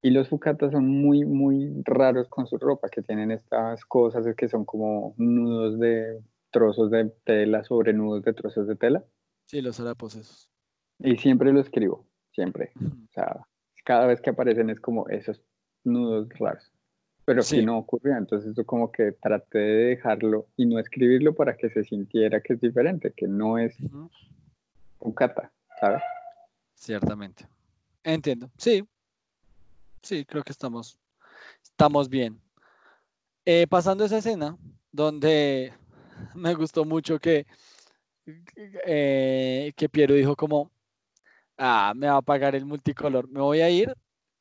[0.01, 4.47] Y los fucatas son muy, muy raros con su ropa, que tienen estas cosas que
[4.47, 9.03] son como nudos de trozos de tela sobre nudos de trozos de tela.
[9.45, 10.49] Sí, los harapos esos.
[10.99, 12.71] Y siempre lo escribo, siempre.
[12.79, 13.45] O sea,
[13.83, 15.41] cada vez que aparecen es como esos
[15.83, 16.71] nudos raros.
[17.29, 21.55] Pero si no ocurrió, entonces yo como que traté de dejarlo y no escribirlo para
[21.55, 23.77] que se sintiera que es diferente, que no es
[24.99, 26.01] un kata, ¿sabes?
[26.73, 27.47] Ciertamente.
[28.03, 28.49] Entiendo.
[28.57, 28.83] Sí.
[30.01, 30.97] Sí, creo que estamos,
[31.61, 32.41] estamos bien.
[33.45, 34.57] Eh, pasando esa escena,
[34.91, 35.71] donde
[36.33, 37.45] me gustó mucho que,
[38.87, 40.71] eh, que Piero dijo como,
[41.59, 43.93] ah, me va a pagar el multicolor, me voy a ir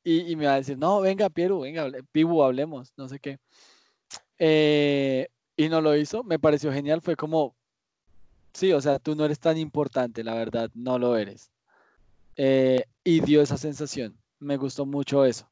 [0.09, 3.37] y, me va a decir, no, venga, Piero, venga, Pibu, hablemos, no sé qué.
[4.39, 7.55] Eh, y no lo hizo, me pareció genial, fue como,
[8.53, 11.51] sí, o sea, tú no eres tan importante, la verdad, no lo eres.
[12.37, 15.49] Eh, y dio esa sensación, me gustó mucho eso,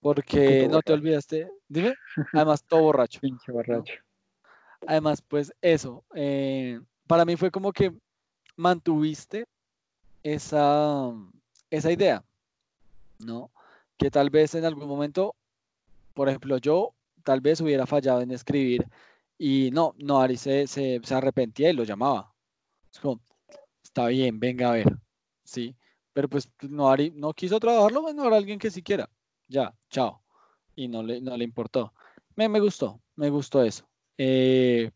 [0.00, 1.94] porque no te olvidaste, dime,
[2.32, 3.20] además todo borracho.
[3.20, 3.94] Pinche borracho.
[4.86, 7.92] Además, pues eso, eh, para mí fue como que
[8.54, 9.46] mantuviste
[10.22, 11.12] esa,
[11.70, 12.24] esa idea,
[13.18, 13.50] ¿no?
[13.98, 15.34] Que tal vez en algún momento,
[16.14, 16.94] por ejemplo, yo
[17.24, 18.86] tal vez hubiera fallado en escribir
[19.38, 22.32] y no, no, Ari se, se, arrepentía y lo llamaba.
[22.92, 23.20] Es como,
[23.82, 24.96] está bien, venga a ver,
[25.44, 25.76] ¿sí?
[26.12, 29.10] Pero pues no, Ari no quiso trabajarlo, bueno, ahora alguien que siquiera,
[29.48, 30.22] ya, chao.
[30.74, 31.92] Y no le, no le importó.
[32.36, 33.88] Me, me gustó, me gustó eso.
[34.18, 34.90] Eh,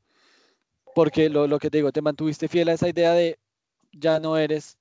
[0.95, 3.39] porque lo, lo que te digo, te mantuviste fiel a esa idea de
[3.93, 4.79] ya no eres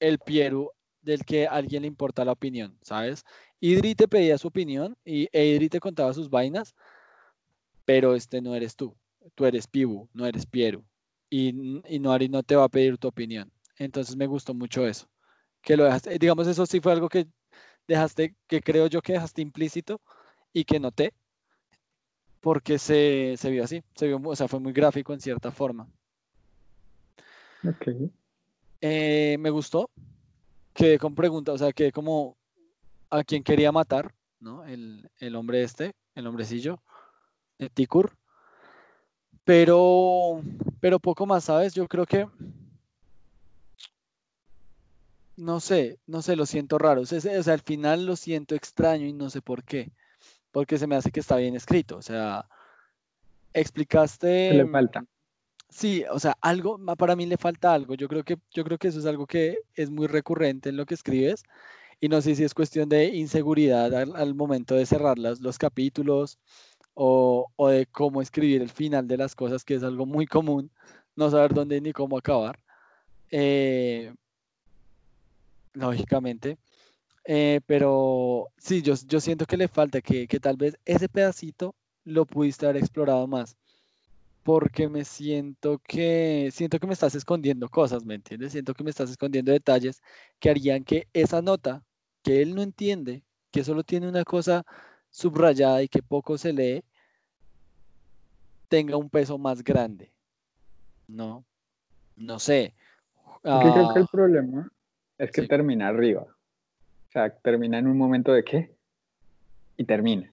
[0.00, 0.70] el Pieru
[1.02, 3.24] del que a alguien le importa la opinión, ¿sabes?
[3.60, 6.74] Idri te pedía su opinión y Idri te contaba sus vainas,
[7.84, 8.94] pero este no eres tú.
[9.34, 10.84] tú eres Pibu, no eres Piero.
[11.30, 13.50] Y, y Noari no te va a pedir tu opinión.
[13.76, 15.08] Entonces me gustó mucho eso.
[15.60, 17.26] Que lo dejaste, digamos, eso sí fue algo que
[17.86, 20.00] dejaste, que creo yo que dejaste implícito
[20.52, 21.12] y que noté,
[22.40, 25.88] porque se, se vio así, se vio, o sea, fue muy gráfico en cierta forma.
[27.64, 27.88] Ok.
[28.80, 29.90] Eh, me gustó,
[30.72, 32.37] quedé con preguntas, o sea, que como
[33.10, 34.64] a quien quería matar, ¿no?
[34.64, 36.82] El, el hombre este, el hombrecillo,
[37.58, 38.16] de Tikur.
[39.44, 40.42] Pero,
[40.80, 41.74] pero poco más, ¿sabes?
[41.74, 42.26] Yo creo que
[45.38, 47.02] no sé, no sé, lo siento raro.
[47.02, 47.20] O sea,
[47.52, 49.92] al final lo siento extraño y no sé por qué.
[50.50, 51.96] Porque se me hace que está bien escrito.
[51.96, 52.46] O sea,
[53.54, 54.52] explicaste.
[54.52, 55.04] le falta?
[55.70, 57.94] Sí, o sea, algo, para mí le falta algo.
[57.94, 60.86] Yo creo que, yo creo que eso es algo que es muy recurrente en lo
[60.86, 61.44] que escribes.
[62.00, 66.38] Y no sé si es cuestión de inseguridad al, momento de cerrar los capítulos
[66.94, 70.70] o, o, de cómo escribir el final de las cosas, que es algo muy común,
[71.16, 72.58] no saber dónde ni cómo acabar.
[73.30, 74.12] Eh,
[75.74, 76.58] lógicamente.
[77.24, 81.74] Eh, pero sí, yo, yo siento que le falta que, que tal vez ese pedacito
[82.04, 83.56] lo pudiste haber explorado más.
[84.42, 88.52] Porque me siento que siento que me estás escondiendo cosas, ¿me entiendes?
[88.52, 90.02] Siento que me estás escondiendo detalles
[90.40, 91.84] que harían que esa nota
[92.28, 94.62] que él no entiende, que solo tiene una cosa
[95.08, 96.84] subrayada y que poco se lee,
[98.68, 100.12] tenga un peso más grande.
[101.06, 101.46] No,
[102.16, 102.74] no sé.
[103.42, 104.70] creo que el ah, problema
[105.16, 106.20] es que termina arriba.
[106.20, 108.76] O sea, termina en un momento de qué
[109.78, 110.30] y termina.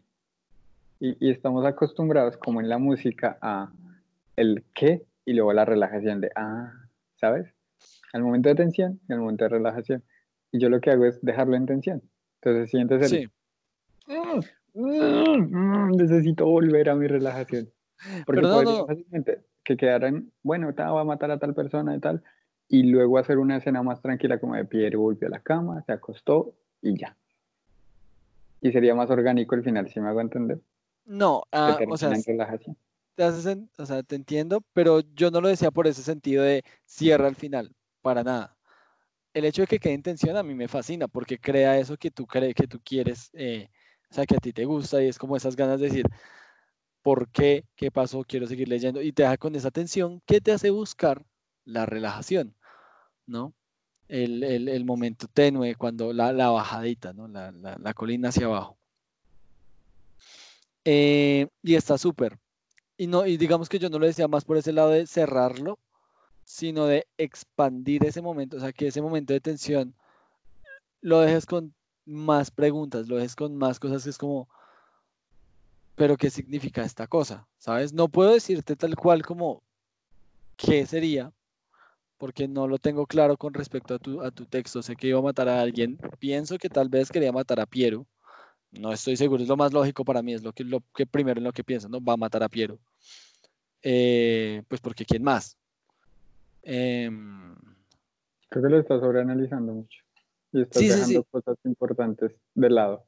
[0.99, 3.71] Y, estamos acostumbrados, como en la música, a
[4.35, 6.73] el qué y luego la relajación de ah,
[7.15, 7.53] ¿sabes?
[8.11, 10.03] Al momento de tensión y al momento de relajación.
[10.55, 12.01] Y yo lo que hago es dejarlo en tensión.
[12.41, 13.19] Entonces sientes el.
[13.19, 13.27] Sí.
[14.07, 14.39] Mm,
[14.73, 17.69] mm, mm, necesito volver a mi relajación.
[18.25, 22.23] Porque Pero no, fácilmente que quedaran, bueno, va a matar a tal persona y tal,
[22.69, 25.91] y luego hacer una escena más tranquila como de Piero volvió a la cama, se
[25.91, 27.17] acostó y ya.
[28.61, 30.61] Y sería más orgánico el final, si me hago entender.
[31.05, 35.87] No, ah, o, sea, te o sea, te entiendo, pero yo no lo decía por
[35.87, 38.54] ese sentido de cierra al final, para nada.
[39.35, 42.09] El hecho de que quede en tensión a mí me fascina porque crea eso que
[42.09, 43.67] tú crees que tú quieres, eh,
[44.09, 46.05] o sea, que a ti te gusta y es como esas ganas de decir,
[47.01, 47.65] ¿por qué?
[47.75, 48.23] ¿Qué pasó?
[48.23, 51.25] Quiero seguir leyendo y te deja con esa tensión que te hace buscar
[51.65, 52.55] la relajación,
[53.25, 53.53] ¿no?
[54.07, 57.27] El, momento tenue, cuando la, bajadita, ¿no?
[57.27, 58.77] La, colina hacia abajo.
[60.85, 62.39] Eh, y está súper.
[62.95, 65.77] Y, no, y digamos que yo no lo decía más por ese lado de cerrarlo,
[66.45, 69.93] sino de expandir ese momento, o sea, que ese momento de tensión
[71.01, 71.73] lo dejes con
[72.05, 74.47] más preguntas, lo dejes con más cosas que es como,
[75.95, 77.47] pero ¿qué significa esta cosa?
[77.57, 77.93] ¿Sabes?
[77.93, 79.63] No puedo decirte tal cual como
[80.57, 81.33] qué sería,
[82.17, 84.81] porque no lo tengo claro con respecto a tu, texto.
[84.81, 85.97] Sé que iba a matar a alguien.
[86.19, 88.05] Pienso que tal vez quería matar a Piero.
[88.71, 91.39] No estoy seguro, es lo más lógico para mí, es lo que, lo que primero
[91.39, 92.01] en lo que pienso, ¿no?
[92.01, 92.79] Va a matar a Piero.
[93.81, 95.57] Eh, pues porque ¿quién más?
[96.65, 97.55] Em,
[98.49, 100.03] Creo que lo estás sobreanalizando mucho.
[100.51, 103.05] Y estás dejando cosas importantes de lado.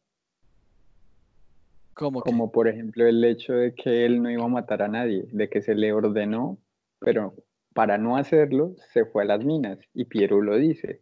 [1.94, 5.28] ¿Cómo Como por ejemplo el hecho de que él no iba a matar a nadie,
[5.32, 6.60] de que se le ordenó,
[7.00, 7.34] pero
[7.74, 11.02] para no hacerlo, se fue a las minas y Piero lo dice.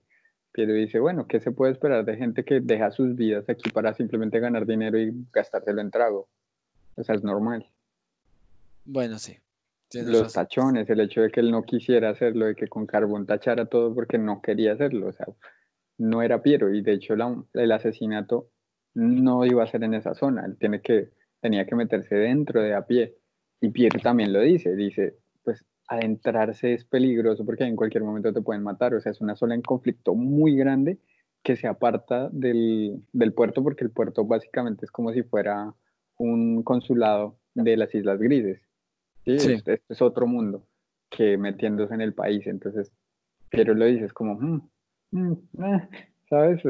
[0.54, 3.94] Piero dice, bueno, ¿qué se puede esperar de gente que deja sus vidas aquí para
[3.94, 6.30] simplemente ganar dinero y gastárselo en trago?
[6.96, 7.70] O sea, es normal.
[8.86, 9.38] Bueno, sí.
[9.94, 13.66] Los tachones, el hecho de que él no quisiera hacerlo, de que con carbón tachara
[13.66, 15.28] todo porque no quería hacerlo, o sea,
[15.98, 17.14] no era Piero y de hecho
[17.54, 18.50] el asesinato
[18.94, 22.74] no iba a ser en esa zona, él tiene que, tenía que meterse dentro de
[22.74, 23.16] a pie
[23.62, 28.42] y Piero también lo dice, dice, pues adentrarse es peligroso porque en cualquier momento te
[28.42, 28.94] pueden matar.
[28.94, 31.00] O sea, es una zona en conflicto muy grande
[31.44, 33.04] que se aparta del,
[33.36, 35.74] puerto porque el puerto básicamente es como si fuera
[36.18, 38.62] un consulado de las Islas Grises.
[39.26, 39.54] ¿Sí?
[39.54, 40.66] Este, es otro mundo
[41.10, 42.46] que metiéndose en el país.
[42.48, 42.92] Entonces,
[43.50, 44.70] pero lo dices como, mm,
[45.12, 45.34] mm,
[45.64, 45.90] eh",
[46.30, 46.62] ¿sabes?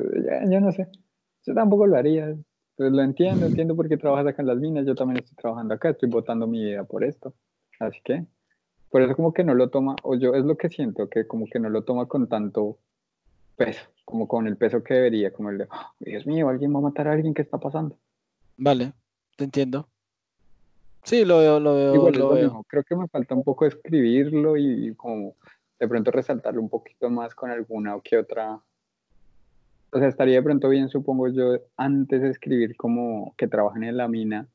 [0.49, 0.88] Ya, no sé.
[1.45, 2.36] Yo tampoco lo haría.
[2.77, 4.86] Pues lo entiendo, entiendo por qué trabajas acá en las minas.
[4.86, 7.34] Yo también estoy trabajando acá, estoy botando mi vida por esto.
[7.80, 8.26] Así que
[8.90, 11.48] por eso como que no lo toma, o yo es lo que siento, que como
[11.48, 12.80] que no lo toma con tanto
[13.57, 16.80] peso, como con el peso que debería, como el de, oh, Dios mío, alguien va
[16.80, 17.98] a matar a alguien, ¿qué está pasando?
[18.57, 18.94] Vale,
[19.36, 19.90] te entiendo.
[21.06, 22.11] Sí, lo veo, lo veo.
[22.11, 22.65] lo veo.
[22.68, 25.36] Creo que me falta un poco escribirlo y, como
[25.80, 28.60] de pronto resaltarlo un poquito más con alguna o que otra.
[29.91, 33.98] O sea, estaría de pronto bien, supongo yo, antes de escribir como que trabajan en
[33.98, 34.48] la mina,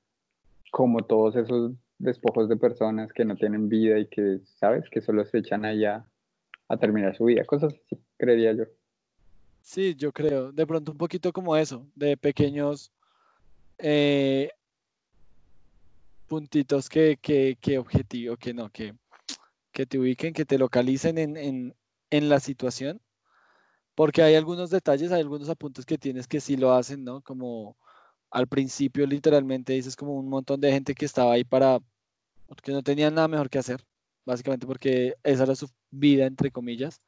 [0.73, 4.91] como todos esos despojos de personas que no tienen vida y que, ¿sabes?
[4.91, 6.05] Que solo se echan allá
[6.69, 7.45] a terminar su vida.
[7.45, 8.65] Cosas así, creería yo.
[9.61, 10.51] Sí, yo creo.
[10.51, 12.93] De pronto un poquito como eso, de pequeños
[13.79, 14.51] eh,
[16.31, 18.95] puntitos que, que, que objetivo, que no, que,
[19.73, 21.75] que te ubiquen, que te localicen en, en,
[22.11, 23.01] en la situación.
[23.97, 27.21] Porque hay algunos detalles, hay algunos apuntes que tienes que sí lo hacen, ¿no?
[27.21, 27.77] Como
[28.31, 31.81] al principio literalmente dices como un montón de gente que estaba ahí para,
[32.47, 33.85] porque no tenía nada mejor que hacer,
[34.25, 37.01] básicamente porque esa era su vida, entre comillas,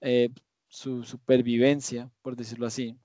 [0.00, 0.30] eh,
[0.68, 2.96] su supervivencia, por decirlo así.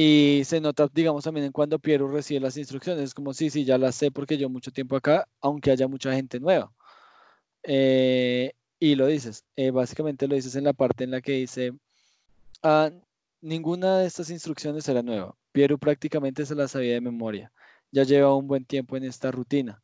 [0.00, 3.64] Y se nota, digamos, también en cuando Piero recibe las instrucciones, es como, sí, sí,
[3.64, 6.72] ya las sé porque yo mucho tiempo acá, aunque haya mucha gente nueva.
[7.64, 11.72] Eh, y lo dices, eh, básicamente lo dices en la parte en la que dice,
[12.62, 12.90] ah,
[13.40, 15.36] Ninguna de estas instrucciones era nueva.
[15.52, 17.52] Piero prácticamente se las sabía de memoria.
[17.92, 19.82] Ya llevaba un buen tiempo en esta rutina,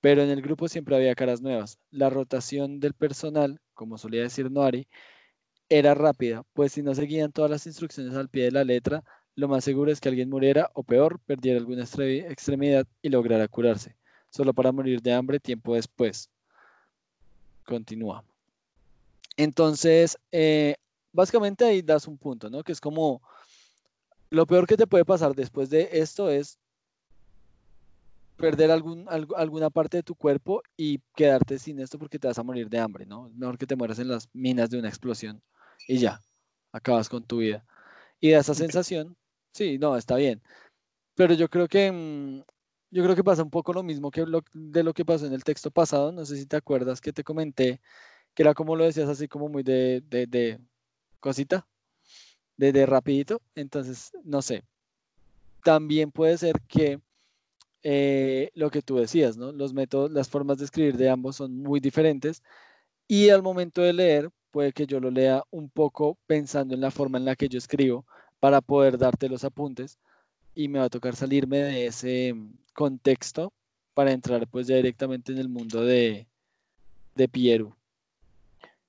[0.00, 1.78] pero en el grupo siempre había caras nuevas.
[1.90, 4.88] La rotación del personal, como solía decir Noari,
[5.68, 9.04] era rápida, pues si no seguían todas las instrucciones al pie de la letra,
[9.36, 13.96] lo más seguro es que alguien muriera o peor, perdiera alguna extremidad y lograra curarse,
[14.30, 16.30] solo para morir de hambre tiempo después.
[17.64, 18.24] Continúa.
[19.36, 20.76] Entonces, eh,
[21.12, 22.62] básicamente ahí das un punto, ¿no?
[22.62, 23.22] Que es como
[24.30, 26.58] lo peor que te puede pasar después de esto es
[28.36, 32.42] perder algún, alguna parte de tu cuerpo y quedarte sin esto porque te vas a
[32.42, 33.30] morir de hambre, ¿no?
[33.34, 35.40] Mejor que te mueras en las minas de una explosión
[35.86, 36.20] y ya,
[36.72, 37.64] acabas con tu vida.
[38.20, 39.16] Y da esa sensación,
[39.54, 40.42] sí, no, está bien.
[41.14, 42.42] Pero yo creo que mm,
[42.90, 45.44] yo creo que pasa un poco lo mismo que de lo que pasó en el
[45.44, 46.12] texto pasado.
[46.12, 47.80] No sé si te acuerdas que te comenté,
[48.34, 50.02] que era como lo decías así como muy de
[51.20, 51.66] cosita
[52.56, 53.40] de, rapidito.
[53.54, 54.64] Entonces, no sé.
[55.62, 57.00] También puede ser que
[57.82, 59.52] eh, lo que tú decías, ¿no?
[59.52, 62.42] Los métodos, las formas de escribir de ambos son muy diferentes
[63.08, 66.90] y al momento de leer puede que yo lo lea un poco pensando en la
[66.90, 68.06] forma en la que yo escribo
[68.44, 69.98] para poder darte los apuntes
[70.54, 72.34] y me va a tocar salirme de ese
[72.74, 73.54] contexto
[73.94, 76.26] para entrar pues ya directamente en el mundo de,
[77.14, 77.74] de Pieru.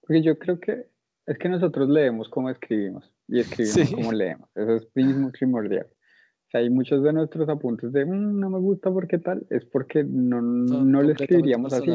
[0.02, 0.88] Porque yo creo que
[1.26, 4.50] es que nosotros leemos como escribimos y escribimos como leemos.
[4.56, 5.88] Eso es primordial.
[5.88, 9.64] O sea, hay muchos de nuestros apuntes de mm, no me gusta porque tal, es
[9.64, 11.92] porque no, no lo escribiríamos así.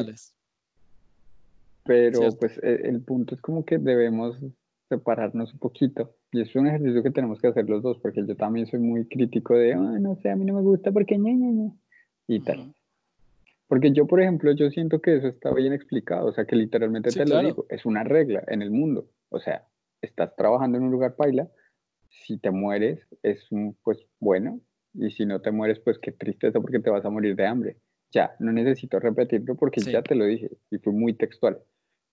[1.85, 4.39] Pero pues e, el, punto es como que debemos
[4.89, 6.17] separarnos un poquito.
[6.33, 9.07] Y es un ejercicio que tenemos que hacer los dos, porque yo también soy muy
[9.07, 11.73] crítico de, no sé, a mí no me gusta porque ña, ña, ña,
[12.29, 12.73] y tal.
[13.67, 17.11] Porque yo, por ejemplo, yo siento que eso está bien explicado, o sea, que literalmente
[17.11, 19.09] te lo digo, es una regla en el mundo.
[19.29, 19.67] O sea,
[20.03, 21.49] estás trabajando en un lugar paila,
[22.09, 24.61] si te mueres es un, pues bueno,
[24.95, 27.77] y si no te mueres, pues qué tristeza porque te vas a morir de hambre.
[28.13, 31.61] Ya, no necesito repetirlo porque ya te lo dije y fue muy textual.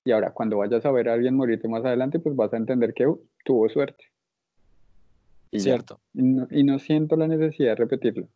[0.07, 2.93] Y ahora, cuando vayas a ver a alguien morirte más adelante, pues vas a entender
[2.93, 4.05] que uh, tuvo suerte.
[5.51, 5.99] Y Cierto.
[6.13, 8.29] y no siento la necesidad de repetirlo.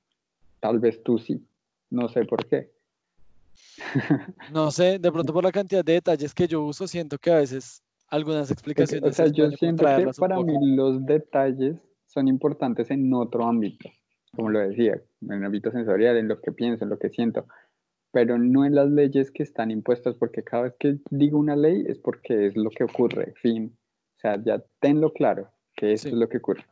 [0.59, 1.41] Tal vez tú sí.
[1.89, 2.71] No sé por qué.
[4.51, 7.37] No sé, de pronto por la cantidad de detalles que yo uso, siento que a
[7.37, 9.09] veces algunas explicaciones.
[9.09, 13.89] O sea, yo siento que para mí los detalles son importantes en otro ámbito,
[14.35, 17.45] como lo decía, en el ámbito sensorial, en lo que pienso, en lo que siento,
[18.11, 21.85] pero no en las leyes que están impuestas, porque cada vez que digo una ley
[21.87, 23.75] es porque es lo que ocurre, fin.
[24.17, 26.65] O sea, ya tenlo claro, que eso es lo que ocurre.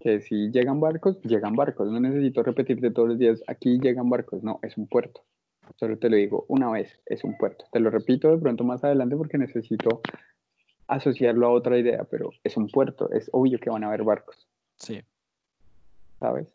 [0.00, 1.90] Que si llegan barcos, llegan barcos.
[1.90, 4.42] No necesito repetirte todos los días, aquí llegan barcos.
[4.42, 5.22] No, es un puerto.
[5.76, 7.64] Solo te lo digo una vez, es un puerto.
[7.72, 10.02] Te lo repito de pronto más adelante porque necesito
[10.86, 14.46] asociarlo a otra idea, pero es un puerto, es obvio que van a haber barcos.
[14.76, 15.00] Sí.
[16.20, 16.48] ¿Sabes?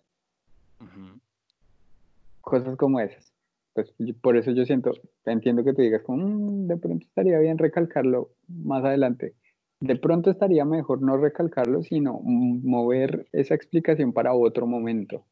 [2.42, 3.29] Cosas como esas.
[3.74, 4.92] Pues por eso yo siento,
[5.26, 9.36] entiendo que te digas como, mm, de pronto estaría bien recalcarlo más adelante.
[9.80, 15.24] De pronto estaría mejor no recalcarlo, sino mover esa explicación para otro momento,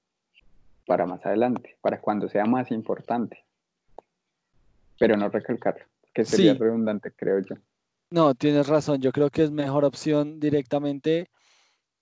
[0.85, 3.43] para más adelante, para cuando sea más importante
[4.97, 7.55] pero no recalcarlo, que sería redundante, creo yo.
[8.09, 11.30] No, tienes razón, yo creo que es mejor opción directamente,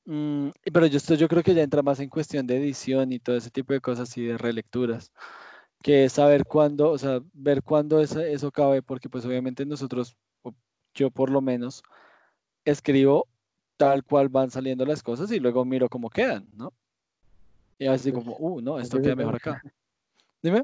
[0.06, 3.20] mm, pero yo, esto, yo creo que ya entra más en cuestión de edición y
[3.20, 5.12] todo ese tipo de cosas y de relecturas,
[5.82, 10.16] que saber cuándo, o sea, ver cuándo eso, eso cabe, porque pues obviamente nosotros,
[10.94, 11.84] yo por lo menos,
[12.64, 13.28] escribo
[13.78, 16.74] tal cual van saliendo las cosas y luego miro cómo quedan, ¿no?
[17.78, 19.62] Y así como, uh, no, esto queda mejor acá.
[20.42, 20.64] Dime.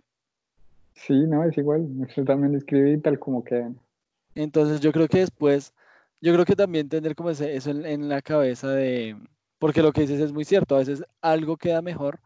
[0.93, 1.87] Sí, no, es igual.
[2.15, 3.69] Yo también escribí tal como que.
[4.35, 5.73] Entonces yo creo que después,
[6.21, 9.17] yo creo que también tener como ese, eso en, la cabeza de,
[9.59, 12.19] porque lo que dices es muy cierto, a veces algo queda mejor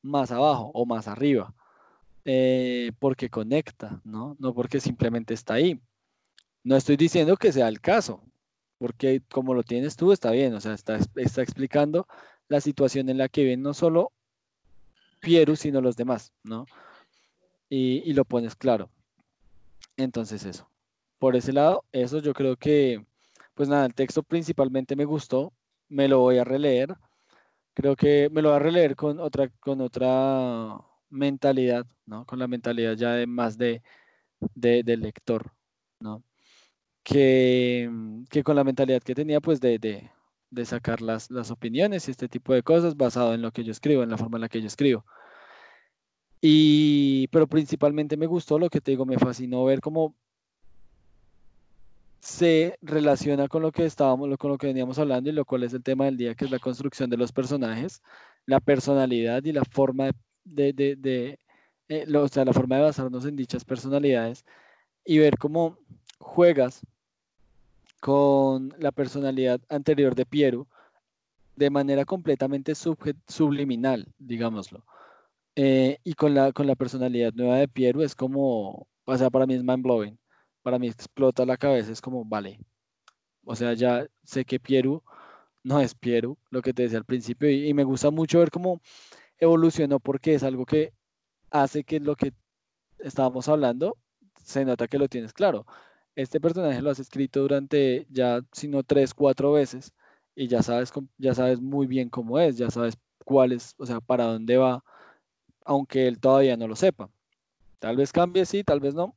[0.00, 1.52] más abajo o más arriba.
[2.24, 4.36] Eh, porque conecta, ¿no?
[4.38, 5.80] No porque simplemente está ahí.
[6.62, 8.22] No estoy diciendo que sea el caso,
[8.78, 12.06] porque como lo tienes tú está bien, o sea, está, está explicando
[12.48, 14.12] la situación en la que viven no solo
[15.20, 16.66] Pieru, sino los demás, ¿no?
[17.68, 18.90] Y, y, lo pones claro.
[19.96, 20.68] Entonces eso.
[21.18, 23.04] Por ese lado, eso yo creo que,
[23.54, 25.52] pues nada, el texto principalmente me gustó,
[25.88, 26.94] me lo voy a releer.
[27.74, 30.78] Creo que me lo voy a releer con otra, con otra
[31.14, 32.26] mentalidad, ¿no?
[32.26, 33.82] Con la mentalidad ya de más de,
[34.54, 35.52] de, lector,
[36.00, 36.22] ¿no?
[37.02, 37.90] Que,
[38.30, 40.10] que, con la mentalidad que tenía, pues de, de,
[40.50, 43.72] de, sacar las, las opiniones y este tipo de cosas basado en lo que yo
[43.72, 45.04] escribo, en la forma en la que yo escribo.
[46.40, 50.14] Y, pero principalmente me gustó lo que te digo, me fascinó ver cómo
[52.20, 55.74] se relaciona con lo que estábamos, con lo que veníamos hablando y lo cual es
[55.74, 58.02] el tema del día, que es la construcción de los personajes,
[58.46, 60.12] la personalidad y la forma de,
[60.44, 61.38] de, de,
[61.88, 64.44] eh, o sea, la forma de basarnos en dichas personalidades
[65.04, 65.78] y ver cómo
[66.18, 66.86] juegas
[68.00, 70.66] con la personalidad anterior de Piero
[71.56, 74.84] de manera completamente subliminal, digámoslo.
[75.56, 79.46] Eh, y con la, con la personalidad nueva de Piero es como, o sea, para
[79.46, 80.18] mí es mind blowing.
[80.62, 82.58] Para mí explota la cabeza, es como, vale.
[83.44, 85.02] O sea, ya sé que Piero
[85.62, 88.80] no es Piero, lo que te decía al principio, y me gusta mucho ver cómo
[89.38, 90.92] evolucionó porque es algo que
[91.50, 92.32] hace que lo que
[92.98, 93.96] estábamos hablando
[94.42, 95.66] se nota que lo tienes claro.
[96.16, 99.92] Este personaje lo has escrito durante ya, si no tres, cuatro veces,
[100.36, 104.00] y ya sabes, ya sabes muy bien cómo es, ya sabes cuál es, o sea,
[104.00, 104.84] para dónde va,
[105.64, 107.08] aunque él todavía no lo sepa.
[107.78, 109.14] Tal vez cambie, sí, tal vez no.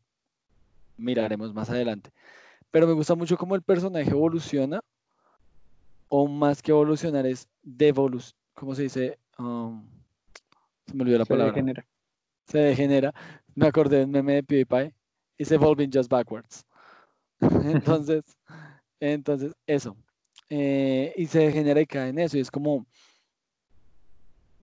[0.97, 2.11] Miraremos más adelante.
[2.71, 4.81] Pero me gusta mucho cómo el personaje evoluciona,
[6.09, 9.19] o más que evolucionar es devolución, ¿cómo se dice?
[9.37, 9.83] Um,
[10.87, 11.53] se me olvidó la palabra.
[11.53, 11.87] Se degenera.
[12.47, 13.13] Se degenera.
[13.55, 14.93] Me acordé de un meme de PewDiePie.
[15.37, 16.65] It's evolving just backwards.
[17.41, 18.23] entonces,
[18.99, 19.95] entonces, eso.
[20.49, 22.37] Eh, y se degenera y cae en eso.
[22.37, 22.85] Y es como,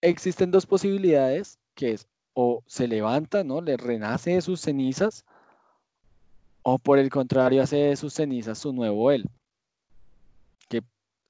[0.00, 3.60] existen dos posibilidades, que es o se levanta, ¿no?
[3.60, 5.24] Le renace de sus cenizas,
[6.62, 9.28] o por el contrario hace de sus cenizas su nuevo él.
[10.68, 10.82] Que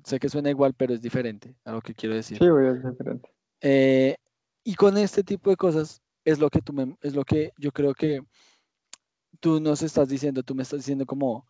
[0.03, 2.39] sé que suena igual, pero es diferente a lo que quiero decir.
[2.39, 3.29] Sí, es diferente.
[3.61, 4.17] Eh,
[4.65, 7.71] y con este tipo de cosas es lo que tú me, es lo que yo
[7.71, 8.25] creo que
[9.41, 11.47] tú nos estás diciendo, tú me estás diciendo como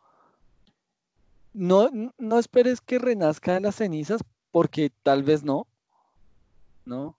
[1.53, 1.89] no,
[2.19, 4.21] no esperes que renazca de las cenizas
[4.51, 5.69] porque tal vez no,
[6.85, 7.17] ¿no?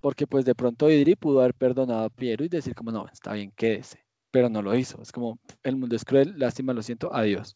[0.00, 3.34] Porque pues de pronto Idri pudo haber perdonado a Piero y decir como no, está
[3.34, 5.00] bien, quédese, pero no lo hizo.
[5.02, 7.54] Es como el mundo es cruel, lástima, lo siento, adiós.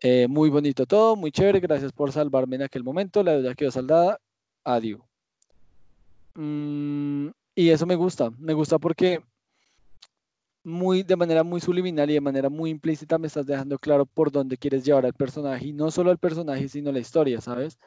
[0.00, 3.70] Eh, muy bonito todo, muy chévere, gracias por salvarme en aquel momento, la deuda quedó
[3.70, 4.18] saldada,
[4.64, 5.11] adiós.
[6.34, 9.22] Mm, y eso me gusta, me gusta porque
[10.64, 14.30] muy, de manera muy subliminal y de manera muy implícita me estás dejando claro por
[14.30, 17.78] dónde quieres llevar al personaje y no solo al personaje, sino la historia, ¿sabes?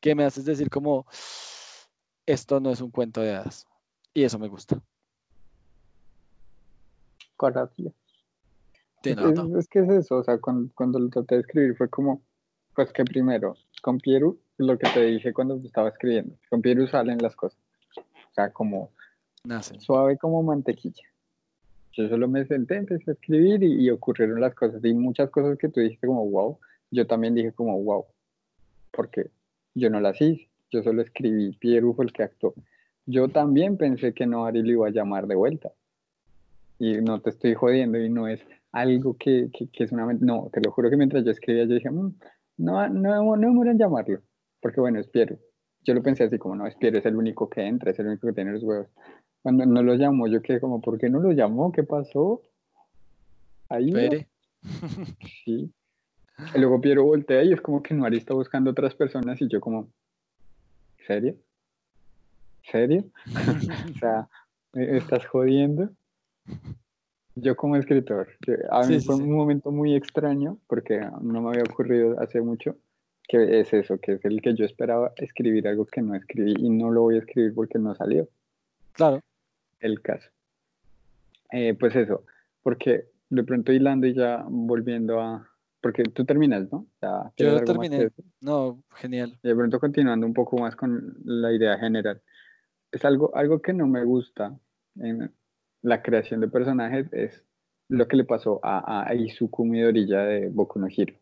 [0.00, 1.06] Que me haces decir como,
[2.26, 3.66] esto no es un cuento de hadas.
[4.12, 4.80] Y eso me gusta.
[7.38, 7.92] Gracias.
[9.02, 12.22] Es, es, que es eso, o sea, cuando, cuando, lo traté de escribir fue como,
[12.74, 17.18] pues que primero, con Pieru, lo que te dije cuando estaba escribiendo, con Pieru salen
[17.18, 17.58] las cosas.
[18.34, 18.90] Sea, como
[19.78, 21.04] suave como mantequilla.
[21.92, 24.84] Yo solo me senté, empecé a escribir y, ocurrieron las cosas.
[24.84, 26.58] Y muchas cosas que tú dijiste como wow,
[26.90, 28.06] yo también dije como wow.
[28.90, 29.30] Porque
[29.74, 32.54] yo no las hice, yo solo escribí, Pieru fue el que actuó.
[33.06, 35.70] Yo también pensé que no Ari lo iba a llamar de vuelta.
[36.78, 38.40] Y no te estoy jodiendo y no es
[38.72, 40.12] algo que, que, es una...
[40.14, 42.14] No, te lo juro que mientras yo escribía yo dije, mm,
[42.56, 44.20] no, no, no demoran llamarlo.
[44.60, 45.38] Porque bueno, es Pieru
[45.84, 48.26] yo lo pensé así como, no, es es el único que entra, es el único
[48.26, 48.88] que tiene los huevos.
[49.42, 51.70] Cuando no lo llamó, yo quedé como, ¿por qué no lo llamó?
[51.70, 52.42] ¿Qué pasó?
[53.68, 53.92] Ahí.
[55.44, 55.70] Sí.
[56.54, 59.60] Y luego Piero voltea y es como que Noari está buscando otras personas y yo
[59.60, 59.88] como,
[61.06, 61.36] ¿serio?
[62.70, 63.04] ¿Serio?
[63.94, 64.28] o sea,
[64.72, 65.90] ¿me estás jodiendo?
[67.36, 68.28] Yo como escritor,
[68.70, 72.76] a mí fue un momento muy extraño porque no me había ocurrido hace mucho
[73.28, 76.68] que es eso, que es el que yo esperaba escribir algo que no escribí y
[76.68, 78.28] no lo voy a escribir porque no salió.
[78.92, 79.20] Claro.
[79.80, 80.28] El caso.
[81.50, 82.24] Eh, pues eso,
[82.62, 85.48] porque de pronto hilando y ya volviendo a...
[85.80, 86.86] Porque tú terminas, ¿no?
[87.36, 88.08] yo terminé.
[88.40, 89.38] No, genial.
[89.42, 92.22] de pronto continuando un poco más con la idea general.
[92.90, 94.58] Es algo, algo que no me gusta
[94.96, 95.30] en
[95.82, 97.44] la creación de personajes, es
[97.88, 101.14] lo que le pasó a, a Izuku Midoriya de Boku no Hero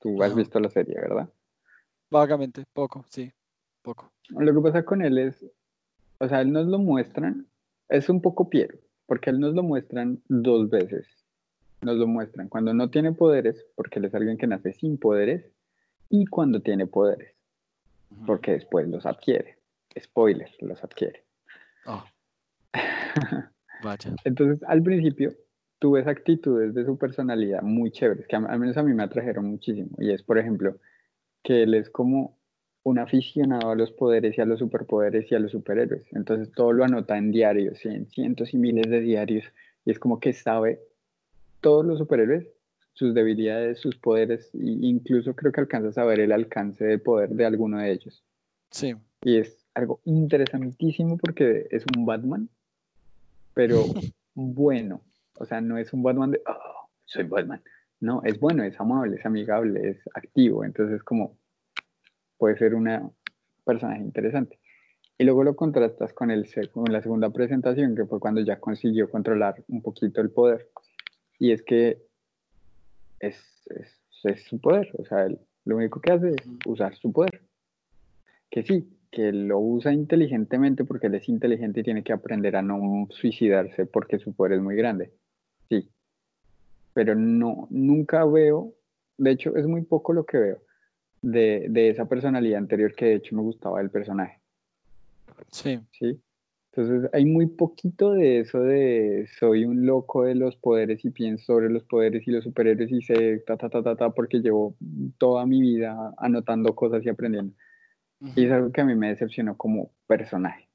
[0.00, 1.28] Tú has visto la serie, ¿verdad?
[2.10, 3.32] Vagamente, poco, sí,
[3.82, 4.12] poco.
[4.30, 5.44] Lo que pasa con él es,
[6.18, 7.46] o sea, él nos lo muestran,
[7.88, 11.06] es un poco Piero, porque él nos lo muestran dos veces.
[11.80, 15.52] Nos lo muestran cuando no tiene poderes, porque él es alguien que nace sin poderes,
[16.08, 17.34] y cuando tiene poderes,
[18.26, 19.58] porque después los adquiere.
[19.98, 21.24] Spoiler, los adquiere.
[21.86, 22.04] Oh.
[23.82, 24.14] Vaya.
[24.24, 25.32] Entonces, al principio,
[25.78, 29.46] tú ves actitudes de su personalidad muy chéveres, que al menos a mí me atrajeron
[29.46, 29.90] muchísimo.
[29.98, 30.76] Y es, por ejemplo,
[31.42, 32.38] que él es como
[32.82, 36.04] un aficionado a los poderes y a los superpoderes y a los superhéroes.
[36.12, 39.44] Entonces todo lo anota en diarios, en cientos y miles de diarios.
[39.84, 40.80] Y es como que sabe
[41.60, 42.46] todos los superhéroes,
[42.94, 47.30] sus debilidades, sus poderes, e incluso creo que alcanza a saber el alcance de poder
[47.30, 48.24] de alguno de ellos.
[48.70, 48.94] Sí.
[49.22, 52.48] Y es algo interesantísimo porque es un Batman,
[53.54, 53.84] pero
[54.34, 55.02] bueno.
[55.38, 57.62] O sea, no es un Batman de, oh, soy Batman.
[58.00, 60.64] No, es bueno, es amable, es amigable, es activo.
[60.64, 61.36] Entonces, como
[62.36, 63.10] puede ser una
[63.64, 64.58] personaje interesante.
[65.18, 69.10] Y luego lo contrastas con, el, con la segunda presentación, que fue cuando ya consiguió
[69.10, 70.68] controlar un poquito el poder.
[71.40, 71.98] Y es que
[73.18, 73.36] es,
[74.22, 75.26] es, su poder, o sea,
[75.64, 77.42] lo único que hace es usar su poder.
[78.48, 82.62] Que sí, que lo usa inteligentemente porque él es inteligente y tiene que aprender a
[82.62, 85.12] no suicidarse porque su poder es muy grande.
[86.94, 88.74] Pero no, nunca veo,
[89.16, 90.62] de hecho es muy poco lo que veo
[91.22, 94.40] de, de, esa personalidad anterior que de hecho me gustaba del personaje.
[95.50, 95.80] Sí.
[95.92, 96.20] Sí.
[96.72, 101.46] Entonces hay muy poquito de eso de soy un loco de los poderes y pienso
[101.46, 104.76] sobre los poderes y los superhéroes y sé ta ta ta ta ta porque llevo
[105.18, 107.54] toda mi vida anotando cosas y aprendiendo.
[108.36, 110.68] Y es algo que a mí me decepcionó como personaje.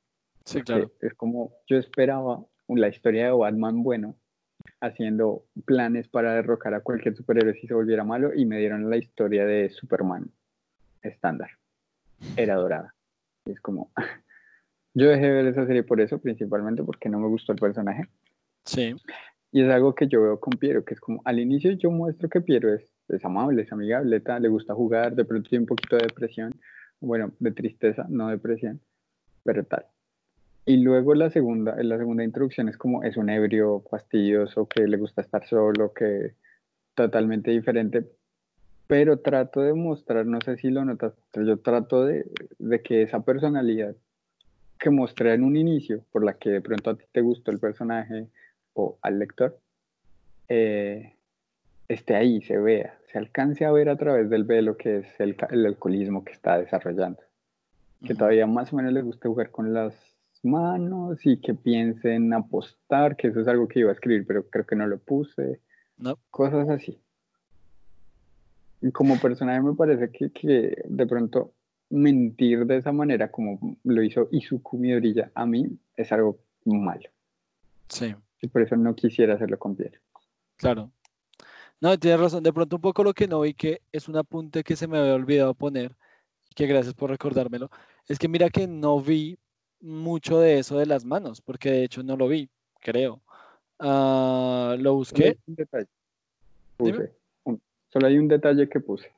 [0.46, 0.92] Sí, claro.
[1.02, 4.16] Es como yo esperaba la historia de Batman bueno,
[4.82, 8.98] haciendo planes para derrocar a cualquier superhéroe si se volviera malo y me dieron la
[8.98, 10.30] historia de Superman
[11.02, 11.52] estándar.
[12.36, 12.94] Era dorada.
[13.46, 13.92] Y es como,
[14.94, 18.08] yo dejé de ver esa serie por eso, principalmente porque no me gustó el personaje.
[18.66, 18.96] Sí.
[19.52, 22.28] Y es algo que yo veo con Piero, que es como, al inicio yo muestro
[22.30, 25.96] que Piero es, es amable, es amigable, le gusta jugar, de pronto tiene un poquito
[25.96, 26.56] de depresión,
[27.00, 28.82] bueno, de tristeza, no depresión,
[29.44, 29.86] pero tal.
[30.66, 34.98] Y luego la segunda, la segunda introducción es como es un ebrio fastidioso que le
[34.98, 36.36] gusta estar solo, que
[36.96, 38.08] totalmente diferente,
[38.88, 42.26] pero trato de mostrar, no sé si lo notas, yo trato de,
[42.84, 43.96] que esa personalidad
[44.80, 47.60] que mostré en un inicio, por la que de pronto a ti te gustó el
[47.60, 48.28] personaje
[48.74, 49.60] o al lector,
[50.48, 51.16] eh,
[51.90, 55.36] esté ahí, se vea, se alcance a ver a través del velo que es el,
[55.52, 57.22] el alcoholismo que está desarrollando.
[58.06, 60.13] Que todavía más o menos le gusta jugar con las
[60.44, 64.66] manos y que piensen apostar, que eso es algo que iba a escribir, pero creo
[64.66, 65.62] que no lo puse.
[65.98, 66.18] No.
[66.30, 67.00] Cosas así.
[68.82, 71.54] Y como personaje me parece que, que de pronto
[71.90, 77.10] mentir de esa manera como lo hizo Izuku Midoriya a mí es algo malo.
[77.88, 78.16] Sí.
[78.42, 80.02] Y por eso no quisiera hacerlo con Pierre.
[80.58, 80.92] Claro.
[81.80, 82.44] No, tienes razón.
[82.44, 84.98] De pronto un poco lo que no vi que es un apunte que se me
[84.98, 85.96] había olvidado poner,
[86.56, 87.70] que gracias por recordármelo,
[88.08, 89.38] es que mira que no vi
[89.84, 92.50] mucho de eso de las manos, porque de hecho no lo vi,
[92.80, 93.22] creo.
[93.80, 95.38] Ah, lo busqué.
[95.46, 95.90] Un detalle.
[97.90, 99.14] Solo hay un detalle que puse.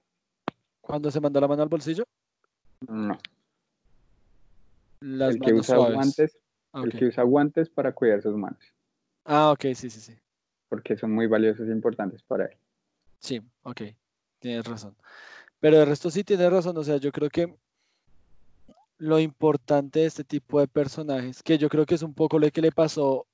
[0.81, 2.03] ¿Cuándo se mandó la mano al bolsillo?
[2.87, 3.17] No.
[5.01, 6.37] el que usa guantes,
[6.73, 8.59] el que usa guantes para cuidar sus manos.
[9.23, 10.17] Ah, ok, sí, sí, sí.
[10.67, 12.57] Porque son muy valiosos e importantes para él.
[13.19, 13.81] Sí, ok,
[14.39, 14.95] tienes razón.
[15.59, 17.55] Pero de resto sí tienes razón, o sea, yo creo que
[18.97, 22.49] lo importante de este tipo de personajes, que yo creo que es un poco lo
[22.51, 23.27] que le pasó,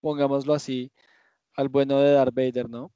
[0.00, 0.92] pongámoslo así,
[1.56, 2.92] al bueno de Darth Vader, ¿no?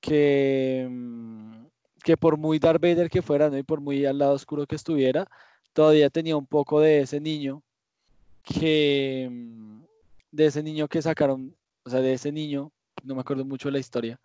[0.00, 1.66] Que, mm,
[2.04, 3.58] que por muy Darth Vader que fuera, ¿no?
[3.58, 5.28] Y por muy al lado oscuro que estuviera,
[5.72, 7.62] todavía tenía un poco de ese niño
[8.42, 9.82] que, mm,
[10.32, 12.72] de ese niño que sacaron, o sea, de ese niño,
[13.04, 14.20] no me acuerdo mucho de la historia,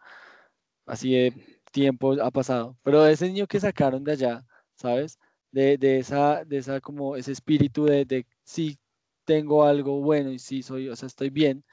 [0.86, 4.46] así de tiempo ha pasado, pero de ese niño que sacaron de allá,
[4.76, 5.20] ¿sabes?
[5.52, 8.78] De, de, esa, de esa como ese espíritu de, de sí
[9.26, 11.64] tengo algo bueno y sí soy, o sea, estoy bien.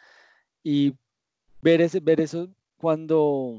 [0.63, 0.95] Y
[1.63, 3.59] ver, ese, ver eso cuando,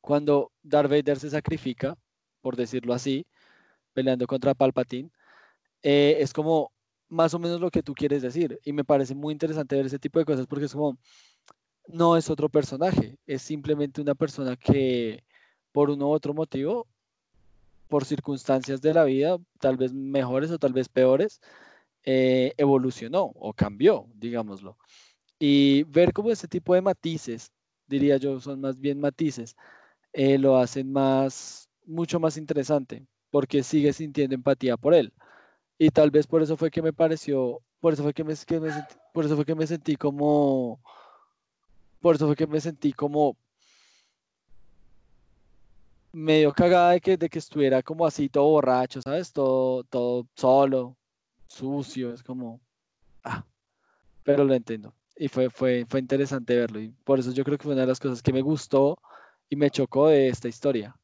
[0.00, 1.96] cuando Darth Vader se sacrifica,
[2.40, 3.26] por decirlo así,
[3.94, 5.10] peleando contra Palpatine,
[5.82, 6.72] eh, es como
[7.08, 8.60] más o menos lo que tú quieres decir.
[8.64, 10.98] Y me parece muy interesante ver ese tipo de cosas porque es como,
[11.88, 15.24] no es otro personaje, es simplemente una persona que
[15.72, 16.86] por uno u otro motivo
[17.94, 21.40] por circunstancias de la vida, tal vez mejores o tal vez peores,
[22.02, 24.76] eh, evolucionó o cambió, digámoslo.
[25.38, 27.52] Y ver cómo ese tipo de matices,
[27.86, 29.54] diría yo, son más bien matices,
[30.12, 35.12] eh, lo hacen más, mucho más interesante, porque sigue sintiendo empatía por él.
[35.78, 38.34] Y tal vez por eso fue que me pareció, por eso fue que me,
[39.12, 40.80] por eso fue que me sentí como,
[42.00, 43.36] por eso fue que me sentí como
[46.14, 49.32] medio cagada de que, de que estuviera como así todo borracho, ¿sabes?
[49.32, 50.96] Todo, todo solo,
[51.48, 52.60] sucio, es como,
[53.24, 53.44] ah,
[54.22, 54.94] pero lo entiendo.
[55.16, 56.80] Y fue, fue, fue interesante verlo.
[56.80, 58.98] Y por eso yo creo que fue una de las cosas que me gustó
[59.48, 60.96] y me chocó de esta historia.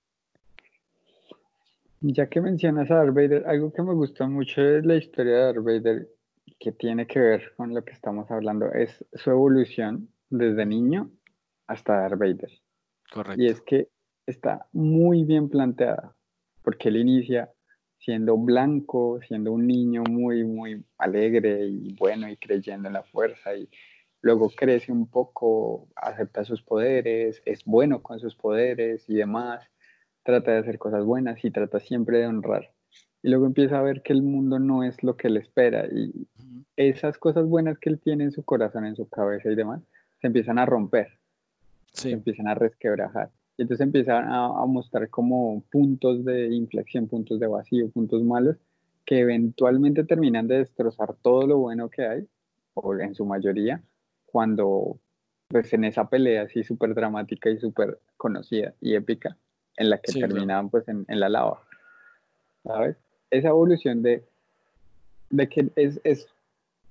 [2.01, 5.41] Ya que mencionas a Darth Vader, algo que me gustó mucho es la historia de
[5.41, 6.09] Darth Vader
[6.59, 11.11] que tiene que ver con lo que estamos hablando, es su evolución desde niño
[11.67, 12.51] hasta Darth Vader.
[13.13, 13.43] Correcto.
[13.43, 13.89] Y es que
[14.31, 16.17] está muy bien planteada,
[16.63, 17.53] porque él inicia
[17.99, 23.55] siendo blanco, siendo un niño muy, muy alegre y bueno y creyendo en la fuerza
[23.55, 23.69] y
[24.23, 29.63] luego crece un poco, acepta sus poderes, es bueno con sus poderes y demás,
[30.23, 32.73] trata de hacer cosas buenas y trata siempre de honrar.
[33.23, 36.27] Y luego empieza a ver que el mundo no es lo que él espera y
[36.77, 39.83] esas cosas buenas que él tiene en su corazón, en su cabeza y demás,
[40.21, 41.19] se empiezan a romper,
[41.93, 43.31] se empiezan a resquebrajar.
[43.61, 48.57] Y entonces empiezan a, a mostrar como puntos de inflexión, puntos de vacío, puntos malos,
[49.05, 52.27] que eventualmente terminan de destrozar todo lo bueno que hay,
[52.73, 53.83] o en su mayoría,
[54.25, 54.99] cuando
[55.49, 59.37] pues en esa pelea así súper dramática y súper conocida y épica,
[59.77, 61.61] en la que terminaban pues en, en, la lava,
[62.65, 62.97] ¿sabes?
[63.31, 64.25] Esa evolución de,
[65.29, 66.27] de que es, es,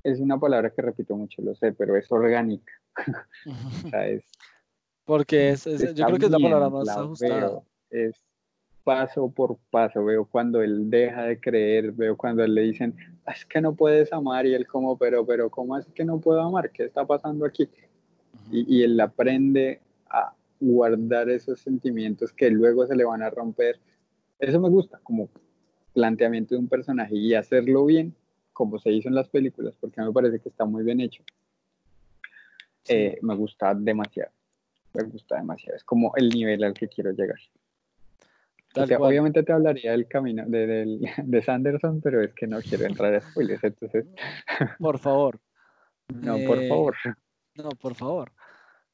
[0.03, 2.73] es, una palabra que repito mucho, lo sé, pero es orgánica.
[3.85, 4.23] o sea, es,
[5.09, 5.63] porque es,
[5.95, 7.63] yo creo que es la palabra más ajustada.
[7.89, 8.13] es
[8.83, 12.95] paso por paso, veo cuando él deja de creer, veo cuando él le dicen,
[13.25, 16.19] ah, es que no puedes amar, y él como, pero, pero, ¿cómo es que no
[16.19, 16.69] puedo amar?
[16.69, 17.67] ¿Qué está pasando aquí?
[18.51, 19.81] y, y, él aprende
[20.11, 23.79] a guardar esos sentimientos que luego se le van a romper.
[24.37, 25.27] Eso me gusta, como
[25.91, 28.13] planteamiento de un personaje y hacerlo bien,
[28.53, 31.23] como se hizo en las películas, porque me parece que está muy bien hecho.
[32.87, 34.38] Eh, me gusta demasiado
[34.93, 35.75] me gusta demasiado.
[35.77, 37.39] Es como el nivel al que quiero llegar.
[38.99, 43.21] obviamente te hablaría del camino de, de, Sanderson, pero es que no quiero entrar a
[43.21, 44.05] spoilers, entonces.
[44.79, 45.39] Por favor.
[46.13, 46.95] No, por eh, favor.
[47.53, 48.31] No, por favor.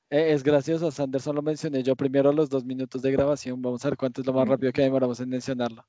[0.09, 3.61] Eh, es gracioso, Sanderson lo mencioné yo primero los dos minutos de grabación.
[3.61, 5.85] Vamos a ver cuánto es lo más rápido que demoramos en mencionarlo.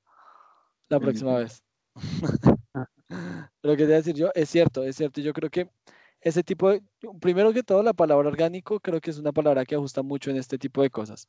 [0.89, 1.65] La próxima vez.
[3.61, 5.21] pero quería decir yo, es cierto, es cierto.
[5.21, 5.69] Yo creo que
[6.27, 6.83] ese tipo de,
[7.21, 10.37] primero que todo, la palabra orgánico creo que es una palabra que ajusta mucho en
[10.39, 11.29] este tipo de cosas,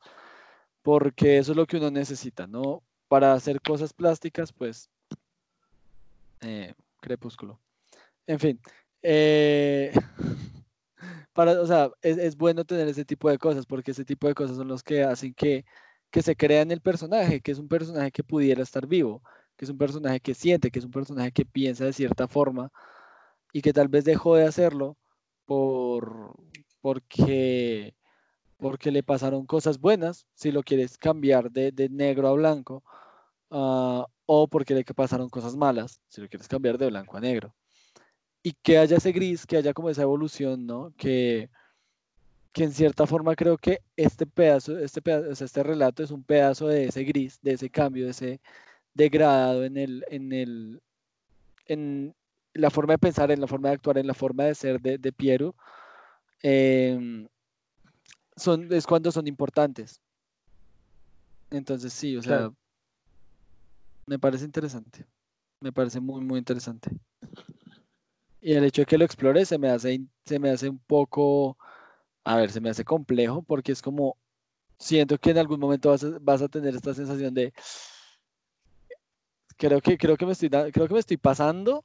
[0.81, 2.81] porque eso es lo que uno necesita, ¿no?
[3.07, 4.89] Para hacer cosas plásticas, pues,
[6.41, 7.59] eh, crepúsculo.
[8.25, 8.59] En fin,
[9.03, 9.93] eh,
[11.33, 14.57] para, o sea, es, bueno tener ese tipo de cosas, porque ese tipo de cosas
[14.57, 15.63] son los que hacen que,
[16.09, 19.21] que se crea en el personaje, que es un personaje que pudiera estar vivo,
[19.57, 22.71] que es un personaje que siente, que es un personaje que piensa de cierta forma
[23.53, 24.97] y que tal vez dejó de hacerlo
[25.45, 26.35] por,
[26.81, 27.95] porque,
[28.57, 32.83] porque le pasaron cosas buenas, si lo quieres cambiar de, de negro a blanco,
[33.49, 37.55] uh, o porque le pasaron cosas malas, si lo quieres cambiar de blanco a negro.
[38.43, 40.93] Y que haya ese gris, que haya como esa evolución, ¿no?
[40.97, 41.49] Que,
[42.53, 46.67] que en cierta forma creo que este pedazo, este pedazo, este relato es un pedazo
[46.67, 48.41] de ese gris, de ese cambio, de ese
[48.93, 50.81] degradado en el, en el,
[52.57, 54.97] la forma de pensar, en la forma de actuar, en la forma de ser de,
[54.97, 55.55] de Piero,
[56.41, 57.27] em,
[58.35, 60.01] son, es cuando son importantes.
[61.49, 62.51] Entonces sí, o sea,
[64.05, 65.05] me parece interesante.
[65.59, 66.91] Me parece muy, muy interesante.
[68.41, 71.57] Y el hecho de que lo explore se me hace, se me hace un poco,
[72.23, 74.17] a ver, se me hace complejo porque es como,
[74.77, 77.53] siento que en algún momento vas a, vas a tener esta sensación de,
[79.57, 81.83] creo que, creo que me estoy, creo que me estoy pasando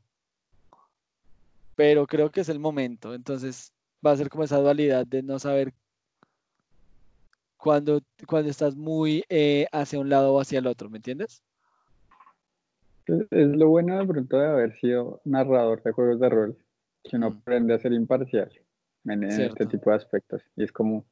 [1.74, 3.14] pero creo que es el momento.
[3.14, 3.72] Entonces
[4.04, 5.72] va a ser como esa dualidad de no saber
[7.56, 11.42] cuando, cuando estás muy eh, hacia un lado o hacia el otro, ¿me entiendes?
[13.06, 16.58] Es lo bueno de pronto de haber sido narrador de juegos de rol,
[17.04, 18.50] que uno aprende a ser imparcial
[19.04, 20.42] en, este tipo de aspectos.
[20.56, 21.04] Y es como,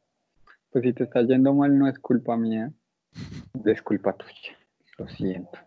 [0.71, 2.73] pues si te está yendo mal no es culpa mía,
[3.65, 4.57] es culpa tuya,
[4.99, 5.59] lo siento.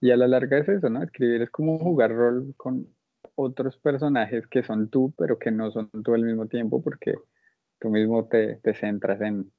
[0.00, 1.02] Y a la larga es eso, ¿no?
[1.02, 2.88] Escribir es como jugar rol con,
[3.34, 7.14] otros personajes que son tú, pero que no son tú al mismo tiempo, porque
[7.78, 9.50] tú mismo te, te centras en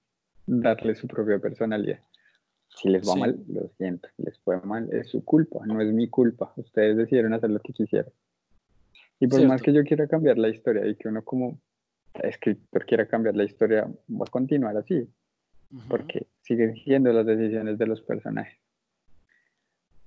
[0.46, 2.00] darle su propia personalidad.
[2.76, 4.10] Si les va mal, lo siento.
[4.16, 6.54] Si les fue mal, es su culpa, no es mi culpa.
[6.56, 8.12] Ustedes decidieron hacer lo que quisieron.
[9.20, 11.60] Y por más que yo quiera cambiar la historia y que uno como
[12.16, 15.08] escritor quiera cambiar la historia, va a continuar así.
[15.88, 18.60] Porque siguen siendo las decisiones de los personajes.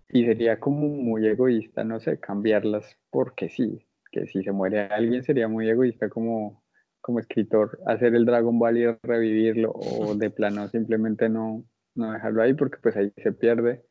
[0.08, 5.24] Y sería como muy egoísta, no sé, cambiarlas porque sí, que si se muere alguien
[5.24, 6.62] sería muy egoísta como,
[7.00, 11.64] como escritor hacer el Dragon Ball y revivirlo o de plano simplemente no,
[11.96, 13.82] no dejarlo ahí porque pues ahí se pierde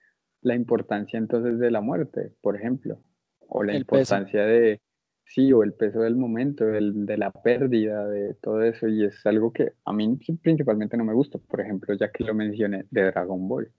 [0.41, 2.99] la importancia entonces de la muerte, por ejemplo,
[3.47, 4.79] o la importancia de,
[5.25, 9.51] sí, o el peso del momento, de la pérdida, de todo eso, y es algo
[9.51, 13.47] que a mí principalmente no me gusta, por ejemplo, ya que lo mencioné, de Dragon
[13.47, 13.71] Ball,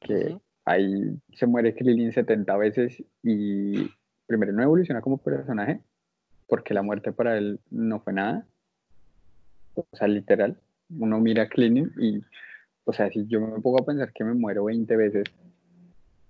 [0.00, 0.38] que
[0.68, 3.90] ahí se muere Krillin 70 veces y
[4.26, 5.80] primero no evoluciona como personaje,
[6.46, 8.46] porque la muerte para él no fue nada,
[9.74, 12.20] o sea, literal, uno mira a Krillin y,
[12.84, 15.24] o sea, si yo me pongo a pensar que me muero 20 veces,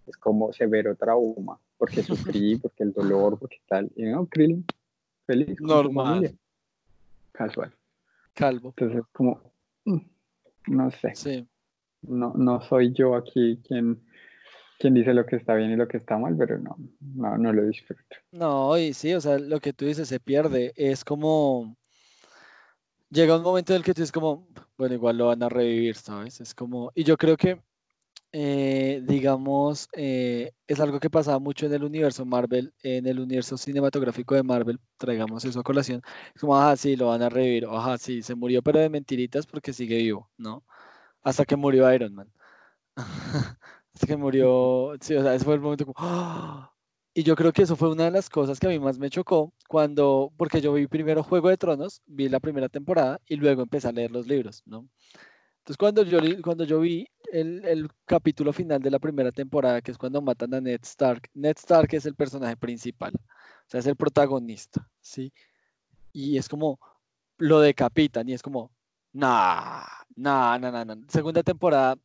[0.06, 3.90] es como severo trauma, porque sufrí, porque el dolor, porque tal.
[3.96, 4.64] Y no, Krillin,
[5.26, 5.60] feliz.
[5.60, 6.36] Normal.
[7.32, 7.72] Casual.
[8.34, 8.74] Calvo.
[8.76, 9.40] Entonces, como,
[9.84, 9.98] mm,
[10.68, 11.14] no sé.
[11.14, 11.48] Sí.
[12.02, 14.00] No, no soy yo aquí quien,
[14.78, 17.52] quien dice lo que está bien y lo que está mal, pero no, no, no
[17.52, 18.16] lo disfruto.
[18.32, 20.72] No, y sí, o sea, lo que tú dices se pierde.
[20.76, 21.76] Es como.
[23.10, 24.46] Llega un momento en el que tú dices como,
[24.76, 26.40] bueno, igual lo van a revivir, ¿sabes?
[26.42, 27.58] Es como, y yo creo que
[28.32, 33.56] eh, digamos, eh, es algo que pasaba mucho en el universo Marvel, en el universo
[33.56, 36.02] cinematográfico de Marvel, traigamos eso a colación,
[36.34, 39.46] es como, ajá, sí, lo van a revivir, ajá, sí, se murió, pero de mentiritas
[39.46, 40.62] porque sigue vivo, ¿no?
[41.22, 42.32] Hasta que murió Iron Man.
[44.06, 46.68] Que murió, el.
[47.14, 49.10] Y yo creo que eso fue una de las cosas que a mí más me
[49.10, 53.62] chocó cuando, porque yo vi primero Juego de Tronos, vi la primera temporada y luego
[53.62, 54.88] empecé a leer los libros, ¿no?
[55.58, 59.98] Entonces cuando yo, cuando yo vi el, capítulo final de la primera temporada, que es
[59.98, 63.96] cuando matan a Ned Stark, Ned Stark es el personaje principal, o sea, es el
[63.96, 65.32] protagonista, ¿sí?
[66.12, 66.78] Y es como,
[67.36, 68.70] lo decapitan y es como,
[69.12, 69.82] nah,
[70.14, 70.96] nah, nah, nah, nah.
[71.08, 71.96] Segunda temporada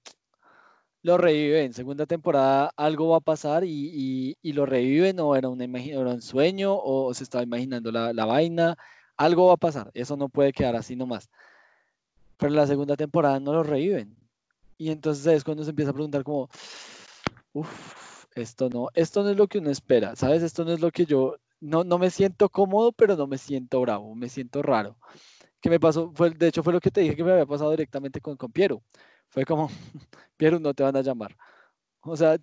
[1.03, 5.99] lo reviven, segunda temporada algo va a pasar y, lo reviven o era un, era
[5.99, 8.77] un sueño o se estaba imaginando la, la vaina,
[9.17, 11.29] algo va a pasar, eso no puede quedar así nomás
[12.43, 14.17] pero en la segunda temporada no lo reviven.
[14.77, 16.49] Y entonces es cuando se empieza a preguntar como,
[17.53, 20.43] uff, esto no, esto no es lo que uno espera, ¿sabes?
[20.43, 23.79] Esto no es lo que yo, no, no me siento cómodo, pero no me siento
[23.79, 24.97] bravo, me siento raro.
[25.61, 26.11] ¿Qué me pasó?
[26.13, 28.51] Fue, de hecho, fue lo que te dije que me había pasado directamente con, con
[28.51, 28.83] Piero.
[29.33, 29.67] Fue como,
[30.37, 31.35] Piero, no te van a llamar.
[32.01, 32.37] O sea,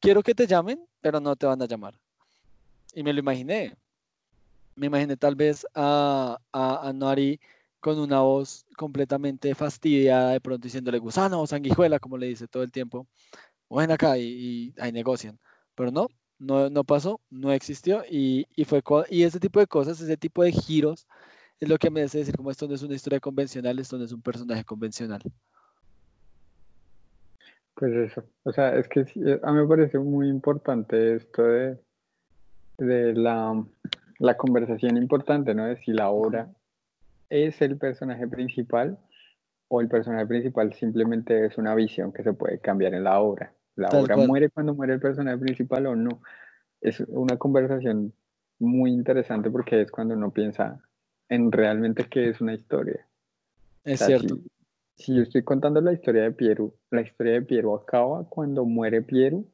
[0.00, 1.94] quiero que te llamen, pero no te van a llamar.
[2.94, 3.76] Y me lo imaginé.
[4.74, 6.92] Me imaginé tal vez a, a, a
[7.80, 12.62] con una voz completamente fastidiada, de pronto diciéndole gusano o sanguijuela, como le dice todo
[12.62, 13.06] el tiempo.
[13.68, 15.38] Ven acá y, ahí negocian.
[15.74, 16.08] Pero no,
[16.38, 20.42] no, no pasó, no existió y, y, fue, y ese tipo de cosas, ese tipo
[20.42, 21.06] de giros,
[21.60, 24.04] es lo que me hace decir como esto no es una historia convencional, esto no
[24.04, 25.22] es un personaje convencional.
[27.74, 29.00] Pues eso, o sea, es que
[29.42, 31.78] a mí me parece muy importante esto de,
[32.78, 33.64] de la,
[34.18, 35.66] la conversación importante, ¿no?
[35.66, 36.50] De si la obra
[37.30, 38.98] es el personaje principal
[39.68, 43.54] o el personaje principal simplemente es una visión que se puede cambiar en la obra.
[43.76, 46.20] La obra muere cuando muere el personaje principal o no.
[46.80, 48.12] Es una conversación
[48.58, 50.80] muy interesante porque es cuando uno piensa
[51.28, 53.06] en realmente qué es una historia.
[53.84, 54.34] Es cierto.
[54.34, 54.50] Si,
[55.06, 59.44] yo estoy contando la historia de Piero, la historia de Piero acaba cuando muere Piero,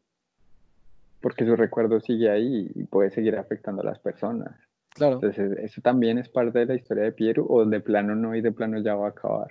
[1.20, 4.56] porque su recuerdo sigue ahí y puede seguir afectando a las personas.
[4.90, 5.14] Claro.
[5.14, 8.40] Entonces, eso también es parte de la historia de Piero, o de plano no, y
[8.40, 9.48] de plano ya va a acabar.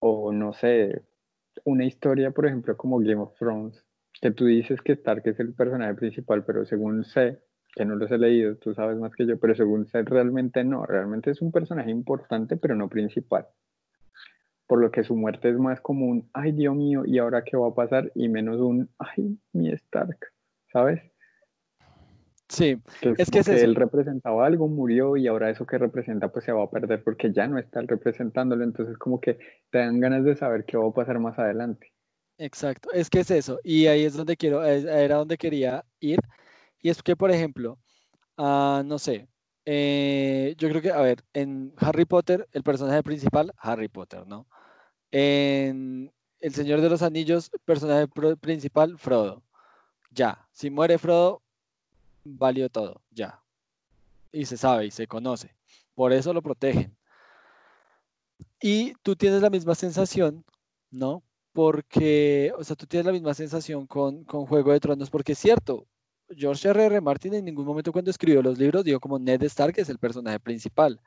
[0.00, 1.02] O no sé,
[1.64, 3.84] una historia, por ejemplo, como Game of Thrones,
[4.20, 7.38] que tú dices que Stark es el personaje principal, pero según sé,
[7.74, 10.84] que no los he leído, tú sabes más que yo, pero según sé, realmente no,
[10.86, 13.46] realmente es un personaje importante, pero no principal.
[14.68, 17.56] Por lo que su muerte es más como un, ay Dios mío, ¿y ahora qué
[17.56, 18.12] va a pasar?
[18.14, 20.18] Y menos un, ay, mi Stark,
[20.72, 21.02] ¿sabes?
[22.48, 26.64] Sí, es, que, él representaba algo, murió y ahora eso que representa pues se va
[26.64, 29.38] a perder porque ya no está representándolo, entonces como que
[29.70, 31.92] te dan ganas de saber qué va a pasar más adelante.
[32.38, 36.20] Exacto, es que es eso, y ahí es donde quiero, era donde quería ir,
[36.80, 37.78] y es que por ejemplo,
[38.38, 39.28] uh, no sé,
[39.70, 44.46] eh, yo creo que, a ver, en Harry Potter, el personaje principal, Harry Potter, ¿no?
[45.10, 48.06] En El Señor de los Anillos, personaje
[48.40, 49.42] principal, Frodo.
[50.10, 51.42] Ya, si muere Frodo,
[52.24, 53.42] valió todo, ya.
[54.32, 55.54] Y se sabe y se conoce.
[55.94, 56.96] Por eso lo protegen.
[58.60, 60.44] Y tú tienes la misma sensación,
[60.90, 61.22] ¿no?
[61.52, 65.38] Porque, o sea, tú tienes la misma sensación con, con Juego de Tronos, porque es
[65.38, 65.86] cierto,
[66.36, 66.84] George R.
[66.86, 67.00] R.
[67.00, 70.38] Martin en ningún momento cuando escribió los libros dijo como Ned Stark es el personaje
[70.40, 71.00] principal.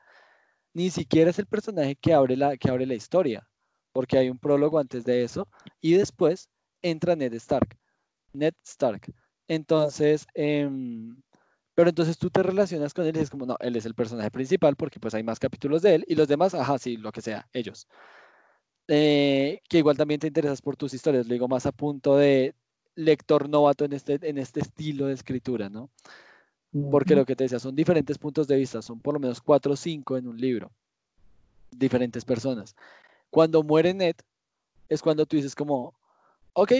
[0.74, 3.46] Ni siquiera es el personaje que abre la, que abre la historia,
[3.92, 5.48] porque hay un prólogo antes de eso
[5.80, 6.48] y después
[6.82, 7.78] entra Ned Stark.
[8.32, 9.12] Ned Stark.
[9.48, 11.16] Entonces, em,
[11.74, 14.30] Pero entonces tú te relacionas con él y es como, no, él es el personaje
[14.30, 17.22] principal porque pues hay más capítulos de él y los demás, ajá, sí, lo que
[17.22, 17.88] sea, ellos.
[18.88, 22.54] Eh, que igual también te interesas por tus historias, lo digo más a punto de
[22.94, 25.88] lector novato en este, en este estilo de escritura, ¿no?
[26.90, 29.72] Porque lo que te decía, son diferentes puntos de vista, son por lo menos cuatro
[29.74, 30.70] o cinco en un libro,
[31.70, 32.74] diferentes personas.
[33.32, 34.16] Cuando muere Ned,
[34.90, 35.94] es cuando tú dices como,
[36.52, 36.72] ok,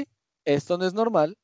[0.44, 1.38] esto no es normal,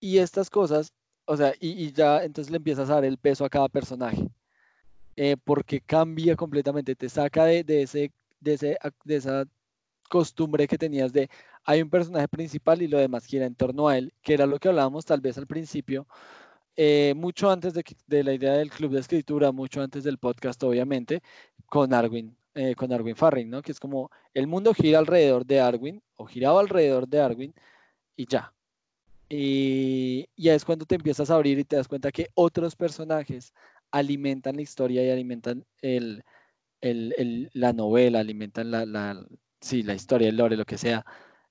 [0.00, 0.94] y estas cosas,
[1.26, 4.26] o sea, y, ya entonces le empiezas a dar el peso a cada personaje,
[5.16, 9.44] eh, porque cambia completamente, te saca de, ese, de, ese, de esa
[10.08, 11.28] costumbre que tenías de
[11.64, 14.58] hay un personaje principal y lo demás gira en torno a él, que era lo
[14.58, 16.06] que hablábamos tal vez al principio,
[16.74, 21.22] eh, mucho antes de, la idea del club de escritura, mucho antes del podcast, obviamente,
[21.66, 23.62] con Arwin, eh, con Arwin Farring, ¿no?
[23.62, 27.54] Que es como el mundo gira alrededor de Arwin, o giraba alrededor de Arwin,
[28.16, 28.52] y ya.
[29.28, 33.54] Y ya es cuando te empiezas a abrir y te das cuenta que otros personajes
[33.92, 35.64] alimentan la historia y alimentan
[37.52, 41.04] la novela, alimentan la historia, el lore, lo que sea,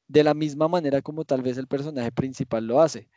[0.10, 3.08] de la misma manera como tal vez el personaje principal lo hace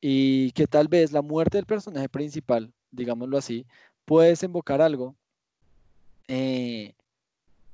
[0.00, 3.66] y que tal vez la muerte del personaje principal, digámoslo así,
[4.06, 5.14] puede desembocar algo
[6.28, 6.94] eh,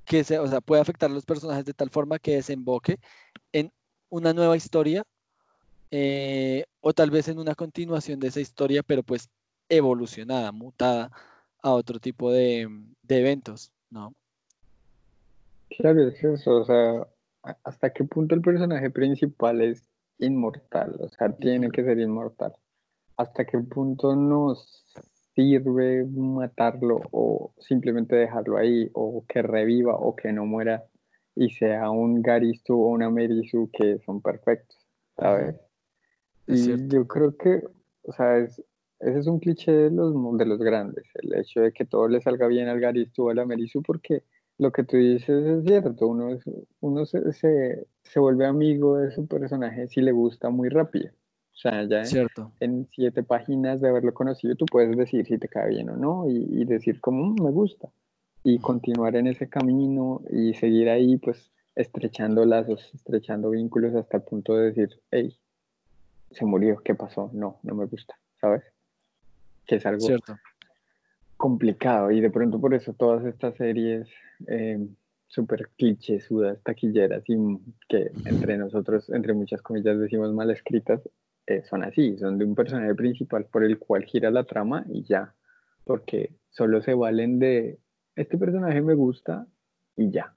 [0.09, 2.99] que se, o sea, puede afectar a los personajes de tal forma que desemboque
[3.53, 3.71] en
[4.09, 5.05] una nueva historia
[5.91, 9.29] eh, o tal vez en una continuación de esa historia, pero pues
[9.69, 11.13] evolucionada, mutada
[11.63, 12.69] a otro tipo de,
[13.03, 14.15] de eventos, ¿no?
[15.77, 17.07] Claro, es eso, o sea,
[17.63, 19.83] hasta qué punto el personaje principal es
[20.19, 22.55] inmortal, o sea, tiene que ser inmortal.
[23.19, 24.85] ¿Hasta qué punto nos
[25.39, 30.85] sirve matarlo o simplemente dejarlo ahí o que reviva o que no muera
[31.37, 34.77] y sea un Garistu o una Merisu que son perfectos,
[35.17, 35.55] ¿sabes?
[36.49, 37.63] y yo creo que,
[38.03, 38.65] o sea, ese
[38.99, 42.49] es un cliché de los, de los grandes, el hecho de que todo le salga
[42.49, 44.25] bien al Garistu o a la Merisu porque
[44.59, 46.37] lo que tú dices es cierto, uno,
[46.81, 51.13] uno se, se, vuelve amigo de su personaje si le gusta muy rápido.
[51.59, 52.03] O sea, ya
[52.61, 56.25] en, siete páginas de haberlo conocido, tú puedes decir si te cae bien o no
[56.29, 57.89] y, decir como mm, me gusta.
[58.45, 64.23] Y continuar en ese camino y seguir ahí, pues estrechando lazos, estrechando vínculos hasta el
[64.23, 65.37] punto de decir, hey,
[66.31, 67.31] se murió, ¿qué pasó?
[67.33, 68.63] No, no me gusta, ¿sabes?
[69.67, 70.37] Que es algo Cierto
[71.39, 74.09] complicado y de pronto por eso todas estas series
[74.49, 74.87] eh,
[75.29, 75.71] súper
[76.27, 77.37] sudas taquilleras y
[77.89, 81.01] que entre nosotros, entre muchas comillas, decimos mal escritas,
[81.49, 85.03] eh, son así, son de un personaje principal por el cual gira la trama y
[85.03, 85.35] ya,
[85.85, 87.79] porque solo se valen de
[88.17, 89.47] este personaje me gusta
[89.97, 90.35] y ya.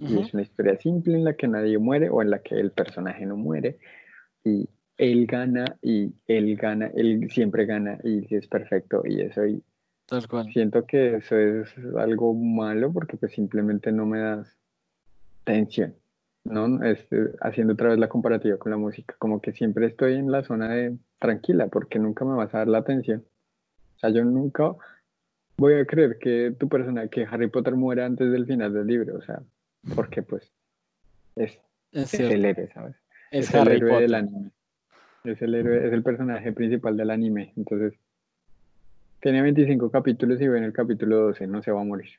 [0.00, 2.70] Y es una historia simple en la que nadie muere o en la que el
[2.70, 3.78] personaje no muere
[4.44, 9.62] y él gana y él gana, él siempre gana y es perfecto y eso y
[10.52, 14.56] Siento que eso es algo malo porque pues simplemente no me das
[15.44, 15.94] tensión,
[16.44, 16.82] ¿no?
[16.84, 20.42] Este, haciendo otra vez la comparativa con la música, como que siempre estoy en la
[20.44, 23.24] zona de tranquila porque nunca me vas a dar la atención.
[23.96, 24.74] O sea, yo nunca
[25.56, 29.16] voy a creer que tu persona, que Harry Potter muera antes del final del libro,
[29.16, 29.42] o sea,
[29.94, 30.50] porque pues
[31.36, 31.58] es,
[31.92, 32.96] es, el héroe, ¿sabes?
[33.30, 34.50] Es, el héroe del anime.
[35.24, 37.98] Es el héroe, es el personaje principal del anime, entonces
[39.20, 42.10] tiene 25 capítulos y ve en el capítulo 12, no se va a morir.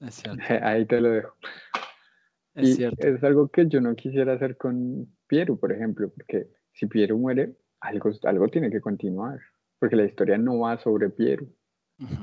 [0.00, 0.42] Es cierto.
[0.62, 1.36] Ahí te lo dejo.
[2.54, 3.06] Es cierto.
[3.06, 7.54] Es algo que yo no quisiera hacer con Piero, por ejemplo, porque si Piero muere,
[7.80, 9.38] algo, algo tiene que continuar,
[9.78, 11.46] porque la historia no va sobre Piero.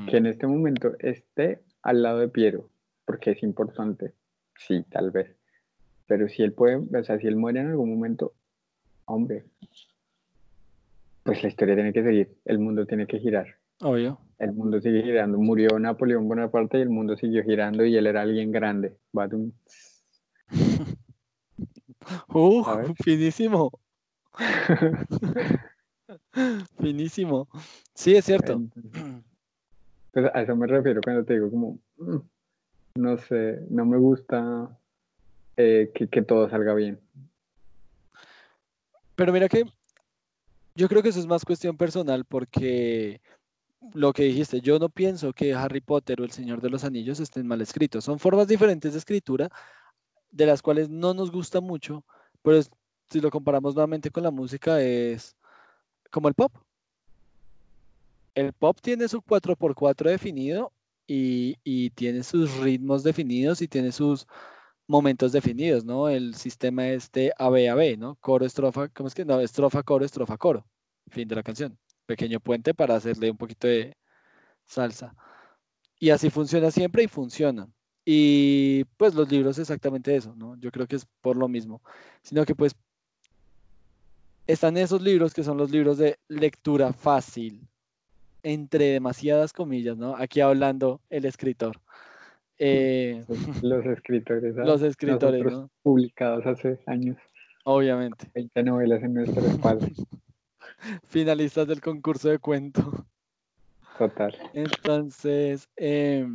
[0.10, 2.68] Que en este momento esté al lado de Piero,
[3.06, 4.14] porque es importante,
[4.58, 5.36] sí, tal vez.
[6.08, 8.34] Pero si él puede, o sea, si él muere en algún momento,
[9.06, 9.46] hombre,
[11.22, 13.46] pues la historia tiene que seguir, el mundo tiene que girar.
[13.82, 14.18] Obvio.
[14.40, 15.38] El mundo sigue girando.
[15.38, 18.96] Murió Napoleón Bonaparte y el mundo siguió girando y él era alguien grande.
[22.30, 23.72] Uh, finísimo.
[26.80, 27.48] finísimo.
[27.94, 28.62] Sí, es cierto.
[30.12, 32.18] pues a eso me refiero cuando te digo como, mm,
[32.96, 34.70] no sé, no me gusta
[35.58, 37.00] eh, que, que todo salga bien.
[39.16, 39.64] Pero mira que
[40.76, 43.20] yo creo que eso es más cuestión personal porque
[43.94, 47.20] lo que dijiste, yo no pienso que Harry Potter o El Señor de los Anillos
[47.20, 48.04] estén mal escritos.
[48.04, 49.50] Son formas diferentes de escritura
[50.32, 52.04] de las cuales no nos gusta mucho,
[52.42, 52.62] pero
[53.10, 55.36] si lo comparamos nuevamente con la música es
[56.12, 56.52] como el pop.
[58.36, 60.72] El pop tiene su 4x4 definido
[61.08, 64.28] y, y tiene sus ritmos definidos y tiene sus
[64.88, 66.10] momentos definidos, ¿no?
[66.10, 68.16] El sistema este AB-AB, ¿no?
[68.22, 69.26] Coro, estrofa, ¿cómo es que?
[69.26, 70.66] No, estrofa, coro, estrofa, coro.
[71.10, 71.78] Fin de la canción.
[72.06, 73.98] pequeño puente para hacerle un poquito de
[74.66, 75.16] salsa.
[76.00, 77.70] Y así funciona siempre y funciona.
[78.10, 80.56] Y pues los libros exactamente eso, ¿no?
[80.62, 81.82] Yo creo que es por lo mismo,
[82.22, 82.74] sino que pues
[84.48, 87.68] están esos libros que son los libros de lectura fácil,
[88.44, 90.16] entre demasiadas comillas, ¿no?
[90.16, 91.82] Aquí hablando el escritor.
[92.58, 93.26] Eh,
[93.62, 94.56] los escritores.
[94.56, 95.70] Los escritores, ¿no?
[95.84, 97.18] Publicados hace años.
[97.66, 98.32] Obviamente.
[98.34, 99.86] 20 novelas en nuestra espalda.
[101.10, 103.06] Finalistas del concurso de cuento.
[103.98, 104.34] Total.
[104.54, 106.26] Entonces, eh,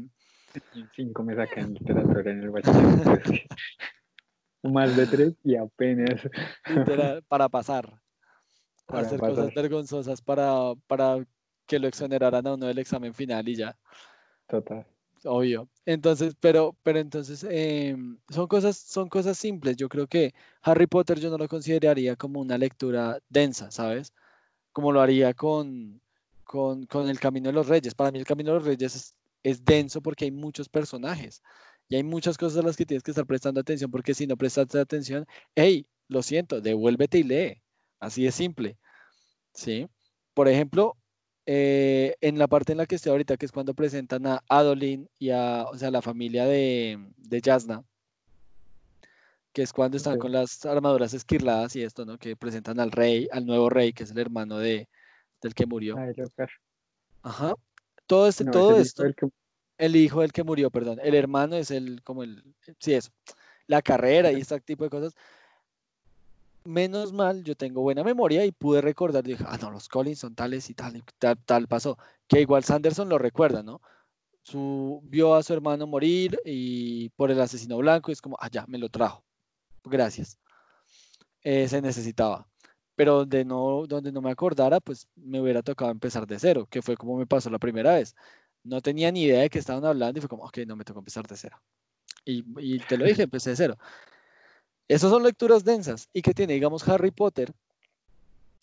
[0.95, 3.33] cinco me sacan en literatura en el bachillerato.
[4.62, 6.20] Más de tres y apenas.
[7.29, 8.01] para pasar.
[8.87, 11.24] Para hacer cosas vergonzosas para, para
[11.66, 13.77] que lo exoneraran a uno del examen final y ya.
[14.47, 14.87] Total.
[15.24, 15.69] Obvio.
[15.87, 19.77] Entonces, pero, pero entonces em, son cosas, son cosas simples.
[19.77, 24.12] Yo creo que Harry Potter yo no lo consideraría como una lectura densa, ¿sabes?
[24.73, 26.01] Como lo haría con,
[26.45, 27.95] con, con El Camino de los Reyes.
[27.95, 31.43] Para mí El Camino de los Reyes es, es denso porque hay muchos personajes
[31.89, 34.36] y hay muchas cosas a las que tienes que estar prestando atención porque si no
[34.36, 37.62] prestas atención, hey, lo siento, devuélvete y lee.
[38.01, 38.78] Así de simple.
[39.55, 39.89] ¿Sí?
[40.35, 40.97] Por ejemplo,
[41.47, 45.09] eh, en la parte en la que estoy ahorita, que es cuando presentan a Adolin
[45.19, 47.85] y a, o sea, la familia de, de Jasna,
[49.52, 52.16] que es cuando están con las armaduras esquirladas y esto, ¿no?
[52.19, 54.89] Que presentan al rey, al nuevo rey, que es el hermano de,
[55.43, 55.97] del que murió.
[57.23, 57.55] Ajá.
[58.07, 59.05] Todo, este, todo esto,
[59.79, 60.99] el hijo del que murió, perdón.
[61.03, 62.43] El hermano es el, como el,
[62.79, 63.11] sí, eso.
[63.66, 65.15] La carrera y este tipo de cosas
[66.65, 70.35] menos mal, yo tengo buena memoria y pude recordar, dije, ah, no, los Collins son
[70.35, 71.99] tales y tal, y tal, tal pasó.
[72.29, 73.81] Que igual Sanderson lo recuerda, ¿no?
[74.43, 78.49] Su, vio a su hermano morir y por el asesino blanco y es como, ah,
[78.51, 79.24] ya, me lo trajo.
[79.85, 80.39] Gracias.
[81.43, 82.47] Eh, se necesitaba.
[82.97, 86.82] Pero donde no, donde no me acordara, pues me hubiera tocado empezar de cero, que
[86.82, 88.14] fue como me pasó la primera vez.
[88.64, 91.01] No tenía ni idea de qué estaban hablando y fue como, ok, no me tocó
[91.01, 91.60] empezar de cero.
[92.24, 93.78] Y, y te lo dije, empecé de cero.
[94.89, 96.09] Esas son lecturas densas.
[96.12, 96.55] ¿Y que tiene?
[96.55, 97.52] Digamos Harry Potter,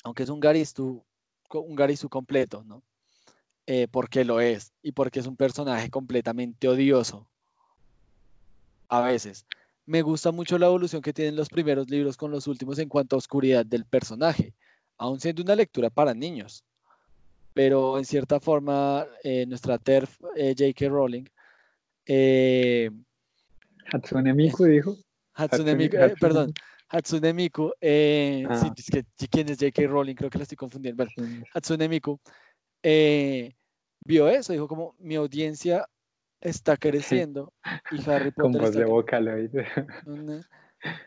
[0.03, 1.03] aunque es un Garistu,
[1.51, 2.83] un Garistu completo, ¿no?
[3.65, 7.27] Eh, porque lo es y porque es un personaje completamente odioso.
[8.87, 9.45] A veces.
[9.89, 13.15] Me gusta mucho la evolución que tienen los primeros libros con los últimos en cuanto
[13.15, 14.53] a oscuridad del personaje,
[14.99, 16.63] aún siendo una lectura para niños.
[17.55, 20.89] Pero en cierta forma, eh, nuestra TERF, eh, J.K.
[20.89, 21.25] Rowling,
[23.91, 24.95] Hatsune Miku dijo.
[25.33, 26.53] Hatsune Miku, eh, perdón,
[26.89, 28.71] Hatsune Miku, eh, ah.
[28.77, 29.87] es que, ¿quién es J.K.
[29.87, 30.13] Rowling?
[30.13, 31.03] Creo que la estoy confundiendo.
[31.53, 32.19] Hatsune Miku
[32.83, 33.55] eh,
[34.01, 35.87] vio eso, dijo como mi audiencia
[36.41, 37.53] está creciendo
[37.91, 38.61] y Harry Potter.
[38.61, 39.31] Con de boca lo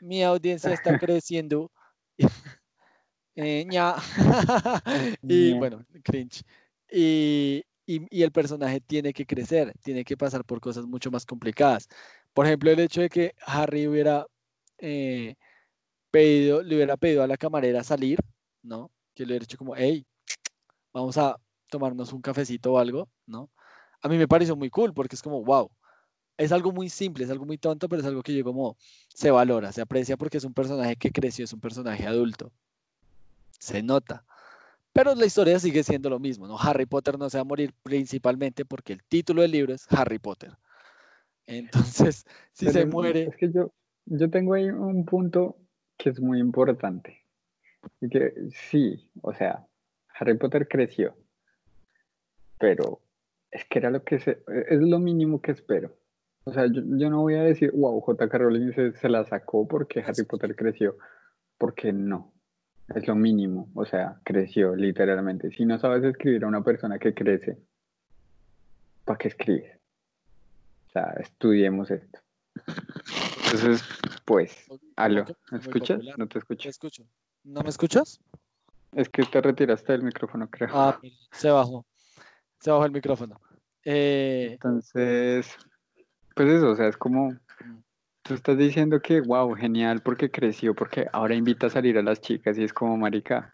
[0.01, 1.71] Mi audiencia está creciendo.
[5.23, 6.45] y bueno, cringe.
[6.91, 11.89] Y, y, el personaje tiene que crecer, tiene que pasar por cosas mucho más complicadas.
[12.35, 14.27] Por ejemplo, el hecho de que Harry hubiera
[14.79, 15.37] eh,
[16.11, 18.19] pedido, le hubiera pedido a la camarera salir,
[18.63, 18.91] ¿no?
[19.15, 20.05] Que le hubiera dicho como, hey,
[20.93, 21.37] vamos a
[21.71, 23.51] tomarnos un cafecito o algo, ¿no?
[24.03, 25.71] A mí me pareció muy cool porque es como, wow,
[26.37, 28.77] es algo muy simple, es algo muy tonto, pero es algo que yo como
[29.09, 32.53] se valora, se aprecia porque es un personaje que creció, es un personaje adulto.
[33.59, 34.25] Se nota.
[34.93, 36.59] Pero la historia sigue siendo lo mismo, ¿no?
[36.59, 40.19] Harry Potter no se va a morir principalmente porque el título del libro es Harry
[40.19, 40.53] Potter.
[41.47, 43.29] Entonces, si se muere...
[43.29, 43.73] Es que yo,
[44.07, 45.57] yo tengo ahí un punto
[45.97, 47.23] que es muy importante.
[48.01, 48.35] Y que
[48.71, 49.67] sí, o sea,
[50.19, 51.17] Harry Potter creció,
[52.59, 53.01] pero
[53.53, 55.95] es que era lo que se, es lo mínimo que espero.
[56.45, 58.37] O sea, yo, no voy a decir, wow, J.K.
[58.37, 60.97] Rowling se, se, la sacó porque Harry Potter creció,
[61.57, 62.33] porque no,
[62.95, 65.53] es lo mínimo, o sea, creció literalmente.
[65.53, 67.59] Si no sabes escribir a una persona que crece,
[69.05, 69.79] ¿para qué escribes?
[70.89, 72.19] O sea, estudiemos esto.
[73.45, 73.85] Entonces,
[74.25, 74.67] pues,
[74.97, 76.01] aló, ¿me escuchas?
[76.17, 76.69] ¿No te escucho?
[76.69, 77.05] escucho.
[77.45, 78.21] ¿No me escuchas?
[78.95, 80.69] Es que te retiraste del micrófono, creo.
[80.73, 81.01] Ah,
[81.31, 81.87] se bajó.
[82.63, 83.41] Se bajó el micrófono.
[83.85, 85.57] Eh, Entonces,
[86.37, 87.37] pues eso, o sea, es como,
[88.23, 92.21] tú estás diciendo que, wow, genial, porque creció, porque ahora invita a salir a las
[92.21, 93.53] chicas y es como, marica,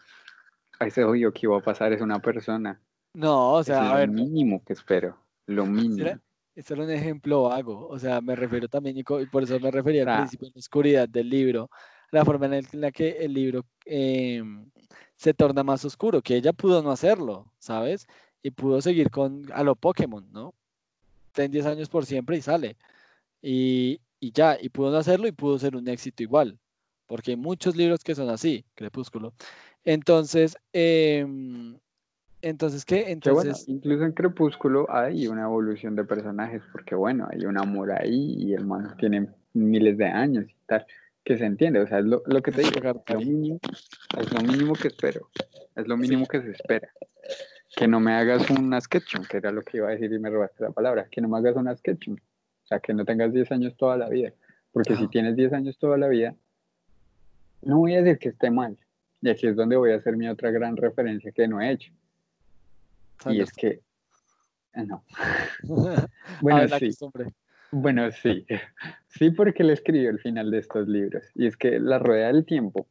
[0.78, 2.82] a ese obvio que iba a pasar es una persona.
[3.14, 4.08] No, o sea, es a ver.
[4.08, 5.16] Lo mínimo que espero,
[5.46, 6.20] lo mínimo.
[6.54, 10.02] Este era un ejemplo vago, o sea, me refiero también, y por eso me refería
[10.02, 11.70] al principio, en la oscuridad del libro,
[12.10, 14.68] la forma en la que el libro em,
[15.16, 18.06] se torna más oscuro, que ella pudo no hacerlo, ¿sabes?
[18.42, 20.54] Y pudo seguir con a lo Pokémon, ¿no?
[21.32, 22.76] Ten 10 años por siempre y sale.
[23.42, 26.58] Y, y ya, y pudo hacerlo y pudo ser un éxito igual,
[27.06, 29.32] porque hay muchos libros que son así, Crepúsculo.
[29.84, 31.24] Entonces, eh,
[32.42, 33.10] Entonces, ¿qué?
[33.10, 33.68] Entonces...
[33.68, 38.54] incluso en Crepúsculo hay una evolución de personajes, porque bueno, hay un amor ahí y
[38.54, 40.86] el man tiene miles de años y tal,
[41.24, 43.58] que se entiende, o sea, es lo, que te digo, es lo, mínimo,
[44.18, 45.28] es lo mínimo que espero,
[45.76, 46.88] es lo mínimo que se espera.
[47.76, 50.30] Que no me hagas una sketch, que era lo que iba a decir y me
[50.30, 52.16] robaste la palabra, que no me hagas una sketch, o
[52.64, 54.32] sea, que no tengas 10 años toda la vida,
[54.72, 56.34] porque si tienes 10 años toda la vida,
[57.62, 58.78] no voy a decir que esté mal,
[59.20, 61.92] y aquí es donde voy a hacer mi otra gran referencia que no he hecho
[63.26, 63.68] y es que,
[64.74, 65.04] eh, no.
[66.40, 66.90] bueno, sí.
[67.70, 68.46] Bueno, sí.
[69.08, 71.24] Sí, porque le escribió el final de estos libros.
[71.34, 72.88] Y es que la rueda del tiempo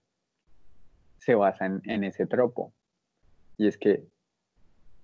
[1.18, 2.74] se basa en, ese tropo.
[3.58, 4.06] Y es que,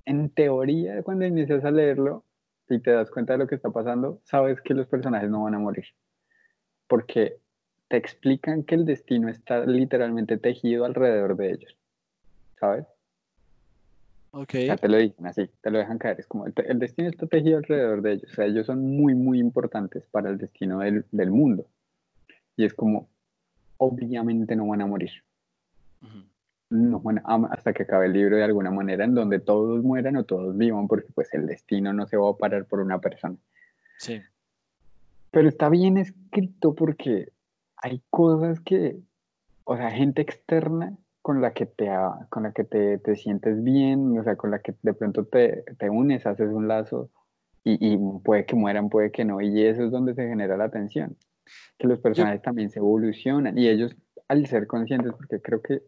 [0.06, 2.24] en teoría, cuando inicias a leerlo
[2.70, 5.56] y te das cuenta de lo que está pasando, sabes que los personajes no van
[5.56, 5.86] a morir.
[6.88, 7.38] Porque
[7.88, 11.78] te explican que el destino está literalmente tejido alrededor de ellos.
[12.60, 12.86] ¿Sabes?
[14.36, 14.68] Okay.
[14.78, 16.20] te lo dicen así, te lo dejan caer.
[16.20, 18.32] Es como el, destino está tejido alrededor de ellos.
[18.32, 21.68] O sea, ellos son muy, muy importantes para el destino del, mundo.
[22.58, 23.10] Y es como,
[23.78, 25.12] obviamente no van a morir.
[26.74, 27.04] No
[27.52, 30.88] hasta que acabe el libro de alguna manera en donde todos mueran o todos vivan,
[30.88, 33.38] porque pues el destino no se va a parar por una persona.
[34.00, 34.22] Sí.
[35.30, 37.32] Pero está bien escrito porque
[37.78, 38.98] hay cosas que,
[39.66, 41.90] o sea, gente externa con la que te,
[42.30, 45.64] con la que te, te, sientes bien, o sea, con la que de pronto te,
[45.78, 47.12] te unes, haces un lazo
[47.64, 50.70] y, y, puede que mueran, puede que no, y eso es donde se genera la
[50.70, 51.16] tensión,
[51.78, 53.96] que los personajes también se evolucionan y ellos
[54.28, 55.84] al ser conscientes, porque creo que,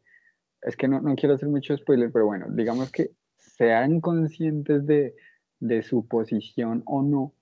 [0.65, 5.15] es que no, no quiero hacer mucho spoiler, pero bueno, digamos que sean conscientes de,
[5.59, 7.33] de su posición o no,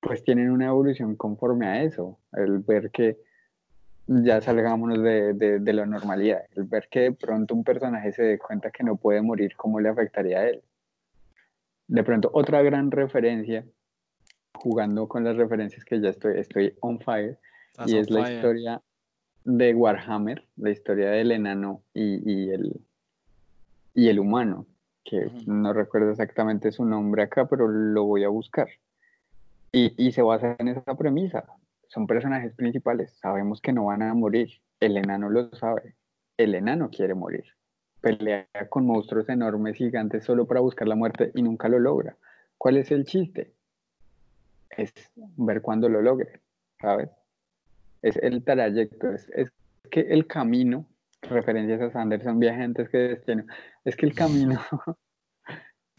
[0.00, 3.18] pues tienen una evolución conforme a eso, el ver que
[4.08, 6.44] ya salgámonos de, de, la normalidad.
[6.54, 9.80] El ver que de pronto un personaje se dé cuenta que no puede morir, ¿cómo
[9.80, 10.62] le afectaría a él?
[11.88, 13.64] De pronto, otra gran referencia,
[14.54, 17.38] jugando con las referencias que ya estoy, estoy on fire,
[17.86, 18.82] y es la historia
[19.46, 22.80] de Warhammer, la historia del enano y, y el,
[23.94, 24.66] y el humano,
[25.04, 28.68] que no recuerdo exactamente su nombre acá, pero lo voy a buscar.
[29.72, 31.44] Y, y se basa en esa premisa
[31.88, 34.50] son personajes principales, sabemos que no van a morir,
[34.80, 35.94] el enano lo sabe,
[36.36, 37.44] el enano quiere morir,
[38.00, 42.16] pelea con monstruos enormes, gigantes, solo para buscar la muerte y nunca lo logra.
[42.58, 43.52] ¿Cuál es el chiste?
[44.70, 44.92] Es
[45.36, 46.40] ver cuándo lo logre,
[46.80, 47.08] ¿sabes?
[48.06, 49.50] Es el trayecto, es, es
[49.90, 50.86] que el camino,
[51.22, 53.44] referencias a Sanderson, viajantes que destino,
[53.84, 54.60] es que el camino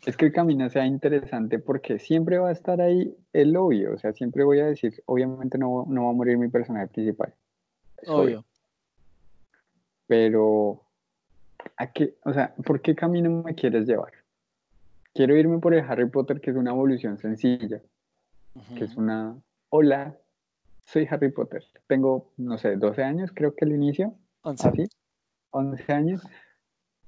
[0.05, 3.97] es que el camino sea interesante porque siempre va a estar ahí el obvio, o
[3.97, 7.33] sea, siempre voy a decir, obviamente no, no va a morir mi personaje principal.
[8.07, 8.45] Obvio.
[10.07, 10.81] Pero,
[11.75, 14.13] ¿a qué, o sea, ¿por qué camino me quieres llevar?
[15.13, 17.81] Quiero irme por el Harry Potter, que es una evolución sencilla,
[18.77, 19.35] que es una,
[19.67, 20.15] hola,
[20.87, 24.67] soy Harry Potter, tengo, no sé, 12 años, creo que el inicio, 11.
[24.67, 24.87] así,
[25.51, 26.23] 11 años,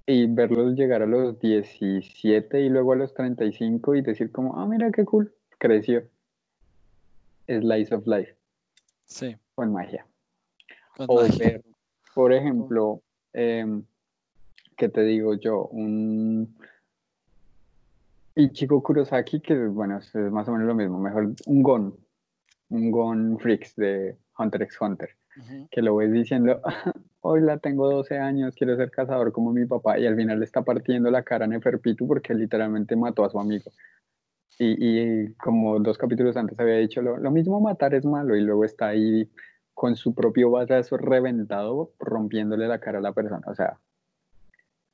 [0.06, 4.68] y verlos llegar a los 17 y luego a los 35 y decir como, ah,
[4.68, 6.04] mira qué cool, creció.
[7.48, 8.36] Slice of Life.
[9.06, 9.36] Sí.
[9.56, 10.06] Con magia.
[10.98, 11.64] o ver,
[12.14, 13.02] por ejemplo,
[13.34, 13.82] eh,
[14.76, 15.66] ¿qué te digo yo?
[15.68, 16.56] Un
[18.36, 21.96] Ichigo Kurosaki, que bueno, es más o menos lo mismo, mejor un Gon,
[22.70, 25.10] un Gon Freaks de Hunter x Hunter,
[25.72, 26.62] que lo ves diciendo,
[27.22, 30.46] hoy la tengo 12 años, quiero ser cazador como mi papá, y al final le
[30.46, 33.72] está partiendo la cara a Neferpitu porque literalmente mató a su amigo.
[34.62, 38.88] Y, como dos capítulos antes había dicho, lo, mismo matar es malo, y luego está
[38.88, 39.30] ahí
[39.74, 43.42] con su propio brazo reventado, rompiéndole la cara a la persona.
[43.48, 43.80] O sea,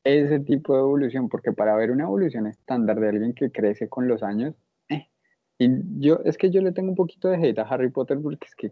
[0.03, 4.07] ese tipo de evolución, porque para ver una evolución estándar de alguien que crece con
[4.07, 4.53] los años,
[5.57, 5.69] y
[5.99, 8.56] yo, es que yo le tengo un poquito de hate a Harry Potter porque es
[8.56, 8.72] que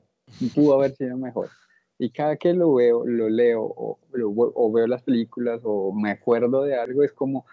[0.54, 1.50] pudo haber sido mejor.
[1.98, 6.64] Y cada que lo veo, lo leo o, o, veo las películas o me acuerdo
[6.64, 7.46] de algo, es como,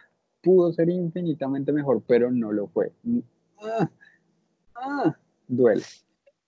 [0.42, 2.92] pudo ser infinitamente mejor, pero no lo fue.
[3.62, 3.90] Ah,
[4.74, 5.16] ah,
[5.46, 5.84] duele.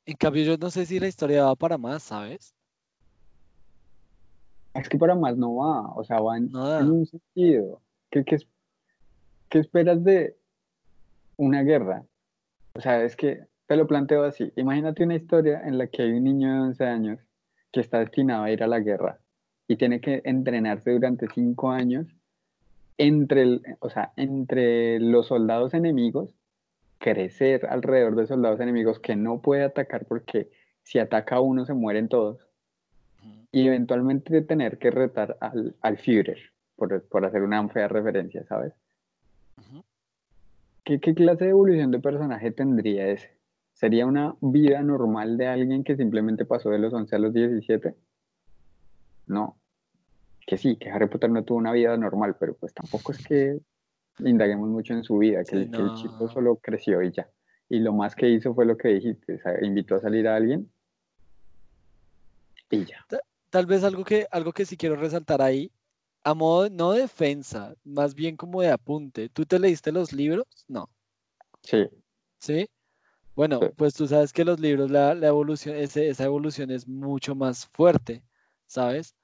[0.06, 2.54] En cambio, yo no sé si la historia va para más, ¿sabes?
[4.74, 7.80] Es que para más no va, o sea, va en, un sentido.
[8.10, 8.38] ¿Qué, qué,
[9.48, 10.34] ¿Qué esperas de
[11.36, 12.04] una guerra?
[12.74, 14.52] O sea, es que te lo planteo así.
[14.56, 17.20] Imagínate una historia en la que hay un niño de 11 años
[17.70, 19.18] que está destinado a ir a la guerra
[19.66, 22.06] y tiene que entrenarse durante cinco años
[22.98, 26.34] entre, el, o sea, entre los soldados enemigos,
[26.98, 30.50] crecer alrededor de soldados enemigos que no puede atacar porque
[30.82, 32.46] si ataca a uno se mueren todos
[33.50, 36.38] y eventualmente tener que retar al, al Führer,
[36.76, 38.72] por, por hacer una fea referencia, ¿sabes?
[40.84, 43.36] ¿Qué, clase de evolución de personaje tendría ese?
[43.72, 47.94] ¿Sería una vida normal de alguien que simplemente pasó de los 11 a los 17?
[49.26, 49.56] No.
[50.46, 53.60] Que sí, que Harry Potter no tuvo una vida normal, pero pues tampoco es que
[54.18, 57.28] indaguemos mucho en su vida, que, el, chico solo creció y ya.
[57.68, 60.70] Y lo más que hizo fue lo que dijiste, invitó a salir a alguien
[62.70, 63.06] y ya.
[63.50, 65.70] Tal vez algo que, algo que sí quiero resaltar ahí
[66.24, 69.28] a modo, no defensa, más bien como de apunte.
[69.28, 70.46] ¿Tú te leíste los libros?
[70.68, 70.88] No.
[71.62, 71.88] Sí.
[72.38, 72.68] ¿Sí?
[73.34, 78.22] Bueno, pues tú sabes que los libros, la, evolución, esa evolución es mucho más fuerte,
[78.66, 79.14] ¿sabes?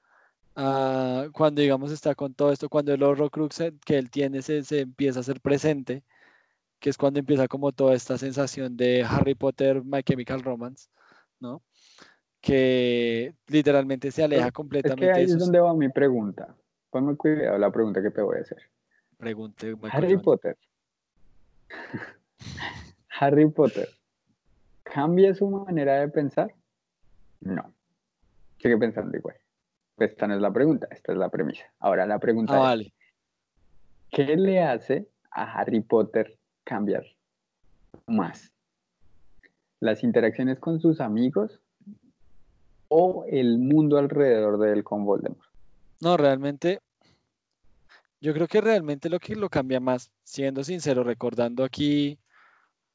[0.55, 4.81] Ah, cuando, digamos, está con todo esto, cuando el Horrocrux que él tiene se, se
[4.81, 6.03] empieza a hacer presente,
[6.79, 10.89] que es cuando empieza como toda esta sensación de Harry Potter, My Chemical Romance,
[11.39, 11.61] ¿no?
[12.41, 15.05] Que literalmente se aleja completamente.
[15.05, 16.55] Es que ahí es donde va mi pregunta.
[16.89, 18.59] Ponme cuidado la pregunta que te voy a hacer.
[19.17, 19.75] Pregunte.
[19.91, 20.57] Harry Potter.
[23.19, 23.89] Harry Potter.
[24.83, 26.53] ¿Cambia su manera de pensar?
[27.41, 27.73] No.
[28.57, 29.35] Sigue pensando igual.
[29.97, 31.65] Esta no es la pregunta, esta es la premisa.
[31.79, 32.93] Ahora la pregunta ah, es, vale.
[34.11, 37.03] ¿qué le hace a Harry Potter cambiar
[38.07, 38.51] más?
[39.79, 41.61] ¿Las interacciones con sus amigos
[42.87, 45.48] o el mundo alrededor de él con Voldemort?
[46.01, 46.79] No, realmente,
[48.21, 52.17] yo creo que realmente lo que lo cambia más, siendo sincero, recordando aquí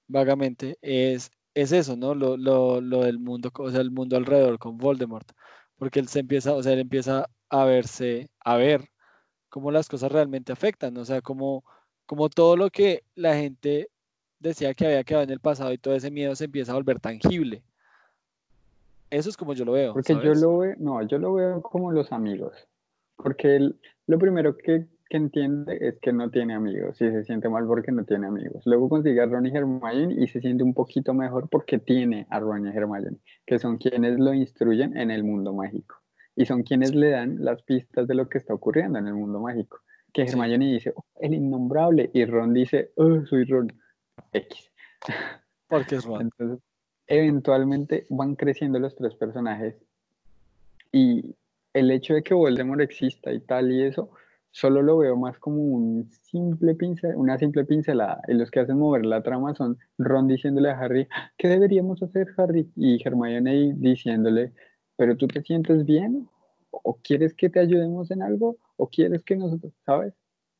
[0.08, 2.14] vagamente, es, es eso, ¿no?
[2.14, 5.30] Lo, lo, lo del mundo, o sea, el mundo alrededor con Voldemort,
[5.76, 8.88] porque él se empieza, o sea, él empieza a verse, a ver
[9.48, 11.64] cómo las cosas realmente afectan, o sea, como,
[12.06, 13.90] como todo lo que la gente
[14.40, 17.00] decía que había quedado en el pasado y todo ese miedo se empieza a volver
[17.00, 17.62] tangible.
[19.10, 19.92] Eso es como yo lo veo.
[19.92, 22.66] Porque yo lo veo, no, yo lo veo como los amigos.
[23.16, 27.48] Porque él, lo primero que, que, entiende es que no tiene amigos y se siente
[27.48, 28.62] mal porque no tiene amigos.
[28.66, 32.40] Luego consigue a Ron y Hermione y se siente un poquito mejor porque tiene a
[32.40, 35.96] Ron y Hermione, que son quienes lo instruyen en el mundo mágico
[36.36, 39.40] y son quienes le dan las pistas de lo que está ocurriendo en el mundo
[39.40, 39.80] mágico.
[40.12, 43.72] Que Hermione dice, oh, el innombrable, y Ron dice, oh, soy Ron.
[44.32, 44.70] X.
[45.68, 46.22] Porque es Ron.
[46.22, 46.60] Entonces,
[47.06, 49.76] eventualmente van creciendo los tres personajes
[50.92, 51.34] y
[51.74, 54.10] el hecho de que Voldemort exista y tal y eso,
[54.50, 58.22] solo lo veo más como un simple pincel, una simple pincelada.
[58.28, 62.28] Y los que hacen mover la trama son Ron diciéndole a Harry, ¿qué deberíamos hacer,
[62.36, 62.70] Harry?
[62.76, 64.52] Y Hermione diciéndole,
[64.96, 66.28] ¿pero tú te sientes bien?
[66.70, 68.56] ¿O quieres que te ayudemos en algo?
[68.76, 70.14] ¿O quieres que nosotros, sabes?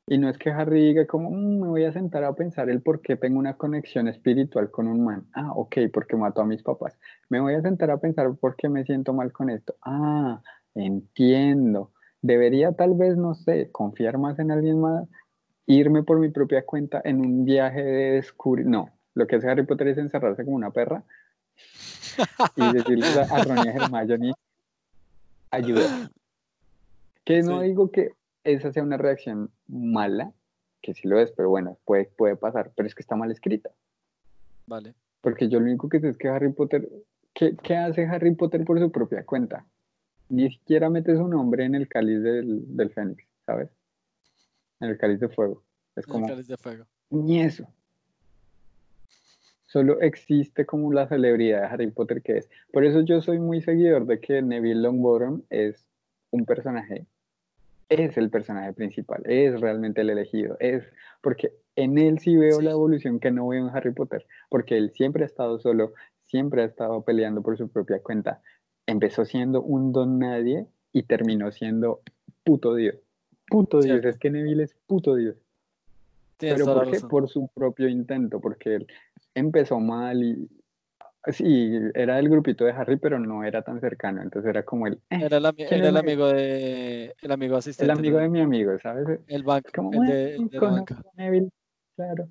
[0.06, 2.82] Y no es que Harry diga como, mm, me voy a sentar a pensar el
[2.82, 5.26] por qué tengo una conexión espiritual con un man.
[5.32, 6.98] Ah, ok, porque mató a mis papás.
[7.30, 9.76] Me voy a sentar a pensar por qué me siento mal con esto.
[9.82, 10.42] Ah,
[10.74, 11.92] Entiendo.
[12.22, 15.06] Debería tal vez, no sé, confiar más en alguien más,
[15.66, 18.66] irme por mi propia cuenta en un viaje de descubrir.
[18.66, 21.04] No, lo que hace Harry Potter es encerrarse como una perra
[22.56, 24.32] y decirle a Ron y Hermione,
[25.50, 26.10] ayuda.
[27.24, 28.12] Que no digo que
[28.42, 30.32] esa sea una reacción mala,
[30.82, 33.70] que sí lo es, pero bueno, puede, puede pasar, pero es que está mal escrita.
[34.66, 34.94] Vale.
[35.20, 36.88] Porque yo lo único que sé es que Harry Potter,
[37.32, 39.66] ¿qué, qué hace Harry Potter por su propia cuenta?
[40.28, 43.70] Ni siquiera mete su nombre en el cáliz del, del Fénix, ¿sabes?
[44.80, 45.62] En el cáliz de fuego.
[45.96, 46.84] Es como, el cáliz de fuego.
[47.10, 47.66] Ni eso.
[49.66, 52.48] Solo existe como la celebridad de Harry Potter que es.
[52.72, 55.84] Por eso yo soy muy seguidor de que Neville Longbottom es
[56.30, 57.06] un personaje,
[57.88, 60.84] es el personaje principal, es realmente el elegido, es
[61.20, 64.90] porque en él sí veo la evolución que no veo en Harry Potter, porque él
[64.90, 68.40] siempre ha estado solo, siempre ha estado peleando por su propia cuenta,
[68.86, 72.00] empezó siendo un don nadie y terminó siendo
[72.44, 72.96] puto Dios.
[73.48, 75.36] Puto Dios, es que Neville es puto Dios.
[76.38, 77.00] Pero ¿por qué?
[77.00, 78.86] Por su propio intento, porque él
[79.34, 80.48] empezó mal y
[81.32, 84.94] sí, era el grupito de Harry, pero no era tan cercano, entonces era como el...
[85.10, 85.46] Eh, era, el,
[85.96, 87.14] amigo de...
[87.22, 87.90] El amigo asistente.
[87.90, 89.20] El amigo de mi amigo, ¿sabes?
[89.26, 89.90] El banco.
[89.92, 90.48] el de,
[91.16, 91.50] Neville,
[91.96, 92.28] claro.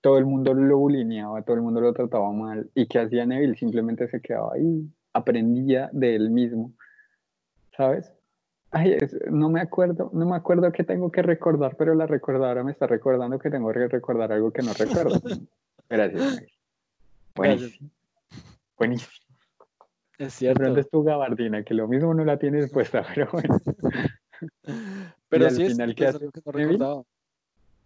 [0.00, 2.68] Todo el mundo lo bulineaba, todo el mundo lo trataba mal.
[2.74, 3.56] ¿Y qué hacía Neville?
[3.56, 6.72] Simplemente se quedaba ahí aprendía de él mismo,
[7.76, 8.12] ¿sabes?
[8.70, 8.98] Ay,
[9.30, 12.88] no me acuerdo, no me acuerdo qué tengo que recordar, pero la recordadora me está
[12.88, 15.20] recordando que tengo que recordar algo que no recuerdo.
[15.88, 16.42] Gracias.
[17.36, 17.90] Buenísimo.
[18.76, 19.12] Buenísimo.
[20.18, 20.76] Es cierto.
[20.76, 23.58] es tu gabardina, que lo mismo no la tienes puesta, pero bueno.
[25.28, 26.28] Pero sí al final, ¿qué hace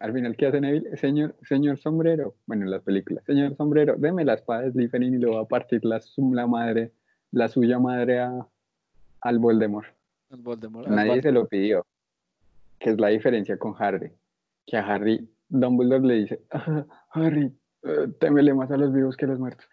[0.00, 0.96] Al final, ¿qué hace Neville?
[0.96, 5.18] Señor, señor sombrero, bueno, en las películas, señor sombrero, deme la espada de Slytherin y
[5.18, 6.00] lo va a partir la,
[6.32, 6.92] la madre
[7.32, 8.20] la suya madre
[9.20, 9.86] al Voldemort.
[10.88, 11.86] Nadie se lo pidió.
[12.78, 14.12] Que es la diferencia con Harry.
[14.66, 19.24] Que a Harry Dumbledore le dice, ah, Harry, uh, témele más a los vivos que
[19.24, 19.66] a los muertos.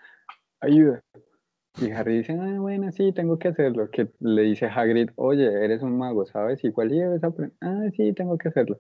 [0.62, 1.04] Ayuda.
[1.82, 3.90] Y Harry dice, ah, bueno, sí, tengo que hacerlo.
[3.92, 6.64] Que le dice Hagrid, oye, eres un mago, ¿sabes?
[6.64, 8.80] ¿Y cuál lleves a Ah, sí, tengo que hacerlo.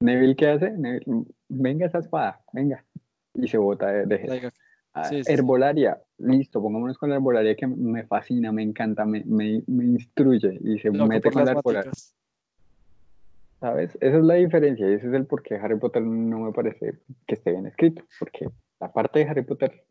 [0.00, 0.70] Neville, ¿qué hace?
[0.70, 2.84] Neville, venga esa espada, venga.
[3.34, 4.50] Y se bota de, de
[4.94, 9.84] ah, herbolaria, listo, pongámonos con la herbolaria que me fascina, me encanta, me, me, me
[9.84, 11.92] instruye y se mete con la herbolaria.
[13.60, 13.96] ¿Sabes?
[14.00, 16.98] Esa es la diferencia y ese es el por qué Harry Potter no me parece
[17.26, 18.48] que esté bien escrito, porque
[18.80, 19.84] la parte de Harry Potter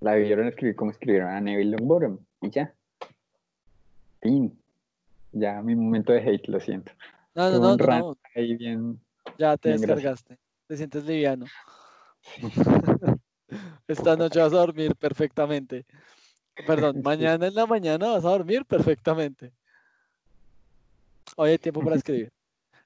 [0.00, 2.74] la debieron escribir como escribieron a Neville Longbottom y ya.
[4.20, 4.58] Fin.
[5.32, 6.92] Ya mi momento de hate, lo siento.
[7.34, 8.16] No, no, no, no.
[8.34, 9.00] Ahí bien,
[9.38, 10.38] ya te descargaste.
[10.66, 11.46] Te sientes liviano.
[13.88, 15.86] Esta noche vas a dormir perfectamente.
[16.66, 19.52] Perdón, mañana en la mañana vas a dormir perfectamente.
[21.36, 22.32] Hoy hay tiempo para escribir.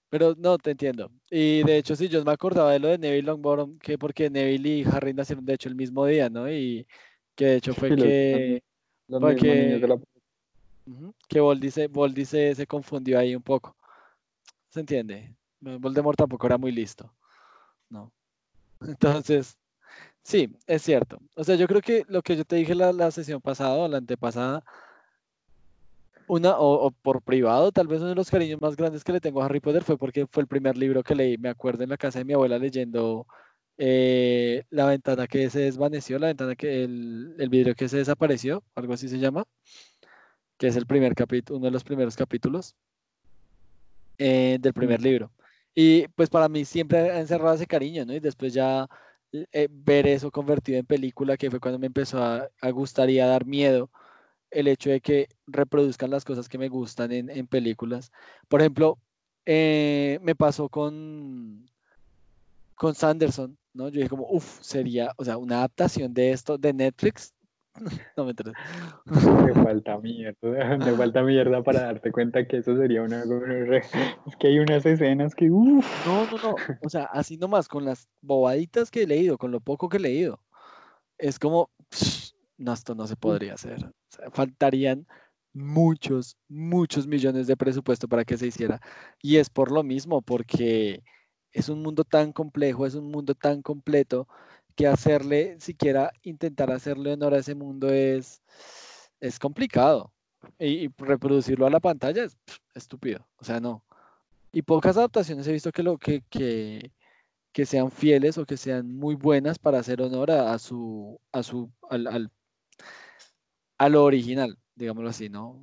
[0.09, 1.11] Pero no, te entiendo.
[1.31, 4.79] Y de hecho, sí, yo me acordaba de lo de Neville Longbottom, que porque Neville
[4.79, 6.51] y Harry nacieron de hecho el mismo día, ¿no?
[6.51, 6.85] Y
[7.37, 8.63] que de hecho fue que.
[11.29, 13.77] que, Voldy, se, se, confundió ahí un poco.
[14.69, 15.33] ¿Se entiende?
[15.61, 17.15] Voldemort tampoco era muy listo.
[17.89, 18.13] No.
[18.81, 19.60] Entonces,
[20.23, 21.19] sí, es cierto.
[21.37, 23.89] O sea, yo creo que lo que yo te dije la, la sesión pasada o
[23.89, 24.65] la antepasada
[26.31, 29.43] una, o, por privado, tal vez uno de los cariños más grandes que le tengo
[29.43, 31.97] a Harry Potter fue porque fue el primer libro que leí, me acuerdo en la
[31.97, 33.27] casa de mi abuela leyendo
[33.79, 38.63] eh, La ventana que se desvaneció, la ventana que, el, el vidrio que se desapareció,
[38.77, 39.45] algo así se llama,
[40.57, 42.77] que es el primer capítulo, uno de los primeros capítulos
[44.19, 45.33] eh, del primer libro.
[45.75, 48.15] Y pues para mí siempre ha encerrado ese cariño, ¿no?
[48.15, 48.89] Y después ya
[49.33, 53.27] eh, ver eso convertido en película, que fue cuando me empezó a, gustar y a
[53.27, 53.91] dar miedo
[54.51, 58.11] el hecho de que reproduzcan las cosas que me gustan en, películas.
[58.49, 58.99] Por ejemplo,
[59.47, 61.71] eh, me pasó con,
[62.75, 63.89] con Sanderson, ¿no?
[63.89, 67.33] Yo dije como, uff, sería, o sea, una adaptación de esto de Netflix.
[68.17, 68.35] no me.
[69.45, 70.39] Me falta mierda,
[70.79, 73.23] me falta mierda para darte cuenta que eso sería una...
[74.27, 76.07] Es que hay unas escenas que, uff.
[76.07, 79.61] No, no, no, o sea, así nomás, con las bobaditas que he leído, con lo
[79.61, 80.41] poco que he leído,
[81.19, 81.71] es como,
[82.59, 83.91] no, esto no se podría hacer
[84.33, 85.07] faltarían
[85.53, 88.81] muchos, muchos millones de presupuesto para que se hiciera.
[89.23, 91.03] Y es por lo mismo, porque
[91.53, 94.29] es un mundo tan complejo, es un mundo tan completo,
[94.75, 98.43] que hacerle, siquiera intentar hacerle honor a ese mundo es,
[99.21, 100.13] es complicado.
[100.59, 102.37] Y, reproducirlo a la pantalla es
[102.75, 103.27] estúpido.
[103.37, 103.85] O sea, no.
[104.53, 106.93] Y pocas adaptaciones he visto que, lo, que, que,
[107.53, 111.71] que sean fieles o que sean muy buenas para hacer honor a, su, a su,
[111.89, 112.31] al
[113.81, 115.59] a lo original, digámoslo así, ¿no?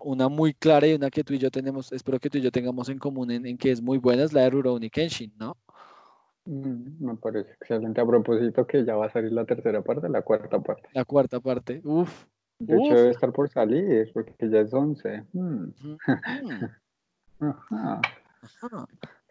[0.00, 2.50] Una muy clara y una que tú y yo tenemos, espero que tú y yo
[2.50, 5.56] tengamos en común en, que es muy buena, es la de Rurouni Kenshin, ¿no?
[6.46, 8.00] Mm, me parece excelente.
[8.00, 10.88] A propósito que ya va a salir la tercera parte, la cuarta parte.
[10.92, 12.26] La cuarta parte, uf.
[12.58, 15.24] De hecho debe estar por salir, porque ya es 11.
[15.32, 15.70] Mm.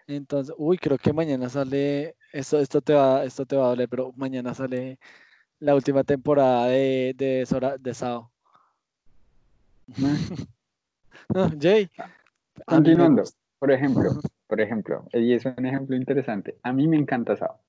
[0.07, 3.87] Entonces, uy, creo que mañana sale, esto, esto, te va, esto te va a doler,
[3.87, 4.99] pero mañana sale
[5.59, 8.31] la última temporada de, de, Sora, de Sao.
[11.59, 11.89] Jay.
[12.65, 13.23] Continuando,
[13.59, 14.11] por ejemplo,
[14.53, 16.59] por ejemplo, y es un ejemplo interesante.
[16.61, 17.59] A mí me encanta Sao.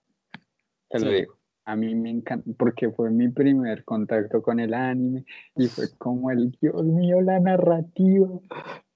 [0.91, 1.39] Te lo digo.
[1.65, 5.25] A mí me encanta, porque fue mi primer contacto con el anime
[5.57, 8.29] y fue como el, Dios mío, la narrativa.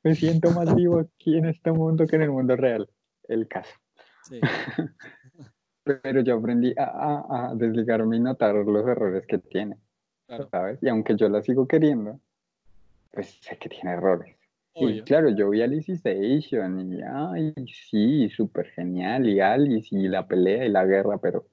[0.03, 2.91] Me siento más vivo aquí en este mundo que en el mundo real.
[3.27, 3.75] El caso.
[4.25, 4.39] Sí.
[5.83, 9.79] pero yo aprendí a, desligarme y notar los errores que tiene,
[10.51, 10.79] ¿sabes?
[10.83, 12.21] Y aunque yo la sigo queriendo,
[13.13, 14.38] pues sé que tiene errores.
[14.75, 20.27] Y claro, yo vi Alice Station y, ay, sí, súper genial, y Alice, y la
[20.27, 21.47] pelea y la guerra, pero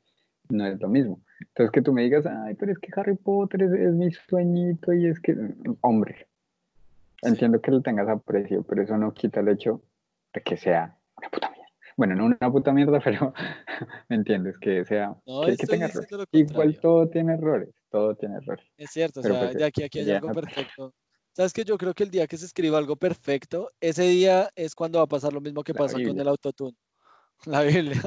[0.50, 1.22] no es lo mismo.
[1.40, 5.08] Entonces que tú me digas, ay, pero es que Harry Potter es, mi sueñito y
[5.08, 5.36] es que,
[5.82, 6.28] hombre,
[7.24, 9.82] entiendo que lo tengas aprecio, pero eso no quita el hecho
[10.34, 11.56] de que sea una puta
[11.98, 13.34] bueno, no una puta mierda, pero
[14.10, 16.10] me entiendes, que sea, que, tenga errores.
[16.32, 18.66] Igual todo tiene errores, todo tiene errores.
[18.78, 20.94] Es cierto, o sea, pues, de aquí a aquí hay algo perfecto.
[21.36, 24.74] ¿Sabes que Yo creo que el día que se escriba algo perfecto, ese día es
[24.74, 26.78] cuando va a pasar lo mismo que pasó con el autotune.
[27.46, 28.02] La Biblia.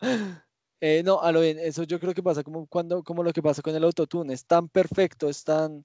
[0.80, 3.42] eh, no, a lo bien, eso yo creo que pasa como, cuando, como lo que
[3.42, 4.32] pasa con el autotune.
[4.32, 5.84] Es tan perfecto, es tan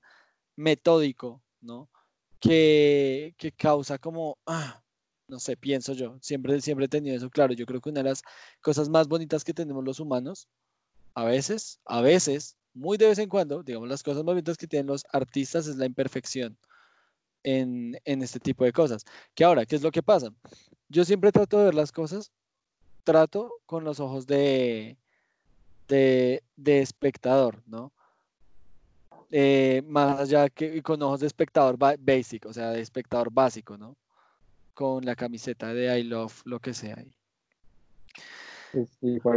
[0.55, 1.89] metódico, ¿no?
[2.39, 4.83] Que, que causa como, ah,
[5.27, 7.53] no sé, pienso yo, siempre, siempre he tenido eso claro.
[7.53, 8.21] Yo creo que una de las
[8.61, 10.47] cosas más bonitas que tenemos los humanos,
[11.15, 14.67] a veces, a veces, muy de vez en cuando, digamos, las cosas más bonitas que
[14.67, 16.57] tienen los artistas es la imperfección
[17.43, 19.03] en, en este tipo de cosas.
[19.35, 20.29] Que ahora, ¿qué es lo que pasa?
[20.87, 22.31] Yo siempre trato de ver las cosas
[23.03, 24.97] trato con los ojos de,
[25.87, 27.91] de, espectador, ¿no?
[29.31, 33.97] Eh, más allá que con ojos de espectador basic, o sea, de espectador básico, ¿no?
[34.73, 37.13] Con la camiseta de I love lo que sea ahí.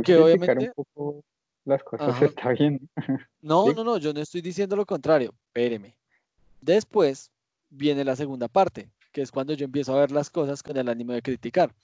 [0.05, 1.25] Que obviamente un poco
[1.65, 2.89] las cosas está bien.
[3.41, 5.97] No, no, no, yo no estoy diciendo lo contrario, espéreme.
[6.61, 7.33] Después
[7.71, 10.89] viene la segunda parte, que es cuando yo empiezo a ver las cosas con el
[10.89, 11.75] ánimo de criticar.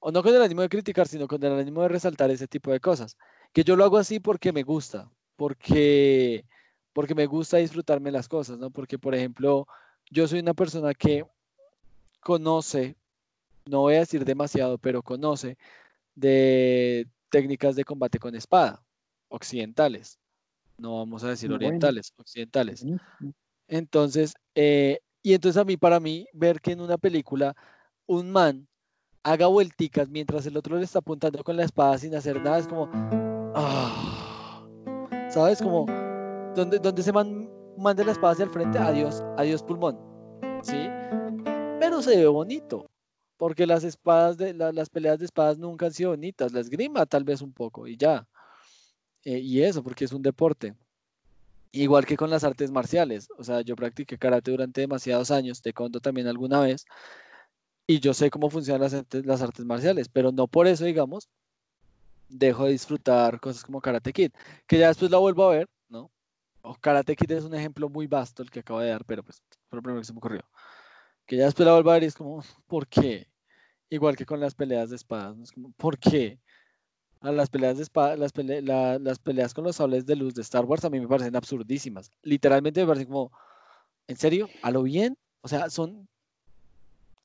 [0.00, 2.72] O no con el ánimo de criticar, sino con el ánimo de resaltar ese tipo
[2.72, 3.16] de cosas.
[3.52, 6.44] Que yo lo hago así porque me gusta, porque,
[6.92, 8.70] porque me gusta disfrutarme las cosas, ¿no?
[8.70, 9.66] Porque, por ejemplo,
[10.10, 11.26] yo soy una persona que
[12.20, 12.96] conoce,
[13.66, 15.58] no voy a decir demasiado, pero conoce
[16.14, 18.80] de técnicas de combate con espada
[19.28, 20.20] occidentales.
[20.78, 22.84] No vamos a decir orientales, occidentales.
[23.66, 27.56] Entonces, eh, y entonces a mí, para mí, ver que en una película
[28.06, 28.68] un man
[29.24, 32.68] haga vuelticas mientras el otro le está apuntando con la espada sin hacer nada, es
[32.68, 32.88] como,
[33.56, 34.64] ah,
[35.28, 35.60] ¿sabes?
[35.60, 35.86] Como,
[36.54, 39.98] donde, donde se man, manda la espada hacia el frente, adiós, adiós pulmón,
[40.62, 40.86] ¿sí?
[41.80, 42.86] Pero se ve bonito,
[43.36, 47.24] porque las espadas, de, las peleas de espadas nunca han sido bonitas, la esgrima tal
[47.24, 48.26] vez un poco, y ya.
[49.24, 50.74] Eh, y eso, porque es un deporte.
[51.72, 53.28] Igual que con las artes marciales.
[53.36, 56.86] O sea, yo practiqué karate durante demasiados años, te conto también alguna vez,
[57.86, 61.28] y yo sé cómo funcionan las, las artes marciales, pero no por eso, digamos,
[62.28, 64.32] dejo de disfrutar cosas como Karate Kid,
[64.66, 66.10] que ya después la vuelvo a ver, ¿no?
[66.62, 69.42] O Karate Kid es un ejemplo muy vasto el que acabo de dar, pero pues
[69.68, 70.42] fue lo primero que se me ocurrió.
[71.26, 73.28] Que ya después la vuelvo a ver y es como, ¿por qué?
[73.90, 75.44] Igual que con las peleas de espadas, ¿no?
[75.44, 76.40] Es como, ¿por qué?
[77.20, 80.64] A las peleas de espada, las, las peleas con los sables de luz de Star
[80.64, 82.10] Wars a mí me parecen absurdísimas.
[82.22, 83.32] Literalmente me parecen como,
[84.06, 84.48] ¿en serio?
[84.62, 85.16] ¿A lo bien?
[85.40, 86.06] O sea, son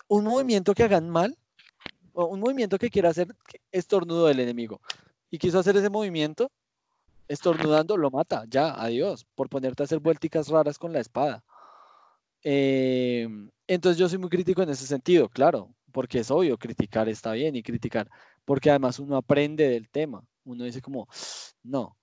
[0.07, 1.37] un movimiento que hagan mal,
[2.13, 3.33] o un movimiento que quiera hacer
[3.71, 4.81] estornudo del enemigo.
[5.31, 6.51] Y quiso hacer ese movimiento,
[7.27, 11.43] estornudando, lo mata, ya, adiós, por ponerte a hacer vuelticas raras con la espada.
[12.43, 17.33] Em, entonces yo soy muy crítico en ese sentido, claro, porque es obvio, criticar está
[17.33, 18.09] bien y criticar,
[18.45, 21.07] porque además uno aprende del tema, uno dice como,
[21.63, 21.95] no.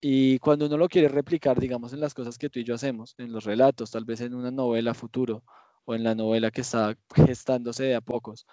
[0.00, 3.14] Y cuando uno lo quiere replicar, digamos, en las cosas que tú y yo hacemos,
[3.18, 5.44] en los relatos, tal vez en una novela futuro
[5.84, 8.46] o en la novela que está gestándose de a pocos,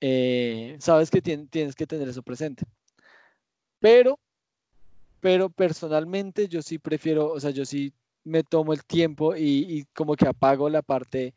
[0.00, 2.64] eh, sabes que tienes que tener eso presente.
[3.80, 4.20] Pero,
[5.20, 7.92] pero personalmente yo sí prefiero, o sea, yo sí
[8.26, 11.32] me tomo el tiempo y, como que apago la parte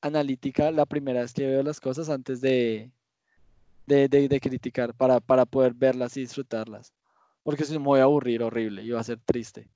[0.00, 2.92] analítica la primera vez que veo las cosas antes de,
[3.86, 6.92] de, criticar para, para, poder verlas y disfrutarlas.
[7.42, 9.68] Porque si no me voy a aburrir horrible y va a ser triste.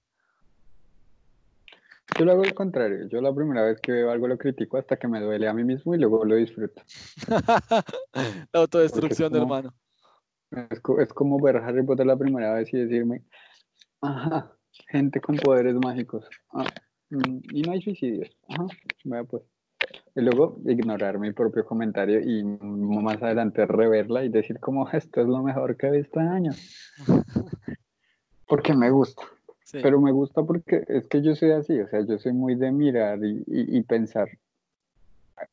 [2.19, 3.09] Yo lo hago al contrario.
[3.09, 5.65] Yo la primera vez que veo algo lo critico hasta que me duele a mí
[5.65, 6.83] mismo y luego lo disfruto.
[8.53, 9.73] la autodestrucción, hermano.
[10.51, 13.23] Es, es, como ver Harry Potter la primera vez y decirme,
[14.03, 14.55] ajá,
[14.89, 16.29] gente con poderes mágicos.
[16.53, 16.67] Ah,
[17.11, 18.37] mm, y no hay suicidios.
[18.49, 18.67] Ajá,
[19.05, 19.43] vaya pues.
[20.15, 25.27] Y luego ignorar mi propio comentario y más adelante reverla y decir como esto es
[25.27, 26.91] lo mejor que he visto en años.
[28.47, 29.23] Porque me gusta.
[29.73, 32.71] Pero me gusta porque es que yo soy así, o sea, yo soy muy de
[32.71, 34.29] mirar y, pensar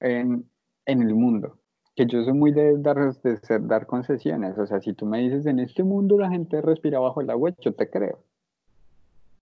[0.02, 0.44] en,
[0.86, 1.58] el mundo.
[1.96, 4.58] Que yo soy muy de dar, de dar concesiones.
[4.58, 7.54] O sea, si tú me dices en este mundo la gente respira bajo el agua,
[7.62, 8.20] yo te creo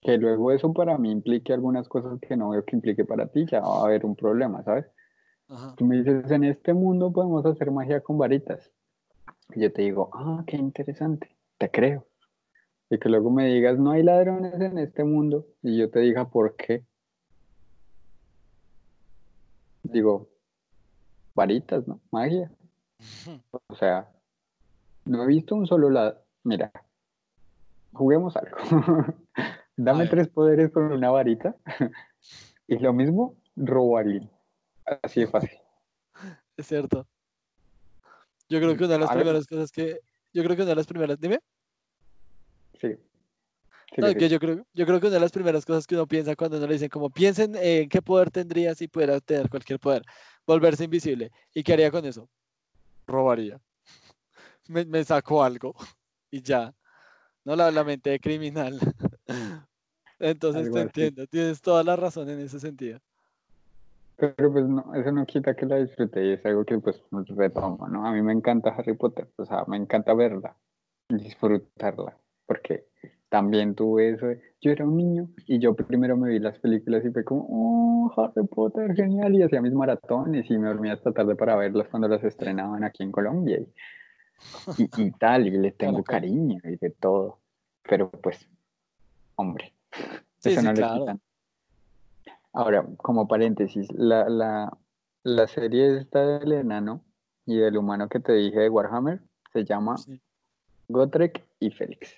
[0.08, 3.46] que luego eso para mí implique algunas cosas que no veo que implique para ti,
[3.46, 4.86] ya va a haber un problema, ¿sabes?
[5.76, 8.72] Tú me dices, en este mundo podemos hacer magia con varitas.
[9.54, 12.08] Y yo te digo, ah, qué interesante, te creo.
[12.90, 15.46] Y que luego me digas, no hay ladrones en este mundo.
[15.62, 16.86] Y yo te diga, ¿por qué?
[19.84, 20.30] Digo,
[21.36, 22.00] varitas, ¿no?
[22.12, 22.50] Magia.
[23.68, 24.10] O sea,
[25.04, 26.18] no he visto un solo lado.
[26.46, 26.72] Mira,
[27.92, 28.56] juguemos algo.
[29.78, 31.56] Dame tres poderes con una varita.
[32.68, 34.30] y lo mismo, robo a alguien.
[35.04, 35.52] Así de fácil.
[36.58, 37.06] Es cierto.
[38.50, 40.00] Yo creo que una de las primeras cosas que.
[40.34, 41.20] Yo creo que una de las primeras.
[41.20, 41.40] Dime.
[42.82, 42.96] Sí.
[43.96, 46.66] yo, creo, yo creo que una de las primeras cosas que uno piensa cuando uno
[46.66, 50.02] le dicen, como piensen en qué poder tendría si pudiera tener cualquier poder,
[50.48, 51.32] volverse invisible.
[51.54, 52.28] ¿Y qué haría con eso?
[53.06, 53.62] Robaría.
[54.68, 55.76] Me, me sacó algo
[56.32, 56.74] y ya.
[57.46, 58.80] No la, la mente de criminal.
[60.20, 63.00] Entonces te entiendo, tienes toda la razón en ese sentido.
[64.18, 67.88] Pero pues no, eso no quita que la disfrute y es algo que pues retomo,
[67.88, 68.08] ¿no?
[68.08, 70.56] A mí me encanta Harry Potter, o sea, me encanta verla,
[71.08, 72.88] disfrutarla, porque
[73.30, 74.26] también tuve eso,
[74.60, 78.14] yo era un niño y yo primero me vi las películas y fue como, oh,
[78.18, 82.08] Harry Potter, genial, y hacía mis maratones y me dormía hasta tarde para verlas cuando
[82.08, 83.60] las estrenaban aquí en Colombia.
[84.78, 87.40] y, tal, y le tengo cariño y de todo.
[87.84, 88.48] Pero pues,
[89.38, 89.74] hombre,
[90.44, 91.20] eso no le
[92.54, 94.78] Ahora, como paréntesis, la, la,
[95.24, 97.04] la serie esta del enano
[97.46, 99.22] y del humano que te dije de Warhammer
[99.54, 99.96] se llama
[100.88, 102.16] Gotrek y Félix.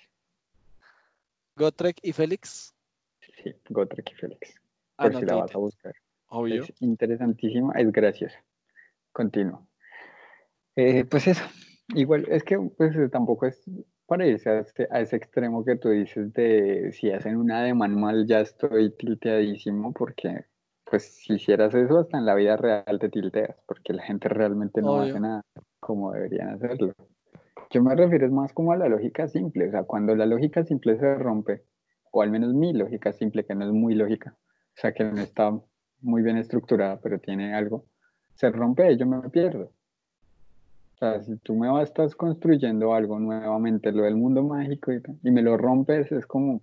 [1.56, 2.74] Gotrek y Félix.
[3.20, 4.60] Sí, Gotrek y Félix.
[4.96, 5.94] Por si la vas a buscar.
[6.28, 6.62] Obvio.
[6.62, 8.42] Es interesantísima, es graciosa.
[9.12, 9.66] Continúo.
[10.76, 11.44] Eh, pues eso,
[11.94, 13.62] igual, es que pues tampoco es
[14.10, 17.74] para irse a, este, a ese extremo que tú dices de si hacen una de
[17.74, 20.46] manual ya estoy tilteadísimo porque
[20.84, 24.82] pues si hicieras eso hasta en la vida real te tilteas porque la gente realmente
[24.82, 25.44] no hace nada
[25.78, 26.92] como deberían hacerlo.
[27.70, 30.98] Yo me refiero más como a la lógica simple, o sea, cuando la lógica simple
[30.98, 31.62] se rompe,
[32.10, 35.20] o al menos mi lógica simple, que no es muy lógica, o sea, que no
[35.20, 35.56] está
[36.00, 37.86] muy bien estructurada, pero tiene algo,
[38.34, 39.70] se rompe, yo me pierdo.
[41.00, 45.30] Sea, si tú me vas, estás construyendo algo nuevamente, lo del mundo mágico, y, y
[45.30, 46.60] me lo rompes, es como,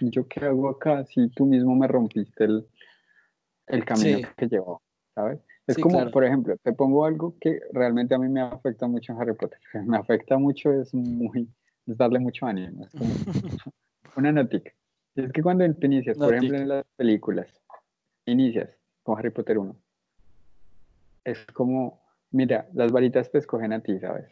[0.00, 2.66] ¿yo qué hago acá si tú mismo me rompiste el,
[3.66, 4.80] el camino que llevo?
[5.14, 5.40] ¿Sabes?
[5.66, 9.20] Es como, por ejemplo, te pongo algo que realmente a mí me afecta mucho en
[9.20, 9.58] Harry Potter.
[9.86, 11.48] Me afecta mucho, es muy,
[11.86, 12.84] es darle mucho ánimo.
[12.84, 13.10] Es como
[14.16, 14.72] una notica.
[15.16, 17.48] Es que cuando te inicias, por ejemplo, en las películas,
[18.26, 18.70] inicias
[19.02, 19.76] con Harry Potter 1,
[21.24, 21.99] es como,
[22.30, 24.26] mira, las varitas te escogen a ti, ¿sabes?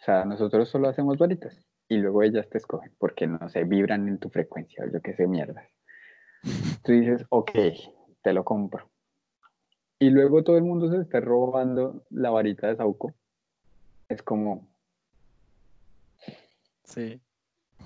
[0.00, 4.08] O sea, nosotros solo hacemos varitas y luego ellas te escogen porque no sé, vibran
[4.08, 5.66] en tu frecuencia o yo qué sé, mierdas.
[6.84, 7.50] Tú dices, ok,
[8.22, 8.88] te lo compro.
[9.98, 13.14] Y luego todo el mundo se está robando la varita de Sauco.
[14.08, 14.68] Es como.
[16.84, 17.20] Sí.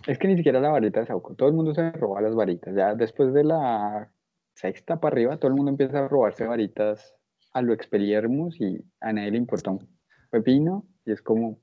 [0.07, 1.35] Es que ni siquiera la varita de Sauco.
[1.35, 2.75] Todo el mundo se roba las varitas.
[2.75, 4.11] Ya después de la
[4.55, 7.17] sexta para arriba, todo el mundo empieza a robarse varitas
[7.53, 9.89] a lo Expelliarmus y a nadie le importa un
[10.31, 10.87] pepino.
[11.05, 11.59] Y es como.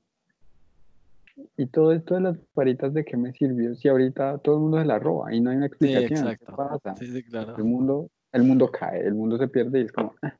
[1.55, 3.73] ¿Y todo esto de las varitas de qué me sirvió?
[3.75, 6.29] Si ahorita todo el mundo se la roba y no hay una explicación.
[6.29, 6.37] Sí.
[6.37, 6.95] ¿Qué pasa?
[6.97, 7.55] Sí, sí, claro.
[7.55, 10.15] El mundo el mundo cae, el mundo se pierde y es como...
[10.21, 10.35] Ah".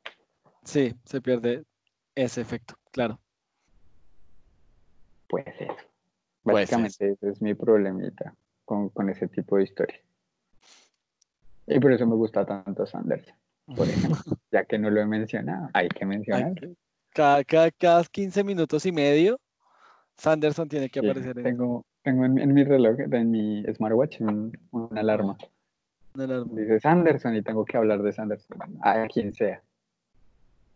[0.64, 1.64] Sí, se pierde
[2.16, 3.19] ese efecto, claro.
[5.28, 5.72] Puede ser.
[6.44, 10.00] Básicamente ese es mi problemita con, ese tipo de historia.
[11.68, 13.36] Y por eso me gusta tanto Sanderson,
[13.75, 14.17] por ejemplo,
[14.51, 16.73] ya que no lo he mencionado, hay que mencionarlo.
[17.11, 19.39] Cada, cada, 15 minutos y medio,
[20.17, 21.41] Sanderson tiene que aparecer.
[21.41, 25.38] tengo, tengo en, mi reloj, en mi smartwatch, una alarma.
[26.14, 29.61] Dice Sanderson y tengo que hablar de Sanderson, a quien sea.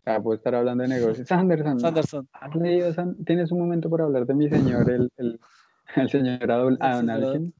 [0.01, 1.27] O sea, puedo estar hablando de negocios.
[1.27, 1.79] Sanderson.
[1.79, 2.27] Sanderson.
[2.33, 2.93] ¿Has leído
[3.25, 5.39] ¿Tienes un momento para hablar de mi señor, el, el,
[5.95, 7.53] el señor Adon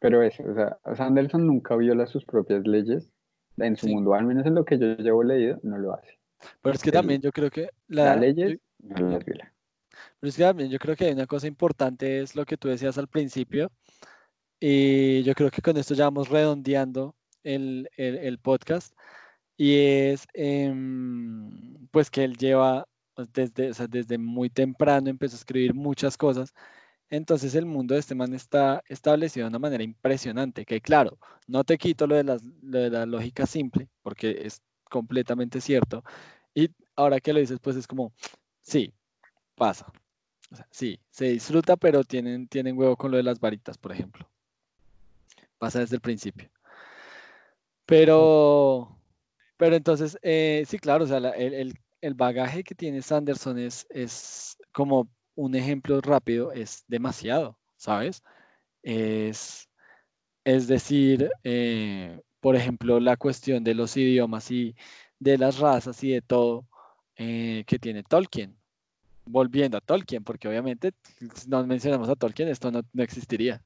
[0.00, 3.10] Pero eso, o sea, Sanderson nunca viola sus propias leyes
[3.58, 6.18] en su mundo, al menos en lo que yo llevo leído, no lo hace.
[6.62, 9.52] Pero es que también yo creo que la, las leyes no las viola.
[10.20, 12.68] Pero es que también yo creo que hay una cosa importante, es lo que tú
[12.68, 13.70] decías al principio,
[14.60, 18.94] y yo creo que con esto ya vamos redondeando el, el, podcast.
[19.56, 25.74] Y es em, pues que él lleva pues, desde, desde muy temprano, empezó a escribir
[25.74, 26.52] muchas cosas.
[27.10, 31.64] Entonces el mundo de este man está establecido de una manera impresionante, que claro, no
[31.64, 34.60] te quito lo de, la lógica simple, porque es
[34.90, 36.04] completamente cierto.
[36.54, 38.12] Y ahora que lo dices, pues es como,
[38.62, 38.92] sí,
[39.54, 39.86] pasa.
[40.70, 44.28] sí, se disfruta, pero tienen, tienen huevo con lo de las varitas, por ejemplo
[45.58, 46.50] pasa desde el principio.
[47.86, 48.98] Pero,
[49.56, 51.74] pero entonces, eh, sí, claro, o sea, el,
[52.14, 58.24] bagaje que tiene Sanderson es, es como un ejemplo rápido, es demasiado, ¿sabes?
[58.82, 59.68] Es,
[60.44, 64.74] es decir, eh, por ejemplo, la cuestión de los idiomas y
[65.18, 66.66] de las razas y de todo
[67.16, 68.56] eh, que tiene Tolkien.
[69.26, 70.92] Volviendo a Tolkien, porque obviamente
[71.34, 73.62] si no mencionamos a Tolkien, esto no, no existiría.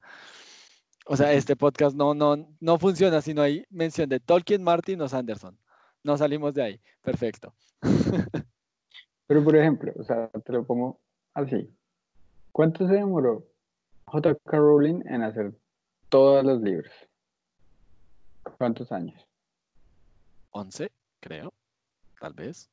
[1.05, 5.01] O sea, este podcast no, no, no funciona si no hay mención de Tolkien, Martin
[5.01, 5.57] o Sanderson.
[6.03, 6.81] No salimos de ahí.
[7.01, 7.53] Perfecto.
[9.27, 10.99] Pero, por ejemplo, o sea, te lo pongo
[11.33, 11.69] así.
[12.51, 13.45] ¿Cuánto se demoró
[14.05, 14.57] J.K.
[14.57, 15.53] Rowling en hacer
[16.09, 16.91] todos los libros?
[18.57, 19.25] ¿Cuántos años?
[20.51, 21.53] 11, creo.
[22.19, 22.69] Tal vez.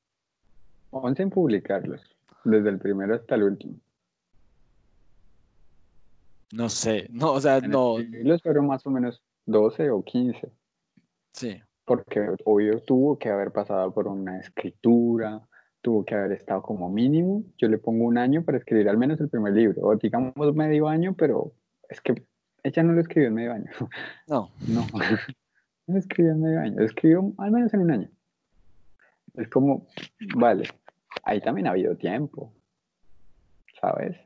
[0.91, 2.03] 11 en publicarlos,
[2.45, 3.79] desde el primero hasta el último.
[6.53, 7.99] No sé, no, o sea, no.
[7.99, 10.51] Los fueron más o menos 12 o 15.
[11.33, 11.63] Sí.
[11.85, 15.47] Porque obvio tuvo que haber pasado por una escritura,
[15.81, 17.45] tuvo que haber estado como mínimo.
[17.57, 20.89] Yo le pongo un año para escribir al menos el primer libro, o digamos medio
[20.89, 21.53] año, pero
[21.89, 22.23] es que
[22.63, 23.71] ella no lo escribió en medio año.
[24.29, 24.51] No.
[24.69, 28.11] No, no lo escribió en medio año, lo escribió al menos en un año.
[29.35, 29.87] Es como,
[30.37, 30.69] vale,
[31.23, 32.53] ahí también ha habido tiempo.
[33.81, 34.17] ¿sabes?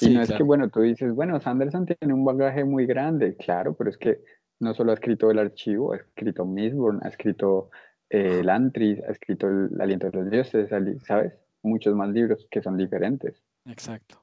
[0.00, 3.74] y no es que, bueno, tú dices, bueno, Sanderson tiene un bagaje muy grande, claro,
[3.74, 4.20] pero es que
[4.60, 7.70] no solo ha escrito el archivo, ha escrito Mistborn, ha escrito
[8.10, 10.70] eh, Lantris, ha escrito El aliento de los dioses,
[11.04, 11.32] ¿sabes?
[11.62, 13.42] Muchos más libros que son diferentes.
[13.66, 14.22] Exacto.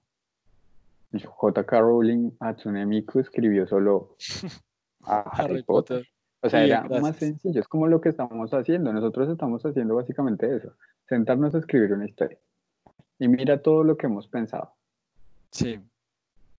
[1.23, 1.79] J.K.
[1.79, 4.15] Rowling, Hatsune Miku escribió solo
[5.03, 6.05] a Harry, Potter.
[6.41, 8.91] O sea, era más sencillo, es como lo que estamos haciendo.
[8.91, 10.73] Nosotros estamos haciendo básicamente eso,
[11.07, 12.37] sentarnos a escribir una historia.
[13.17, 14.73] Y mira todo lo que hemos pensado.
[15.51, 15.79] Sí.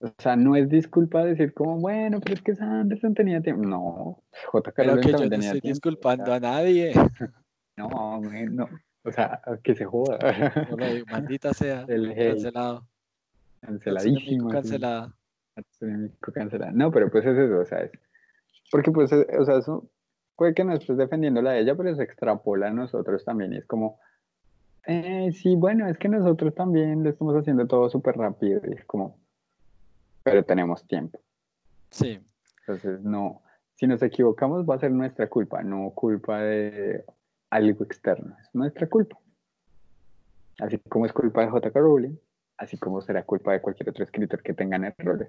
[0.00, 3.66] O sea, no es disculpa decir como, bueno, pero es que Sanderson tenía tiempo.
[3.66, 4.82] No, J.K.
[4.82, 6.92] Rowling que yo no estoy disculpando a nadie.
[7.78, 8.70] No, no.
[9.04, 10.18] O sea, que se joda.
[11.10, 11.84] maldita sea.
[11.88, 12.88] El cancelado.
[13.60, 14.48] Canceladísimo.
[14.48, 15.14] Cancelada.
[16.32, 16.72] Cancelada.
[16.72, 17.92] No, pero pues es eso, o sea, es.
[18.70, 19.90] Porque pues, o sea, eso
[20.36, 23.52] puede que no estés defendiéndola a ella, pero se extrapola a nosotros también.
[23.52, 23.98] Y es como,
[24.86, 28.60] eh, sí, bueno, es que nosotros también lo estamos haciendo todo súper rápido.
[28.66, 29.18] Y es como,
[30.26, 31.20] pero tenemos tiempo.
[31.90, 32.20] Sí.
[32.58, 33.44] Entonces, no,
[33.76, 37.04] si nos equivocamos va a ser nuestra culpa, no culpa de
[37.50, 39.16] algo externo, es nuestra culpa.
[40.58, 41.78] Así como es culpa de J.K.
[41.78, 42.16] Rowling,
[42.56, 45.28] así como será culpa de cualquier otro escritor que tengan errores.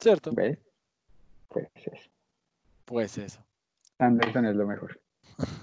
[0.00, 0.30] ¿Cierto?
[0.32, 0.60] ¿Ves?
[1.48, 2.10] Pues eso.
[2.84, 3.44] Pues eso.
[3.98, 5.00] Anderson es lo mejor.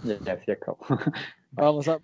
[0.03, 0.79] Ya, ya se acabó.
[1.51, 1.99] Vamos a,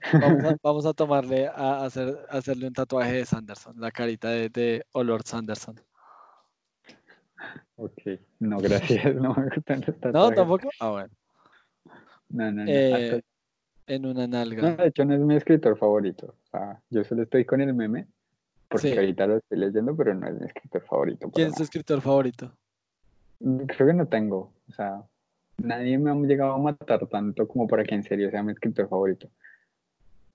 [0.63, 5.21] vamos a, tomarle a hacer, hacerle un tatuaje de Sanderson, la carita de, de Olor
[5.21, 5.79] Sanderson.
[7.75, 8.01] Ok,
[8.39, 9.13] no, gracias.
[9.15, 10.69] No me gustan No, tampoco.
[10.79, 11.13] Ah, bueno.
[12.29, 12.71] No, no, no.
[12.71, 13.21] Eh,
[13.87, 14.61] en una nalga.
[14.61, 16.35] No, de hecho, no es mi escritor favorito.
[16.89, 18.07] Yo solo estoy con el meme,
[18.67, 21.29] porque ahorita lo estoy leyendo, pero no es mi escritor favorito.
[21.31, 22.51] ¿Quién es tu escritor favorito?
[23.39, 24.53] Creo que no tengo.
[24.69, 25.03] O sea,
[25.57, 28.87] nadie me ha llegado a matar tanto como para que en serio sea mi escritor
[28.89, 29.29] favorito.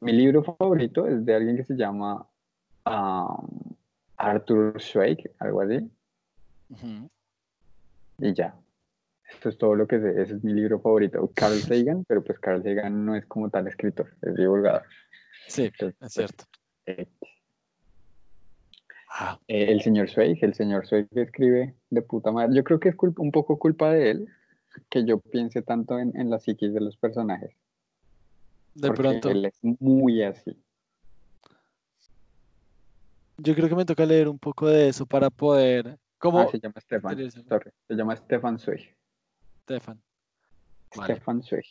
[0.00, 2.26] Mi libro favorito es de alguien que se llama
[2.86, 3.74] um,
[4.16, 5.90] Arthur Schweig, algo así.
[8.18, 8.54] Y ya.
[9.30, 10.20] Esto es todo lo que sé.
[10.20, 11.30] Ese es mi libro favorito.
[11.34, 14.82] Carl Sagan, pero pues Carl Sagan no es como tal escritor, es divulgador.
[15.46, 16.44] Sí, es pues, cierto.
[16.86, 17.06] Eh,
[19.10, 19.38] ah.
[19.48, 22.54] el señor Zweig, el señor Zweig escribe de puta madre.
[22.54, 24.28] Yo creo que es un poco culpa de él,
[24.88, 27.56] que yo piense tanto en, en la psiquis de los personajes.
[28.74, 29.30] De pronto.
[29.30, 30.56] Él es muy así.
[33.38, 35.98] Yo creo que me toca leer un poco de eso para poder.
[36.18, 36.40] ¿Cómo?
[36.40, 37.30] Ah, se llama Stefan.
[37.88, 38.94] Se llama Stefan Zweig.
[39.62, 40.02] Stefan.
[40.94, 41.64] Stefan Zweig.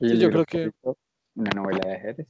[0.00, 0.70] Sí, yo creo que.
[1.34, 2.28] Una novela de ajedrez.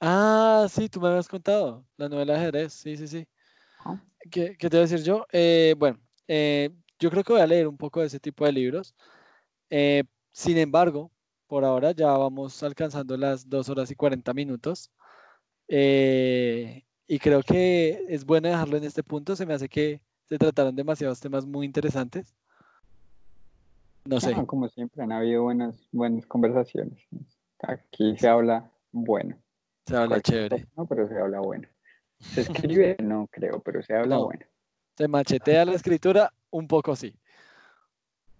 [0.00, 1.84] Ah, sí, tú me habías contado.
[1.96, 3.26] La novela de ajedrez, sí, sí, sí.
[4.30, 5.26] ¿Qué, ¿Qué, te voy a decir yo?
[5.32, 6.70] Eh, bueno, eh,
[7.04, 8.94] yo creo que voy a leer un poco de ese tipo de libros.
[9.68, 11.10] Eh, sin embargo,
[11.46, 14.90] por ahora ya vamos alcanzando las dos horas y 40 minutos.
[15.68, 19.36] Eh, y creo que es bueno dejarlo en este punto.
[19.36, 22.34] Se me hace que se trataron demasiados temas muy interesantes.
[24.06, 24.32] No sé.
[24.34, 27.06] Ah, como siempre, han habido buenas, buenas conversaciones.
[27.60, 29.36] Aquí se habla bueno.
[29.86, 30.68] Se habla chévere.
[30.74, 31.68] no, pero se habla bueno.
[32.18, 34.46] Se escribe, no creo, pero se habla bueno.
[34.96, 37.14] Se machetea la escritura, un poco sí.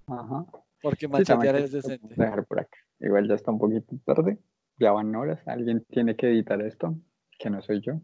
[0.06, 0.46] Ajá.
[0.80, 2.14] Porque machetear es decente.
[2.16, 2.78] Dejar por acá.
[3.00, 4.38] Igual ya está un poquito tarde.
[4.78, 5.40] Ya van horas.
[5.46, 6.94] Alguien tiene que editar esto,
[7.38, 8.00] que no soy yo.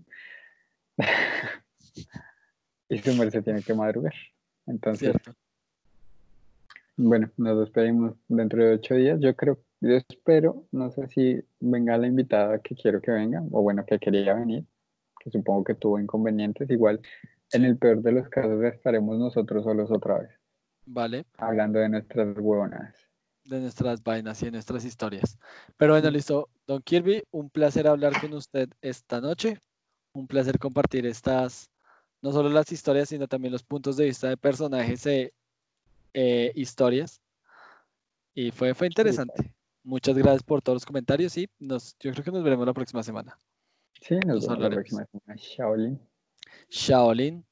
[2.89, 4.15] y su se tiene que madrugar.
[4.67, 5.15] Entonces,
[6.97, 9.21] bueno, nos despedimos dentro de ocho días.
[9.21, 13.63] Yo creo, yo espero, no sé si venga la invitada que quiero que venga, o
[13.63, 14.65] bueno, que quería venir,
[15.21, 16.69] que supongo que tuvo inconvenientes.
[16.71, 17.01] Igual
[17.53, 20.31] en el peor de los casos estaremos nosotros solos otra vez.
[20.87, 21.27] Vale.
[21.39, 22.95] Hablando de nuestras huevonas.
[23.45, 25.39] De nuestras vainas y de nuestras historias.
[25.77, 26.49] Pero bueno, listo.
[26.67, 29.59] Don Kirby, un placer hablar con usted esta noche.
[30.13, 31.71] Un placer compartir estas,
[32.23, 35.33] no solo las historias, sino también los puntos de vista de personajes e
[36.55, 37.21] historias.
[38.35, 39.55] Y fue, fue interesante.
[39.83, 43.03] Muchas gracias por todos los comentarios y nos, yo creo que nos veremos la próxima
[43.03, 43.39] semana.
[44.01, 45.35] Sí, nos, vemos la próxima semana.
[45.37, 46.10] Shaolin.
[46.71, 47.43] 小林